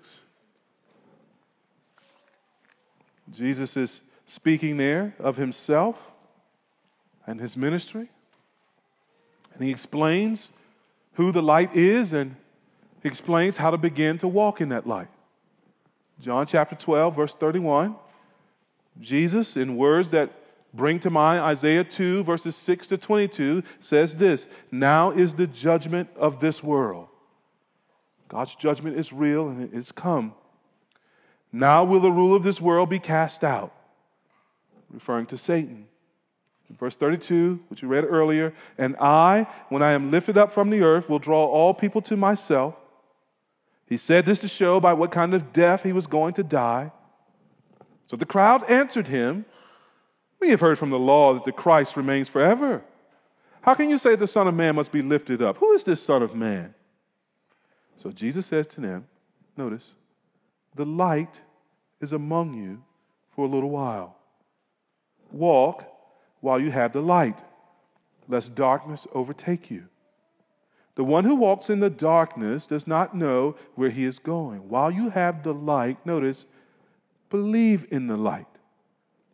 Jesus 3.33 3.75
is 3.75 3.99
speaking 4.25 4.77
there 4.77 5.13
of 5.19 5.35
himself 5.35 5.97
and 7.27 7.41
his 7.41 7.57
ministry. 7.57 8.09
And 9.53 9.61
he 9.61 9.69
explains 9.69 10.49
who 11.15 11.33
the 11.33 11.41
light 11.41 11.75
is 11.75 12.13
and 12.13 12.37
he 13.03 13.09
explains 13.09 13.57
how 13.57 13.69
to 13.71 13.77
begin 13.77 14.17
to 14.19 14.29
walk 14.29 14.61
in 14.61 14.69
that 14.69 14.87
light. 14.87 15.09
John 16.21 16.47
chapter 16.47 16.77
12, 16.77 17.17
verse 17.17 17.33
31. 17.33 17.97
Jesus, 19.01 19.57
in 19.57 19.75
words 19.75 20.11
that 20.11 20.31
bring 20.73 21.01
to 21.01 21.09
mind 21.09 21.41
Isaiah 21.41 21.83
2, 21.83 22.23
verses 22.23 22.55
6 22.55 22.87
to 22.87 22.97
22, 22.97 23.61
says 23.81 24.15
this 24.15 24.45
Now 24.71 25.11
is 25.11 25.33
the 25.33 25.47
judgment 25.47 26.07
of 26.15 26.39
this 26.39 26.63
world. 26.63 27.09
God's 28.27 28.55
judgment 28.55 28.97
is 28.97 29.13
real 29.13 29.47
and 29.47 29.63
it 29.63 29.77
is 29.77 29.91
come. 29.91 30.33
Now 31.51 31.83
will 31.83 32.01
the 32.01 32.11
rule 32.11 32.35
of 32.35 32.43
this 32.43 32.59
world 32.59 32.89
be 32.89 32.99
cast 32.99 33.43
out, 33.43 33.73
referring 34.91 35.27
to 35.27 35.37
Satan. 35.37 35.87
Verse 36.79 36.95
32, 36.95 37.59
which 37.69 37.81
we 37.81 37.87
read 37.87 38.05
earlier, 38.05 38.53
and 38.77 38.95
I, 38.97 39.47
when 39.69 39.83
I 39.83 39.91
am 39.91 40.11
lifted 40.11 40.37
up 40.37 40.53
from 40.53 40.69
the 40.69 40.81
earth, 40.81 41.09
will 41.09 41.19
draw 41.19 41.45
all 41.45 41.73
people 41.73 42.01
to 42.03 42.17
myself. 42.17 42.75
He 43.87 43.97
said 43.97 44.25
this 44.25 44.39
to 44.39 44.47
show 44.47 44.79
by 44.79 44.93
what 44.93 45.11
kind 45.11 45.33
of 45.33 45.53
death 45.53 45.83
he 45.83 45.93
was 45.93 46.07
going 46.07 46.33
to 46.35 46.43
die. 46.43 46.91
So 48.07 48.17
the 48.17 48.25
crowd 48.25 48.69
answered 48.69 49.07
him, 49.07 49.45
We 50.41 50.49
have 50.49 50.59
heard 50.59 50.79
from 50.79 50.89
the 50.89 50.99
law 50.99 51.33
that 51.35 51.45
the 51.45 51.51
Christ 51.51 51.95
remains 51.95 52.27
forever. 52.27 52.83
How 53.61 53.73
can 53.73 53.89
you 53.89 53.97
say 53.97 54.15
the 54.15 54.27
Son 54.27 54.47
of 54.47 54.53
Man 54.53 54.75
must 54.75 54.91
be 54.91 55.01
lifted 55.01 55.41
up? 55.41 55.57
Who 55.57 55.73
is 55.73 55.83
this 55.83 56.03
Son 56.03 56.21
of 56.21 56.35
Man? 56.35 56.74
So 57.97 58.11
Jesus 58.11 58.45
says 58.45 58.67
to 58.67 58.81
them, 58.81 59.05
Notice, 59.57 59.95
the 60.75 60.85
light 60.85 61.39
is 62.01 62.11
among 62.13 62.53
you 62.53 62.83
for 63.35 63.45
a 63.45 63.49
little 63.49 63.69
while. 63.69 64.17
Walk 65.31 65.83
while 66.41 66.59
you 66.59 66.71
have 66.71 66.93
the 66.93 67.01
light, 67.01 67.39
lest 68.27 68.53
darkness 68.55 69.07
overtake 69.13 69.71
you. 69.71 69.85
The 70.95 71.03
one 71.03 71.25
who 71.25 71.35
walks 71.35 71.69
in 71.69 71.79
the 71.79 71.89
darkness 71.89 72.65
does 72.65 72.87
not 72.87 73.15
know 73.15 73.55
where 73.75 73.89
he 73.89 74.05
is 74.05 74.19
going. 74.19 74.69
While 74.69 74.91
you 74.91 75.09
have 75.09 75.43
the 75.43 75.53
light, 75.53 75.97
notice, 76.05 76.45
believe 77.29 77.87
in 77.91 78.07
the 78.07 78.15
light, 78.15 78.47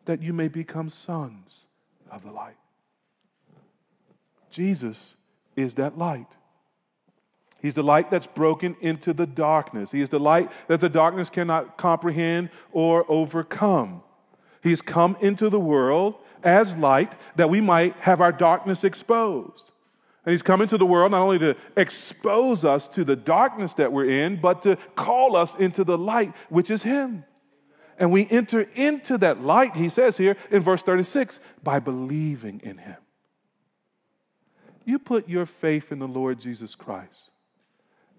that 0.06 0.22
you 0.22 0.34
may 0.34 0.48
become 0.48 0.90
sons 0.90 1.66
of 2.10 2.24
the 2.24 2.32
light. 2.32 2.58
Jesus 4.50 5.16
is 5.56 5.76
that 5.76 5.98
light. 5.98 6.28
He's 7.62 7.74
the 7.76 7.84
light 7.84 8.10
that's 8.10 8.26
broken 8.26 8.76
into 8.82 9.14
the 9.14 9.28
darkness. 9.28 9.92
He 9.92 10.02
is 10.02 10.10
the 10.10 10.20
light 10.20 10.50
that 10.68 10.82
the 10.82 10.90
darkness 10.90 11.30
cannot 11.30 11.78
comprehend 11.78 12.50
or 12.72 13.06
overcome. 13.10 14.02
He's 14.64 14.82
come 14.82 15.16
into 15.22 15.50
the 15.50 15.60
world 15.60 16.16
as 16.44 16.74
light 16.76 17.14
that 17.36 17.50
we 17.50 17.62
might 17.62 17.96
have 17.98 18.20
our 18.20 18.32
darkness 18.32 18.84
exposed. 18.84 19.72
And 20.26 20.32
he's 20.32 20.42
come 20.42 20.62
into 20.62 20.78
the 20.78 20.86
world 20.86 21.12
not 21.12 21.22
only 21.22 21.40
to 21.40 21.56
expose 21.78 22.64
us 22.66 22.88
to 22.90 23.04
the 23.04 23.16
darkness 23.16 23.74
that 23.76 23.92
we're 23.92 24.24
in, 24.26 24.40
but 24.40 24.64
to 24.64 24.78
call 24.96 25.36
us 25.36 25.54
into 25.60 25.84
the 25.84 25.98
light, 25.98 26.34
which 26.50 26.70
is 26.70 26.84
him. 26.84 27.24
And 27.98 28.12
we 28.12 28.28
enter 28.30 28.62
into 28.62 29.18
that 29.20 29.44
light, 29.44 29.76
he 29.76 29.90
says 29.90 30.18
here 30.18 30.36
in 30.50 30.64
verse 30.64 30.82
36, 30.82 31.40
by 31.64 31.80
believing 31.80 32.62
in 32.64 32.78
him. 32.78 32.98
You 34.86 34.98
put 34.98 35.30
your 35.30 35.46
faith 35.46 35.92
in 35.92 36.00
the 36.00 36.08
Lord 36.08 36.40
Jesus 36.40 36.74
Christ 36.74 37.31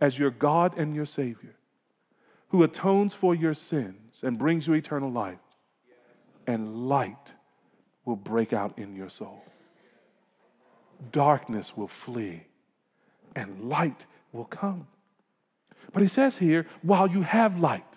as 0.02 0.18
your 0.18 0.32
God 0.32 0.76
and 0.76 0.96
your 0.96 1.06
Savior, 1.06 1.54
who 2.48 2.64
atones 2.64 3.14
for 3.14 3.36
your 3.36 3.54
sins 3.54 4.18
and 4.24 4.36
brings 4.36 4.66
you 4.66 4.74
eternal 4.74 5.12
life, 5.12 5.38
and 6.48 6.88
light 6.88 7.30
will 8.04 8.16
break 8.16 8.52
out 8.52 8.76
in 8.80 8.96
your 8.96 9.08
soul. 9.08 9.44
Darkness 11.12 11.76
will 11.76 11.90
flee, 12.04 12.42
and 13.36 13.68
light 13.68 14.04
will 14.32 14.44
come. 14.44 14.88
But 15.92 16.02
he 16.02 16.08
says 16.08 16.36
here, 16.36 16.66
while 16.82 17.08
you 17.08 17.22
have 17.22 17.60
light, 17.60 17.91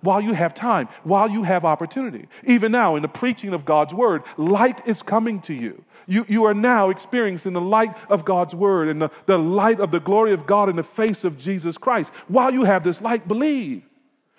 while 0.00 0.20
you 0.20 0.32
have 0.32 0.54
time, 0.54 0.88
while 1.04 1.28
you 1.28 1.42
have 1.42 1.64
opportunity. 1.64 2.26
Even 2.44 2.72
now, 2.72 2.96
in 2.96 3.02
the 3.02 3.08
preaching 3.08 3.52
of 3.54 3.64
God's 3.64 3.94
word, 3.94 4.22
light 4.36 4.86
is 4.86 5.02
coming 5.02 5.40
to 5.42 5.54
you. 5.54 5.82
You, 6.06 6.24
you 6.28 6.44
are 6.44 6.54
now 6.54 6.90
experiencing 6.90 7.52
the 7.52 7.60
light 7.60 7.94
of 8.08 8.24
God's 8.24 8.54
word 8.54 8.88
and 8.88 9.02
the, 9.02 9.10
the 9.26 9.38
light 9.38 9.80
of 9.80 9.90
the 9.90 9.98
glory 9.98 10.32
of 10.32 10.46
God 10.46 10.68
in 10.68 10.76
the 10.76 10.84
face 10.84 11.24
of 11.24 11.38
Jesus 11.38 11.76
Christ. 11.76 12.10
While 12.28 12.52
you 12.52 12.64
have 12.64 12.84
this 12.84 13.00
light, 13.00 13.26
believe. 13.26 13.82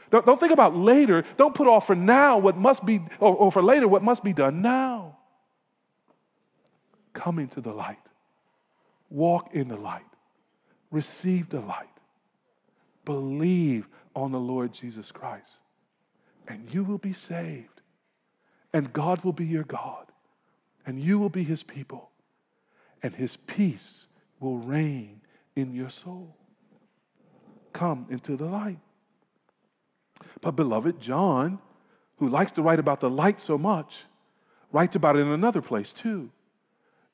Don't, 0.10 0.26
don't 0.26 0.40
think 0.40 0.54
about 0.54 0.76
later. 0.76 1.26
Don't 1.38 1.54
put 1.54 1.68
off 1.68 1.88
for 1.88 1.96
now 1.96 2.38
what 2.38 2.56
must 2.56 2.86
be, 2.86 3.02
or, 3.20 3.36
or 3.36 3.52
for 3.52 3.62
later 3.62 3.88
what 3.88 4.04
must 4.04 4.24
be 4.24 4.32
done 4.32 4.62
now. 4.62 5.18
Come 7.14 7.40
into 7.40 7.60
the 7.60 7.72
light. 7.72 7.98
Walk 9.10 9.54
in 9.54 9.68
the 9.68 9.76
light. 9.76 10.06
Receive 10.92 11.50
the 11.50 11.60
light. 11.60 11.88
Believe 13.04 13.88
on 14.24 14.32
the 14.32 14.40
Lord 14.40 14.74
Jesus 14.74 15.12
Christ. 15.12 15.52
And 16.48 16.74
you 16.74 16.84
will 16.84 16.98
be 16.98 17.14
saved. 17.14 17.82
And 18.74 18.92
God 18.92 19.24
will 19.24 19.34
be 19.34 19.46
your 19.46 19.64
God. 19.64 20.06
And 20.86 21.00
you 21.00 21.20
will 21.20 21.30
be 21.30 21.44
his 21.44 21.62
people. 21.62 22.10
And 23.04 23.14
his 23.14 23.38
peace 23.48 24.08
will 24.40 24.58
reign 24.58 25.22
in 25.56 25.74
your 25.74 25.90
soul. 25.90 26.36
Come 27.74 28.08
into 28.10 28.36
the 28.36 28.46
light. 28.46 28.80
But, 30.42 30.56
beloved, 30.56 31.00
John, 31.00 31.60
who 32.18 32.30
likes 32.30 32.52
to 32.54 32.62
write 32.62 32.80
about 32.80 33.00
the 33.00 33.10
light 33.10 33.40
so 33.40 33.58
much, 33.58 33.94
writes 34.72 34.96
about 34.96 35.16
it 35.16 35.20
in 35.20 35.28
another 35.28 35.62
place 35.62 35.92
too. 35.92 36.30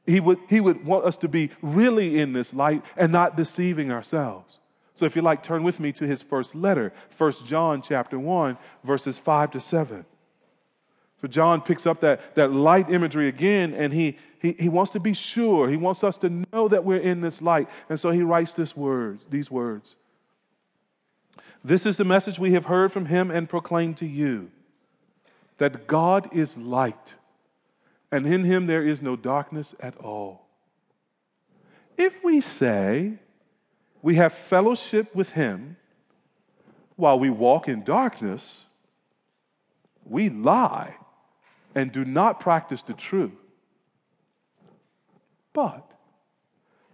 He 0.06 0.20
would, 0.20 0.38
he 0.48 0.60
would 0.60 0.86
want 0.86 1.06
us 1.06 1.16
to 1.18 1.28
be 1.28 1.50
really 1.62 2.20
in 2.20 2.34
this 2.34 2.54
light 2.54 2.84
and 2.96 3.12
not 3.12 3.36
deceiving 3.36 3.92
ourselves. 3.92 4.60
So 4.96 5.06
if 5.06 5.16
you 5.16 5.22
like, 5.22 5.44
turn 5.44 5.64
with 5.64 5.80
me 5.80 5.92
to 5.94 6.06
his 6.06 6.22
first 6.22 6.54
letter, 6.54 6.94
1 7.18 7.34
John 7.46 7.82
chapter 7.82 8.20
1, 8.20 8.58
verses 8.84 9.18
5 9.18 9.52
to 9.52 9.60
7. 9.60 10.06
So 11.22 11.28
John 11.28 11.62
picks 11.62 11.88
up 11.88 12.02
that, 12.02 12.36
that 12.36 12.52
light 12.52 12.90
imagery 12.90 13.30
again, 13.30 13.74
and 13.74 13.94
he, 13.94 14.18
he, 14.40 14.56
he 14.60 14.70
wants 14.70 14.92
to 14.92 15.00
be 15.00 15.14
sure. 15.14 15.70
He 15.70 15.78
wants 15.78 16.04
us 16.04 16.18
to 16.18 16.30
know 16.30 16.68
that 16.68 16.84
we're 16.84 16.98
in 16.98 17.22
this 17.22 17.42
light. 17.42 17.70
And 17.90 18.00
so 18.00 18.12
he 18.12 18.22
writes 18.22 18.54
this 18.54 18.76
words, 18.76 19.24
these 19.30 19.50
words. 19.50 19.96
This 21.64 21.86
is 21.86 21.96
the 21.96 22.04
message 22.04 22.38
we 22.38 22.54
have 22.54 22.66
heard 22.66 22.92
from 22.92 23.06
him 23.06 23.32
and 23.32 23.48
proclaimed 23.48 23.98
to 23.98 24.06
you 24.06 24.52
that 25.60 25.88
God 25.88 26.36
is 26.36 26.58
light, 26.58 27.14
and 28.12 28.26
in 28.26 28.44
him 28.44 28.68
there 28.68 28.86
is 28.86 29.02
no 29.02 29.16
darkness 29.16 29.74
at 29.80 29.96
all. 29.98 30.46
If 31.98 32.22
we 32.24 32.42
say 32.42 33.14
we 34.04 34.16
have 34.16 34.34
fellowship 34.50 35.16
with 35.16 35.30
Him 35.30 35.78
while 36.98 37.18
we 37.18 37.32
walk 37.32 37.68
in 37.68 37.84
darkness, 37.84 38.66
we 40.06 40.30
lie 40.30 40.94
and 41.74 41.92
do 41.92 42.06
not 42.06 42.40
practice 42.40 42.84
the 42.84 42.94
truth. 42.94 43.32
But 45.54 45.90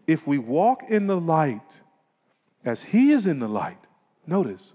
if 0.07 0.25
we 0.25 0.37
walk 0.37 0.83
in 0.89 1.07
the 1.07 1.19
light 1.19 1.59
as 2.63 2.81
He 2.81 3.11
is 3.11 3.25
in 3.25 3.39
the 3.39 3.49
light, 3.49 3.79
notice, 4.27 4.71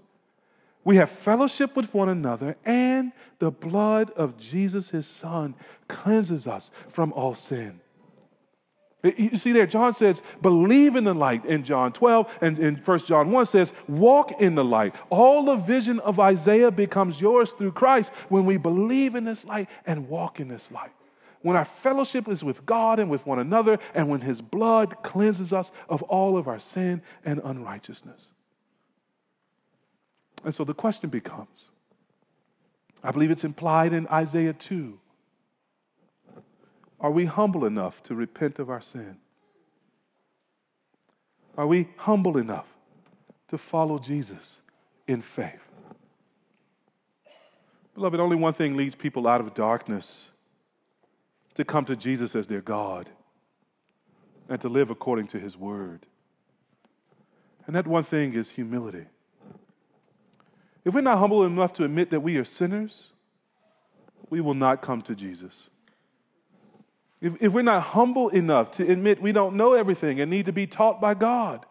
we 0.83 0.97
have 0.97 1.09
fellowship 1.09 1.75
with 1.75 1.91
one 1.93 2.09
another, 2.09 2.55
and 2.65 3.11
the 3.39 3.49
blood 3.49 4.11
of 4.11 4.37
Jesus, 4.37 4.89
His 4.89 5.07
Son, 5.07 5.55
cleanses 5.87 6.45
us 6.45 6.69
from 6.91 7.13
all 7.13 7.33
sin. 7.33 7.79
You 9.05 9.37
see 9.37 9.51
there, 9.51 9.67
John 9.67 9.93
says, 9.93 10.21
believe 10.41 10.95
in 10.95 11.03
the 11.03 11.13
light 11.13 11.45
in 11.45 11.63
John 11.63 11.93
12, 11.93 12.27
and 12.41 12.57
in 12.57 12.75
1 12.75 12.99
John 13.05 13.31
1 13.31 13.45
says, 13.45 13.71
walk 13.87 14.41
in 14.41 14.55
the 14.55 14.63
light. 14.63 14.95
All 15.09 15.45
the 15.45 15.57
vision 15.57 15.99
of 15.99 16.19
Isaiah 16.19 16.71
becomes 16.71 17.21
yours 17.21 17.51
through 17.51 17.73
Christ 17.73 18.11
when 18.29 18.45
we 18.45 18.57
believe 18.57 19.15
in 19.15 19.23
this 19.23 19.45
light 19.45 19.69
and 19.85 20.09
walk 20.09 20.39
in 20.39 20.47
this 20.47 20.67
light. 20.71 20.91
When 21.43 21.55
our 21.55 21.65
fellowship 21.83 22.27
is 22.27 22.43
with 22.43 22.65
God 22.65 22.99
and 22.99 23.09
with 23.09 23.23
one 23.27 23.37
another, 23.37 23.77
and 23.93 24.09
when 24.09 24.21
his 24.21 24.41
blood 24.41 24.95
cleanses 25.03 25.53
us 25.53 25.71
of 25.87 26.01
all 26.03 26.37
of 26.37 26.47
our 26.47 26.57
sin 26.57 27.03
and 27.23 27.39
unrighteousness. 27.43 28.31
And 30.43 30.55
so 30.55 30.63
the 30.63 30.73
question 30.73 31.09
becomes 31.09 31.69
I 33.03 33.11
believe 33.11 33.29
it's 33.29 33.43
implied 33.43 33.93
in 33.93 34.07
Isaiah 34.07 34.53
2 34.53 34.99
are 36.99 37.11
we 37.11 37.25
humble 37.25 37.65
enough 37.65 38.01
to 38.03 38.15
repent 38.15 38.59
of 38.59 38.69
our 38.69 38.81
sin? 38.81 39.17
Are 41.57 41.67
we 41.67 41.89
humble 41.97 42.37
enough 42.37 42.67
to 43.49 43.57
follow 43.57 43.99
Jesus 43.99 44.57
in 45.07 45.21
faith? 45.21 45.61
Beloved, 47.93 48.19
only 48.19 48.35
one 48.35 48.53
thing 48.53 48.75
leads 48.75 48.95
people 48.95 49.27
out 49.27 49.39
of 49.39 49.53
darkness 49.53 50.25
to 51.55 51.63
come 51.63 51.85
to 51.85 51.95
Jesus 51.95 52.35
as 52.35 52.47
their 52.47 52.61
God 52.61 53.09
and 54.49 54.59
to 54.61 54.69
live 54.69 54.89
according 54.89 55.27
to 55.27 55.39
his 55.39 55.57
word. 55.57 56.05
And 57.67 57.75
that 57.75 57.87
one 57.87 58.03
thing 58.03 58.33
is 58.33 58.49
humility. 58.49 59.05
If 60.83 60.93
we're 60.93 61.01
not 61.01 61.17
humble 61.17 61.45
enough 61.45 61.73
to 61.73 61.83
admit 61.83 62.11
that 62.11 62.19
we 62.19 62.35
are 62.35 62.43
sinners, 62.43 63.07
we 64.29 64.41
will 64.41 64.53
not 64.53 64.81
come 64.81 65.01
to 65.03 65.15
Jesus. 65.15 65.69
If, 67.21 67.33
if 67.41 67.53
we're 67.53 67.61
not 67.61 67.81
humble 67.81 68.29
enough 68.29 68.71
to 68.71 68.89
admit 68.89 69.21
we 69.21 69.31
don't 69.31 69.55
know 69.55 69.73
everything 69.73 70.21
and 70.21 70.29
need 70.29 70.45
to 70.45 70.51
be 70.51 70.67
taught 70.67 71.01
by 71.01 71.13
God, 71.13 71.65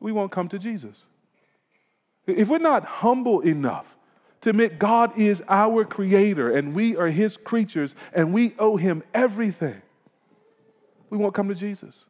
we 0.00 0.12
won't 0.12 0.32
come 0.32 0.48
to 0.50 0.58
Jesus. 0.58 0.96
If 2.26 2.48
we're 2.48 2.58
not 2.58 2.84
humble 2.84 3.40
enough 3.40 3.86
to 4.42 4.50
admit 4.50 4.78
God 4.78 5.18
is 5.18 5.42
our 5.48 5.84
creator 5.84 6.56
and 6.56 6.74
we 6.74 6.96
are 6.96 7.08
his 7.08 7.36
creatures 7.36 7.94
and 8.12 8.32
we 8.32 8.54
owe 8.58 8.76
him 8.76 9.02
everything, 9.14 9.80
we 11.10 11.18
won't 11.18 11.34
come 11.34 11.48
to 11.48 11.54
Jesus. 11.54 12.04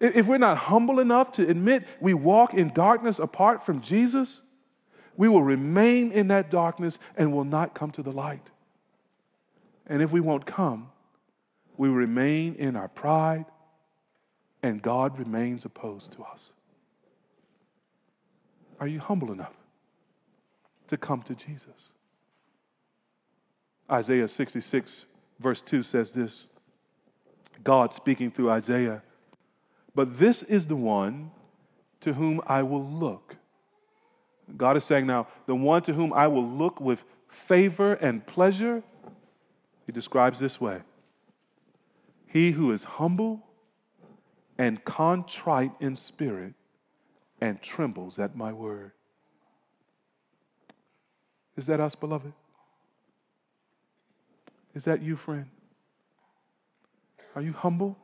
If 0.00 0.26
we're 0.26 0.38
not 0.38 0.56
humble 0.56 1.00
enough 1.00 1.32
to 1.32 1.48
admit 1.48 1.84
we 2.00 2.14
walk 2.14 2.54
in 2.54 2.72
darkness 2.72 3.18
apart 3.18 3.66
from 3.66 3.82
Jesus, 3.82 4.40
we 5.16 5.28
will 5.28 5.42
remain 5.42 6.12
in 6.12 6.28
that 6.28 6.50
darkness 6.50 6.98
and 7.16 7.32
will 7.32 7.44
not 7.44 7.74
come 7.74 7.90
to 7.92 8.02
the 8.02 8.12
light. 8.12 8.46
And 9.88 10.00
if 10.00 10.12
we 10.12 10.20
won't 10.20 10.46
come, 10.46 10.90
we 11.78 11.88
remain 11.88 12.56
in 12.56 12.76
our 12.76 12.88
pride 12.88 13.46
and 14.62 14.82
God 14.82 15.18
remains 15.18 15.64
opposed 15.64 16.12
to 16.12 16.22
us. 16.22 16.50
Are 18.80 18.86
you 18.86 19.00
humble 19.00 19.32
enough 19.32 19.54
to 20.88 20.96
come 20.96 21.22
to 21.22 21.34
Jesus? 21.34 21.88
Isaiah 23.90 24.28
66, 24.28 25.06
verse 25.40 25.62
2 25.62 25.82
says 25.82 26.10
this 26.10 26.46
God 27.64 27.94
speaking 27.94 28.30
through 28.30 28.50
Isaiah, 28.50 29.02
but 29.94 30.18
this 30.18 30.42
is 30.42 30.66
the 30.66 30.76
one 30.76 31.30
to 32.02 32.12
whom 32.12 32.42
I 32.46 32.62
will 32.62 32.84
look 32.84 33.36
God 34.56 34.76
is 34.76 34.84
saying 34.84 35.06
now, 35.06 35.26
the 35.46 35.54
one 35.54 35.82
to 35.82 35.92
whom 35.92 36.12
I 36.12 36.26
will 36.26 36.46
look 36.46 36.80
with 36.80 37.02
favor 37.46 37.94
and 37.94 38.26
pleasure, 38.26 38.82
he 39.86 39.92
describes 39.92 40.38
this 40.38 40.60
way 40.60 40.80
He 42.28 42.50
who 42.52 42.72
is 42.72 42.84
humble 42.84 43.46
and 44.58 44.84
contrite 44.84 45.72
in 45.80 45.96
spirit 45.96 46.54
and 47.40 47.60
trembles 47.62 48.18
at 48.18 48.36
my 48.36 48.52
word. 48.52 48.92
Is 51.56 51.66
that 51.66 51.80
us, 51.80 51.94
beloved? 51.94 52.32
Is 54.74 54.84
that 54.84 55.02
you, 55.02 55.16
friend? 55.16 55.46
Are 57.34 57.42
you 57.42 57.52
humble? 57.52 57.96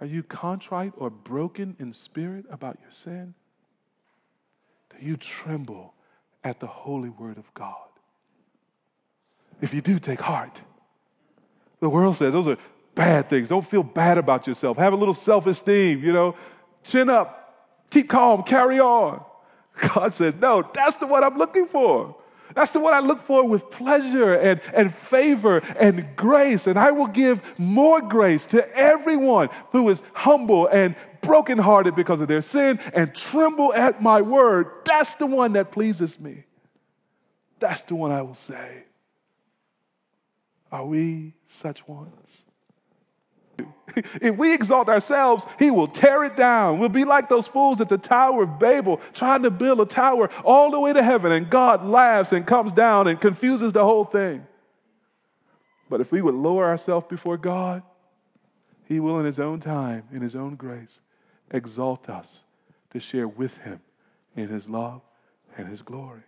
Are 0.00 0.06
you 0.06 0.22
contrite 0.22 0.92
or 0.96 1.10
broken 1.10 1.76
in 1.78 1.92
spirit 1.92 2.44
about 2.50 2.78
your 2.82 2.90
sin? 2.90 3.34
Do 4.90 5.04
you 5.04 5.16
tremble 5.16 5.94
at 6.42 6.60
the 6.60 6.66
holy 6.66 7.10
word 7.10 7.38
of 7.38 7.52
God? 7.54 7.74
If 9.60 9.72
you 9.72 9.80
do, 9.80 9.98
take 9.98 10.20
heart. 10.20 10.60
The 11.84 11.90
world 11.90 12.16
says 12.16 12.32
those 12.32 12.48
are 12.48 12.56
bad 12.94 13.28
things. 13.28 13.50
Don't 13.50 13.68
feel 13.68 13.82
bad 13.82 14.16
about 14.16 14.46
yourself. 14.46 14.78
Have 14.78 14.94
a 14.94 14.96
little 14.96 15.12
self 15.12 15.46
esteem, 15.46 16.02
you 16.02 16.14
know. 16.14 16.34
Chin 16.82 17.10
up, 17.10 17.76
keep 17.90 18.08
calm, 18.08 18.42
carry 18.42 18.80
on. 18.80 19.22
God 19.80 20.14
says, 20.14 20.34
No, 20.36 20.66
that's 20.74 20.96
the 20.96 21.06
one 21.06 21.22
I'm 21.22 21.36
looking 21.36 21.66
for. 21.66 22.16
That's 22.54 22.70
the 22.70 22.80
one 22.80 22.94
I 22.94 23.00
look 23.00 23.26
for 23.26 23.46
with 23.46 23.70
pleasure 23.70 24.32
and, 24.32 24.62
and 24.72 24.94
favor 25.10 25.58
and 25.58 26.06
grace. 26.16 26.66
And 26.66 26.78
I 26.78 26.90
will 26.90 27.08
give 27.08 27.42
more 27.58 28.00
grace 28.00 28.46
to 28.46 28.66
everyone 28.74 29.50
who 29.70 29.90
is 29.90 30.00
humble 30.14 30.68
and 30.68 30.96
brokenhearted 31.20 31.94
because 31.94 32.22
of 32.22 32.28
their 32.28 32.40
sin 32.40 32.78
and 32.94 33.14
tremble 33.14 33.74
at 33.74 34.02
my 34.02 34.22
word. 34.22 34.68
That's 34.86 35.14
the 35.16 35.26
one 35.26 35.52
that 35.52 35.70
pleases 35.70 36.18
me. 36.18 36.44
That's 37.60 37.82
the 37.82 37.94
one 37.94 38.10
I 38.10 38.22
will 38.22 38.34
say. 38.34 38.84
Are 40.72 40.86
we 40.86 41.34
such 41.54 41.86
ones? 41.88 42.10
If 44.20 44.36
we 44.36 44.52
exalt 44.52 44.88
ourselves, 44.88 45.44
he 45.58 45.70
will 45.70 45.86
tear 45.86 46.24
it 46.24 46.36
down. 46.36 46.80
We'll 46.80 46.88
be 46.88 47.04
like 47.04 47.28
those 47.28 47.46
fools 47.46 47.80
at 47.80 47.88
the 47.88 47.98
Tower 47.98 48.42
of 48.42 48.58
Babel 48.58 49.00
trying 49.12 49.44
to 49.44 49.50
build 49.50 49.80
a 49.80 49.86
tower 49.86 50.30
all 50.44 50.72
the 50.72 50.80
way 50.80 50.92
to 50.92 51.02
heaven, 51.02 51.30
and 51.30 51.48
God 51.48 51.86
laughs 51.86 52.32
and 52.32 52.44
comes 52.44 52.72
down 52.72 53.06
and 53.06 53.20
confuses 53.20 53.72
the 53.72 53.84
whole 53.84 54.04
thing. 54.04 54.44
But 55.88 56.00
if 56.00 56.10
we 56.10 56.22
would 56.22 56.34
lower 56.34 56.66
ourselves 56.66 57.06
before 57.08 57.36
God, 57.36 57.82
he 58.86 58.98
will, 59.00 59.20
in 59.20 59.26
his 59.26 59.38
own 59.38 59.60
time, 59.60 60.02
in 60.12 60.22
his 60.22 60.34
own 60.34 60.56
grace, 60.56 60.98
exalt 61.52 62.10
us 62.10 62.40
to 62.92 63.00
share 63.00 63.28
with 63.28 63.56
him 63.58 63.80
in 64.34 64.48
his 64.48 64.68
love 64.68 65.02
and 65.56 65.68
his 65.68 65.82
glory. 65.82 66.22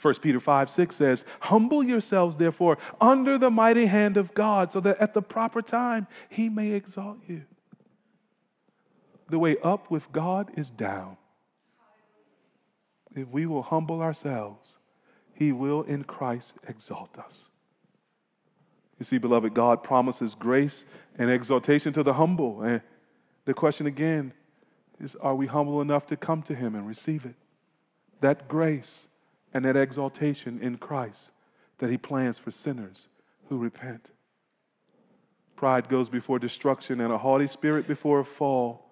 1 0.00 0.14
Peter 0.16 0.40
5 0.40 0.70
6 0.70 0.96
says, 0.96 1.24
Humble 1.40 1.82
yourselves, 1.82 2.36
therefore, 2.36 2.78
under 3.00 3.38
the 3.38 3.50
mighty 3.50 3.86
hand 3.86 4.16
of 4.16 4.34
God, 4.34 4.72
so 4.72 4.80
that 4.80 4.98
at 4.98 5.14
the 5.14 5.22
proper 5.22 5.62
time 5.62 6.06
he 6.28 6.48
may 6.48 6.72
exalt 6.72 7.18
you. 7.26 7.42
The 9.28 9.38
way 9.38 9.56
up 9.62 9.90
with 9.90 10.10
God 10.12 10.50
is 10.56 10.70
down. 10.70 11.16
If 13.14 13.28
we 13.28 13.46
will 13.46 13.62
humble 13.62 14.02
ourselves, 14.02 14.76
he 15.34 15.52
will 15.52 15.82
in 15.82 16.04
Christ 16.04 16.54
exalt 16.68 17.16
us. 17.18 17.46
You 18.98 19.04
see, 19.04 19.18
beloved, 19.18 19.52
God 19.54 19.82
promises 19.82 20.34
grace 20.34 20.84
and 21.18 21.30
exaltation 21.30 21.92
to 21.94 22.02
the 22.02 22.12
humble. 22.12 22.62
And 22.62 22.80
the 23.44 23.54
question 23.54 23.86
again 23.86 24.32
is 25.00 25.14
are 25.16 25.34
we 25.34 25.46
humble 25.46 25.80
enough 25.80 26.06
to 26.06 26.16
come 26.16 26.42
to 26.44 26.54
him 26.54 26.74
and 26.74 26.86
receive 26.86 27.24
it? 27.26 27.34
That 28.20 28.48
grace 28.48 29.06
and 29.54 29.64
that 29.64 29.76
exaltation 29.76 30.60
in 30.60 30.76
Christ 30.76 31.30
that 31.78 31.90
He 31.90 31.96
plans 31.96 32.38
for 32.38 32.50
sinners 32.50 33.08
who 33.48 33.58
repent. 33.58 34.06
Pride 35.56 35.88
goes 35.88 36.08
before 36.08 36.38
destruction 36.38 37.00
and 37.00 37.12
a 37.12 37.18
haughty 37.18 37.48
spirit 37.48 37.88
before 37.88 38.20
a 38.20 38.24
fall. 38.24 38.86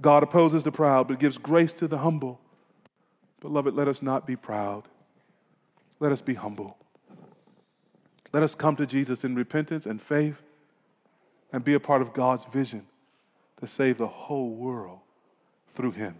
God 0.00 0.22
opposes 0.22 0.62
the 0.64 0.72
proud 0.72 1.08
but 1.08 1.20
gives 1.20 1.38
grace 1.38 1.72
to 1.74 1.86
the 1.86 1.98
humble. 1.98 2.40
Beloved, 3.40 3.74
let 3.74 3.88
us 3.88 4.00
not 4.00 4.26
be 4.26 4.36
proud. 4.36 4.84
Let 6.00 6.12
us 6.12 6.22
be 6.22 6.34
humble. 6.34 6.76
Let 8.32 8.42
us 8.42 8.54
come 8.54 8.76
to 8.76 8.86
Jesus 8.86 9.24
in 9.24 9.34
repentance 9.34 9.86
and 9.86 10.00
faith 10.02 10.36
and 11.52 11.62
be 11.62 11.74
a 11.74 11.80
part 11.80 12.02
of 12.02 12.12
God's 12.14 12.44
vision 12.52 12.84
to 13.60 13.68
save 13.68 13.98
the 13.98 14.08
whole 14.08 14.50
world 14.50 14.98
through 15.76 15.92
Him. 15.92 16.16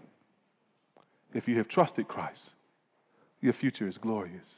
If 1.33 1.49
you 1.49 1.57
have 1.59 1.67
trusted 1.67 2.07
Christ, 2.07 2.51
your 3.45 3.53
future 3.53 3.87
is 3.87 3.99
glorious. 3.99 4.49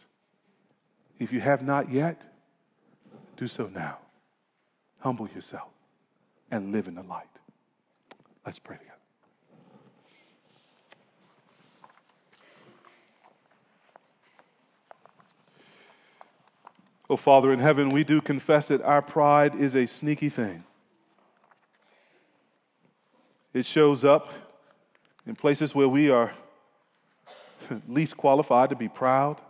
If 1.19 1.33
you 1.33 1.41
have 1.41 1.61
not 1.61 1.91
yet, 1.93 2.23
do 3.37 3.49
so 3.49 3.67
now. 3.67 3.99
Humble 5.01 5.29
yourself 5.35 5.71
and 6.53 6.71
live 6.71 6.87
in 6.87 6.95
the 6.95 7.03
light. 7.03 7.27
Let's 8.47 8.61
pray 8.61 8.77
together. 8.77 8.93
Oh, 17.11 17.17
Father 17.17 17.53
in 17.53 17.59
heaven, 17.59 17.91
we 17.91 18.05
do 18.05 18.21
confess 18.21 18.69
that 18.69 18.83
our 18.83 19.03
pride 19.03 19.57
is 19.57 19.75
a 19.75 19.87
sneaky 19.87 20.29
thing. 20.29 20.63
It 23.53 23.67
shows 23.67 24.05
up 24.05 24.29
in 25.27 25.35
places 25.35 25.75
where 25.75 25.89
we 25.89 26.09
are 26.09 26.33
least 27.89 28.17
qualified 28.17 28.71
to 28.71 28.77
be 28.77 28.89
proud. 28.89 29.41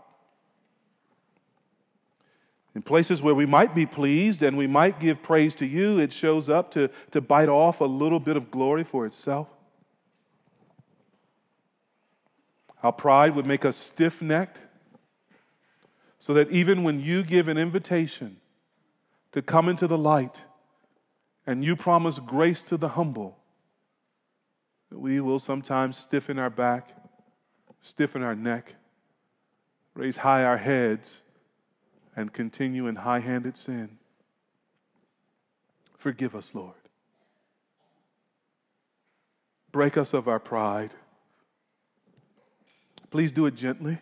In 2.75 2.83
places 2.83 3.23
where 3.23 3.35
we 3.35 3.47
might 3.47 3.75
be 3.75 3.87
pleased 3.87 4.43
and 4.43 4.57
we 4.57 4.67
might 4.67 5.01
give 5.01 5.23
praise 5.23 5.55
to 5.57 5.67
you, 5.67 5.99
it 5.99 6.13
shows 6.13 6.51
up 6.51 6.73
to, 6.73 6.91
to 7.13 7.23
bite 7.23 7.49
off 7.49 7.81
a 7.81 7.87
little 7.87 8.21
bit 8.21 8.37
of 8.37 8.51
glory 8.51 8.85
for 8.85 9.07
itself. 9.07 9.49
How 12.83 12.91
pride 12.91 13.35
would 13.35 13.47
make 13.47 13.65
us 13.65 13.79
stiff 13.79 14.21
necked, 14.21 14.59
so 16.19 16.35
that 16.35 16.51
even 16.51 16.83
when 16.83 17.01
you 17.01 17.25
give 17.25 17.49
an 17.49 17.57
invitation 17.57 18.37
to 19.33 19.41
come 19.41 19.71
into 19.71 19.87
the 19.87 19.97
light 19.97 20.39
and 21.47 21.65
you 21.65 21.77
promise 21.77 22.19
grace 22.19 22.61
to 22.69 22.77
the 22.77 22.89
humble, 22.89 23.39
we 24.91 25.21
will 25.21 25.39
sometimes 25.39 25.97
stiffen 25.97 26.39
our 26.39 26.51
back 26.51 26.91
stiffen 27.91 28.23
our 28.23 28.35
neck, 28.35 28.75
raise 29.95 30.17
high 30.17 30.45
our 30.45 30.59
heads, 30.59 31.09
and 32.15 32.33
continue 32.33 32.87
in 32.87 32.97
high 32.97 33.21
handed 33.21 33.57
sin. 33.57 33.99
Forgive 35.99 36.35
us, 36.35 36.51
Lord. 36.55 36.75
break 39.77 39.99
us 39.99 40.15
of 40.15 40.27
our 40.27 40.39
pride. 40.39 40.91
Please 43.11 43.31
do 43.31 43.45
it 43.45 43.55
gently 43.57 43.99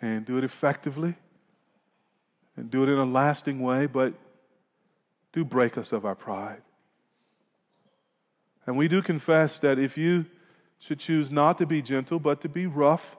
and 0.00 0.24
do 0.24 0.38
it 0.38 0.44
effectively 0.44 1.16
and 2.56 2.70
do 2.70 2.84
it 2.84 2.88
in 2.88 2.96
a 2.96 3.04
lasting 3.04 3.60
way, 3.60 3.86
but 3.86 4.14
do 5.32 5.44
break 5.44 5.76
us 5.76 5.90
of 5.90 6.04
our 6.04 6.14
pride. 6.14 6.62
And 8.64 8.76
we 8.76 8.86
do 8.86 9.02
confess 9.02 9.58
that 9.58 9.80
if 9.80 9.96
you 9.96 10.24
should 10.86 10.98
choose 10.98 11.30
not 11.30 11.58
to 11.58 11.66
be 11.66 11.80
gentle, 11.80 12.18
but 12.18 12.42
to 12.42 12.48
be 12.48 12.66
rough, 12.66 13.16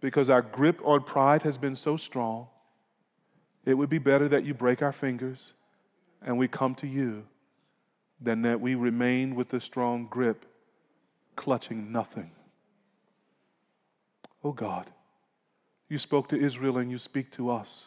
because 0.00 0.30
our 0.30 0.42
grip 0.42 0.80
on 0.84 1.02
pride 1.02 1.42
has 1.42 1.58
been 1.58 1.76
so 1.76 1.96
strong, 1.96 2.46
it 3.64 3.74
would 3.74 3.90
be 3.90 3.98
better 3.98 4.28
that 4.28 4.44
you 4.44 4.54
break 4.54 4.80
our 4.80 4.92
fingers 4.92 5.52
and 6.22 6.38
we 6.38 6.48
come 6.48 6.74
to 6.76 6.86
you 6.86 7.24
than 8.20 8.42
that 8.42 8.60
we 8.60 8.74
remain 8.74 9.34
with 9.34 9.52
a 9.52 9.60
strong 9.60 10.06
grip, 10.08 10.44
clutching 11.36 11.92
nothing. 11.92 12.30
Oh 14.42 14.52
God, 14.52 14.88
you 15.88 15.98
spoke 15.98 16.28
to 16.30 16.42
Israel 16.42 16.78
and 16.78 16.90
you 16.90 16.98
speak 16.98 17.30
to 17.32 17.50
us. 17.50 17.84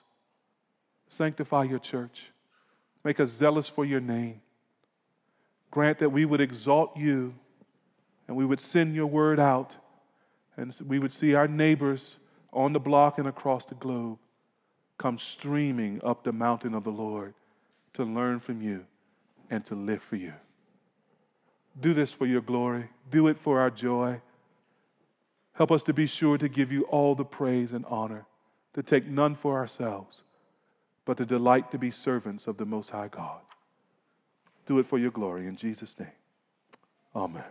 Sanctify 1.10 1.64
your 1.64 1.80
church. 1.80 2.22
Make 3.04 3.20
us 3.20 3.32
zealous 3.32 3.68
for 3.68 3.84
your 3.84 3.99
name. 3.99 4.41
Grant 5.72 5.99
that 5.99 6.10
we 6.12 6.26
would 6.26 6.41
exalt 6.41 6.95
you 6.95 7.34
and 8.32 8.38
we 8.38 8.45
would 8.45 8.61
send 8.61 8.95
your 8.95 9.07
word 9.07 9.41
out 9.41 9.75
and 10.55 10.73
we 10.88 10.99
would 10.99 11.11
see 11.11 11.34
our 11.34 11.49
neighbors 11.49 12.15
on 12.53 12.71
the 12.71 12.79
block 12.79 13.17
and 13.17 13.27
across 13.27 13.65
the 13.65 13.75
globe 13.75 14.17
come 14.97 15.19
streaming 15.19 15.99
up 16.01 16.23
the 16.23 16.32
mountain 16.32 16.73
of 16.73 16.86
the 16.86 16.91
Lord 16.91 17.34
to 17.95 18.05
learn 18.05 18.39
from 18.39 18.61
you 18.61 18.86
and 19.49 19.65
to 19.65 19.75
live 19.75 20.01
for 20.09 20.15
you. 20.15 20.32
Do 21.82 21.93
this 21.93 22.13
for 22.13 22.25
your 22.25 22.39
glory. 22.39 22.89
Do 23.11 23.27
it 23.27 23.36
for 23.43 23.59
our 23.59 23.69
joy. 23.69 24.21
Help 25.51 25.73
us 25.73 25.84
to 25.84 25.93
be 25.93 26.07
sure 26.07 26.38
to 26.38 26.47
give 26.47 26.71
you 26.71 26.84
all 26.84 27.15
the 27.15 27.25
praise 27.25 27.73
and 27.73 27.84
honor, 27.88 28.25
to 28.75 28.82
take 28.82 29.05
none 29.05 29.36
for 29.36 29.57
ourselves, 29.57 30.21
but 31.03 31.17
to 31.17 31.25
delight 31.25 31.69
to 31.71 31.77
be 31.77 31.91
servants 31.91 32.47
of 32.47 32.55
the 32.55 32.65
Most 32.65 32.91
High 32.91 33.09
God. 33.09 33.41
Do 34.67 34.79
it 34.79 34.88
for 34.88 34.97
your 34.97 35.11
glory 35.11 35.47
in 35.47 35.57
Jesus' 35.57 35.97
name. 35.99 36.07
Amen. 37.13 37.43